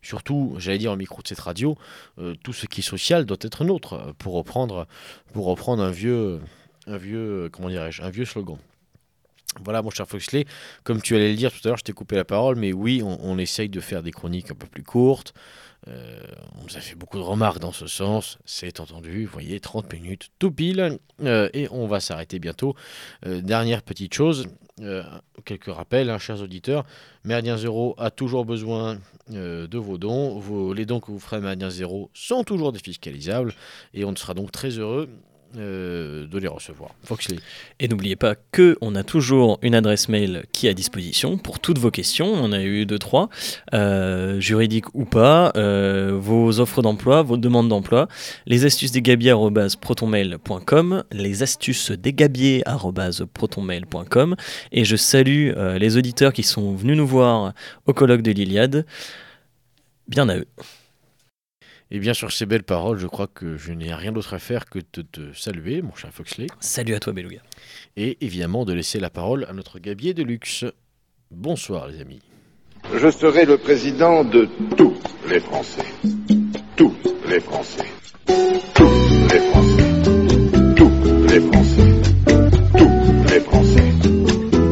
surtout, 0.00 0.54
j'allais 0.58 0.78
dire 0.78 0.92
au 0.92 0.96
micro 0.96 1.22
de 1.22 1.26
cette 1.26 1.40
radio, 1.40 1.76
tout 2.44 2.52
ce 2.52 2.66
qui 2.66 2.82
est 2.82 2.84
social 2.84 3.26
doit 3.26 3.36
être 3.40 3.64
nôtre, 3.64 4.14
pour 4.18 4.34
reprendre, 4.34 4.86
pour 5.32 5.46
reprendre 5.46 5.82
un 5.82 5.90
vieux, 5.90 6.38
un 6.86 6.98
vieux, 6.98 7.48
comment 7.50 7.68
dirais-je, 7.68 8.02
un 8.02 8.10
vieux 8.10 8.26
slogan. 8.26 8.58
Voilà, 9.64 9.82
mon 9.82 9.90
cher 9.90 10.06
Foxley, 10.06 10.44
comme 10.84 11.00
tu 11.00 11.16
allais 11.16 11.30
le 11.30 11.36
dire 11.36 11.50
tout 11.52 11.60
à 11.64 11.68
l'heure, 11.68 11.78
je 11.78 11.84
t'ai 11.84 11.92
coupé 11.92 12.16
la 12.16 12.24
parole, 12.24 12.56
mais 12.56 12.72
oui, 12.72 13.02
on, 13.02 13.38
essaye 13.38 13.68
de 13.68 13.80
faire 13.80 14.02
des 14.02 14.10
chroniques 14.10 14.50
un 14.50 14.54
peu 14.54 14.66
plus 14.66 14.82
courtes. 14.82 15.34
Euh, 15.88 16.18
on 16.58 16.64
nous 16.64 16.76
a 16.76 16.80
fait 16.80 16.94
beaucoup 16.94 17.18
de 17.18 17.22
remarques 17.22 17.58
dans 17.60 17.72
ce 17.72 17.86
sens, 17.86 18.38
c'est 18.44 18.80
entendu, 18.80 19.24
vous 19.26 19.32
voyez, 19.32 19.60
30 19.60 19.92
minutes 19.92 20.30
tout 20.38 20.50
pile, 20.50 20.98
euh, 21.22 21.48
et 21.52 21.68
on 21.70 21.86
va 21.86 22.00
s'arrêter 22.00 22.38
bientôt. 22.38 22.74
Euh, 23.24 23.40
dernière 23.40 23.82
petite 23.82 24.14
chose, 24.14 24.48
quelques 25.44 25.72
rappels, 25.72 26.10
hein, 26.10 26.18
chers 26.18 26.42
auditeurs, 26.42 26.84
Méridien 27.24 27.56
Zéro 27.56 27.94
a 27.98 28.10
toujours 28.10 28.44
besoin 28.44 28.98
de 29.28 29.78
vos 29.78 29.96
dons, 29.96 30.38
Vos- 30.38 30.74
les 30.74 30.84
dons 30.86 31.00
que 31.00 31.10
vous 31.10 31.18
ferez 31.18 31.36
à 31.36 31.40
Méridien 31.40 31.70
Zéro 31.70 32.10
sont 32.14 32.44
toujours 32.44 32.72
défiscalisables, 32.72 33.54
et 33.94 34.04
on 34.04 34.14
sera 34.16 34.34
donc 34.34 34.52
très 34.52 34.70
heureux 34.70 35.08
euh, 35.58 36.26
de 36.26 36.38
les 36.38 36.48
recevoir. 36.48 36.90
Et 37.80 37.88
n'oubliez 37.88 38.16
pas 38.16 38.34
que 38.52 38.76
on 38.80 38.94
a 38.94 39.02
toujours 39.02 39.58
une 39.62 39.74
adresse 39.74 40.08
mail 40.08 40.44
qui 40.52 40.66
est 40.66 40.70
à 40.70 40.74
disposition 40.74 41.36
pour 41.38 41.58
toutes 41.60 41.78
vos 41.78 41.90
questions. 41.90 42.32
On 42.32 42.52
a 42.52 42.62
eu 42.62 42.86
deux, 42.86 42.98
trois, 42.98 43.28
euh, 43.74 44.40
juridiques 44.40 44.94
ou 44.94 45.04
pas, 45.04 45.52
euh, 45.56 46.16
vos 46.18 46.60
offres 46.60 46.80
d'emploi, 46.82 47.22
vos 47.22 47.36
demandes 47.36 47.68
d'emploi, 47.68 48.08
les 48.46 48.64
astuces 48.64 48.92
des 48.92 49.02
gabiers@protonmail.com, 49.02 51.04
les 51.12 51.42
astuces 51.42 51.90
des 51.90 52.12
gabiers@protonmail.com. 52.12 54.36
Et 54.72 54.84
je 54.84 54.96
salue 54.96 55.52
les 55.78 55.96
auditeurs 55.96 56.32
qui 56.32 56.42
sont 56.42 56.74
venus 56.74 56.96
nous 56.96 57.06
voir 57.06 57.52
au 57.86 57.92
colloque 57.92 58.22
de 58.22 58.32
l'Iliade. 58.32 58.84
Bien 60.08 60.28
à 60.28 60.36
eux. 60.36 60.46
Et 61.90 62.00
bien 62.00 62.14
sur 62.14 62.32
ces 62.32 62.46
belles 62.46 62.64
paroles, 62.64 62.98
je 62.98 63.06
crois 63.06 63.28
que 63.28 63.56
je 63.56 63.72
n'ai 63.72 63.94
rien 63.94 64.10
d'autre 64.10 64.34
à 64.34 64.38
faire 64.40 64.66
que 64.66 64.80
de 64.92 65.02
te 65.02 65.32
saluer, 65.32 65.82
mon 65.82 65.94
cher 65.94 66.10
Foxley. 66.12 66.48
Salut 66.58 66.94
à 66.94 67.00
toi, 67.00 67.12
Beluga. 67.12 67.40
et 67.96 68.16
évidemment 68.20 68.64
de 68.64 68.72
laisser 68.72 68.98
la 68.98 69.10
parole 69.10 69.46
à 69.48 69.52
notre 69.52 69.78
gabier 69.78 70.12
de 70.12 70.22
luxe. 70.24 70.64
Bonsoir 71.30 71.86
les 71.86 72.00
amis. 72.00 72.22
Je 72.94 73.10
serai 73.10 73.44
le 73.44 73.56
président 73.58 74.24
de 74.24 74.48
tous 74.76 74.94
les 75.28 75.40
Français. 75.40 75.84
Tous 76.76 76.94
les 77.28 77.40
Français. 77.40 77.84
Tous 78.74 79.28
les 79.32 79.40
Français. 79.40 79.84
Tous 80.76 81.26
les 81.28 81.40
Français. 81.40 81.92
Tous 82.76 83.32
les 83.32 83.40
Français. 83.40 83.92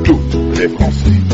Tous 0.04 0.60
les 0.60 0.68
Français. 0.68 1.33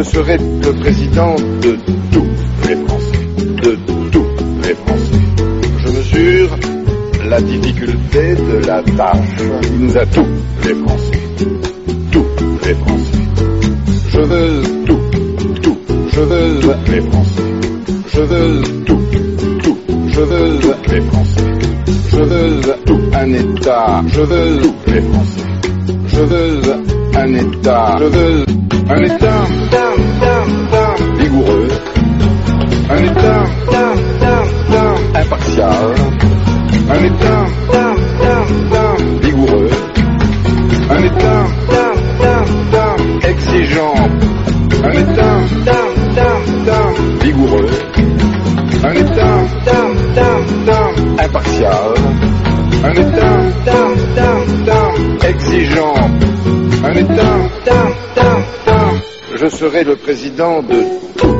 Je 0.00 0.04
serai 0.04 0.38
le 0.38 0.72
président 0.80 1.34
de 1.34 1.76
tous 2.10 2.26
les 2.66 2.76
Français, 2.86 3.18
de 3.36 3.78
tous 4.10 4.26
les 4.62 4.74
Français. 4.74 5.20
Je 5.78 5.88
mesure 5.88 6.56
la 7.28 7.40
difficulté 7.42 8.34
de 8.34 8.66
la 8.66 8.82
tâche 8.82 9.36
qui 9.62 9.72
nous 9.78 9.98
a 9.98 10.06
tous 10.06 10.26
les 10.64 10.74
Français, 10.74 11.20
tous 12.12 12.26
les 12.66 12.74
Français. 12.74 13.18
Je 14.08 14.20
veux 14.20 14.62
tout, 14.86 15.00
tout, 15.62 15.78
je 16.14 16.20
veux 16.20 16.60
les 16.92 17.00
Français, 17.02 17.42
je 18.14 18.20
veux 18.22 18.62
tout, 18.86 19.02
tout, 19.62 19.78
je 20.08 20.20
veux 20.20 20.60
les 20.92 21.00
Français, 21.02 21.44
je 22.10 22.22
veux 22.22 22.60
tout 22.86 23.00
un 23.12 23.32
État, 23.34 24.02
je 24.06 24.20
veux 24.22 24.60
tous 24.62 24.92
les 24.92 25.02
Français, 25.02 25.46
je 26.06 26.20
veux 26.20 26.60
un 27.16 27.34
État, 27.34 27.96
je 28.00 28.04
veux 28.06 28.59
un 28.90 29.02
État 29.04 29.44
vigoureux, 31.16 31.68
un 32.90 33.04
État 33.04 33.44
impartial, 35.14 35.94
un 36.90 37.04
État 37.04 37.44
vigoureux, 39.22 39.70
un 40.90 41.02
État 41.04 41.46
exigeant, 43.28 43.94
un 44.82 44.92
État 44.92 45.36
vigoureux, 47.22 47.70
un 48.82 48.94
État 48.94 49.36
impartial, 51.24 51.94
un 52.82 52.92
État 52.92 53.38
exigeant, 55.28 55.94
un 56.82 56.96
État 56.96 57.89
je 59.40 59.48
serai 59.48 59.84
le 59.84 59.96
président 59.96 60.62
de 60.62 61.39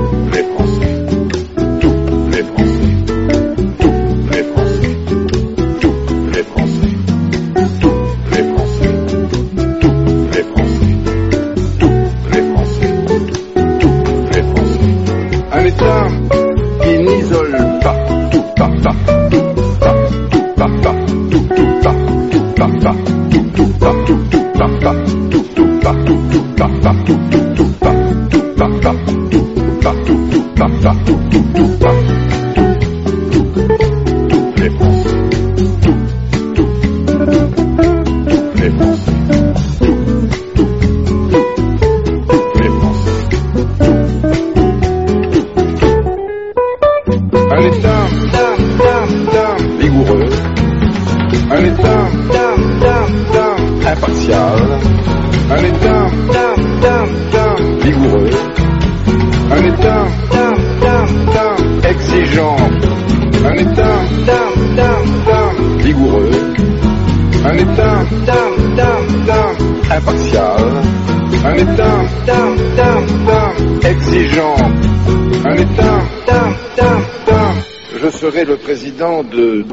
serai 78.31 78.45
le 78.45 78.57
président 78.57 79.25
de. 79.25 79.65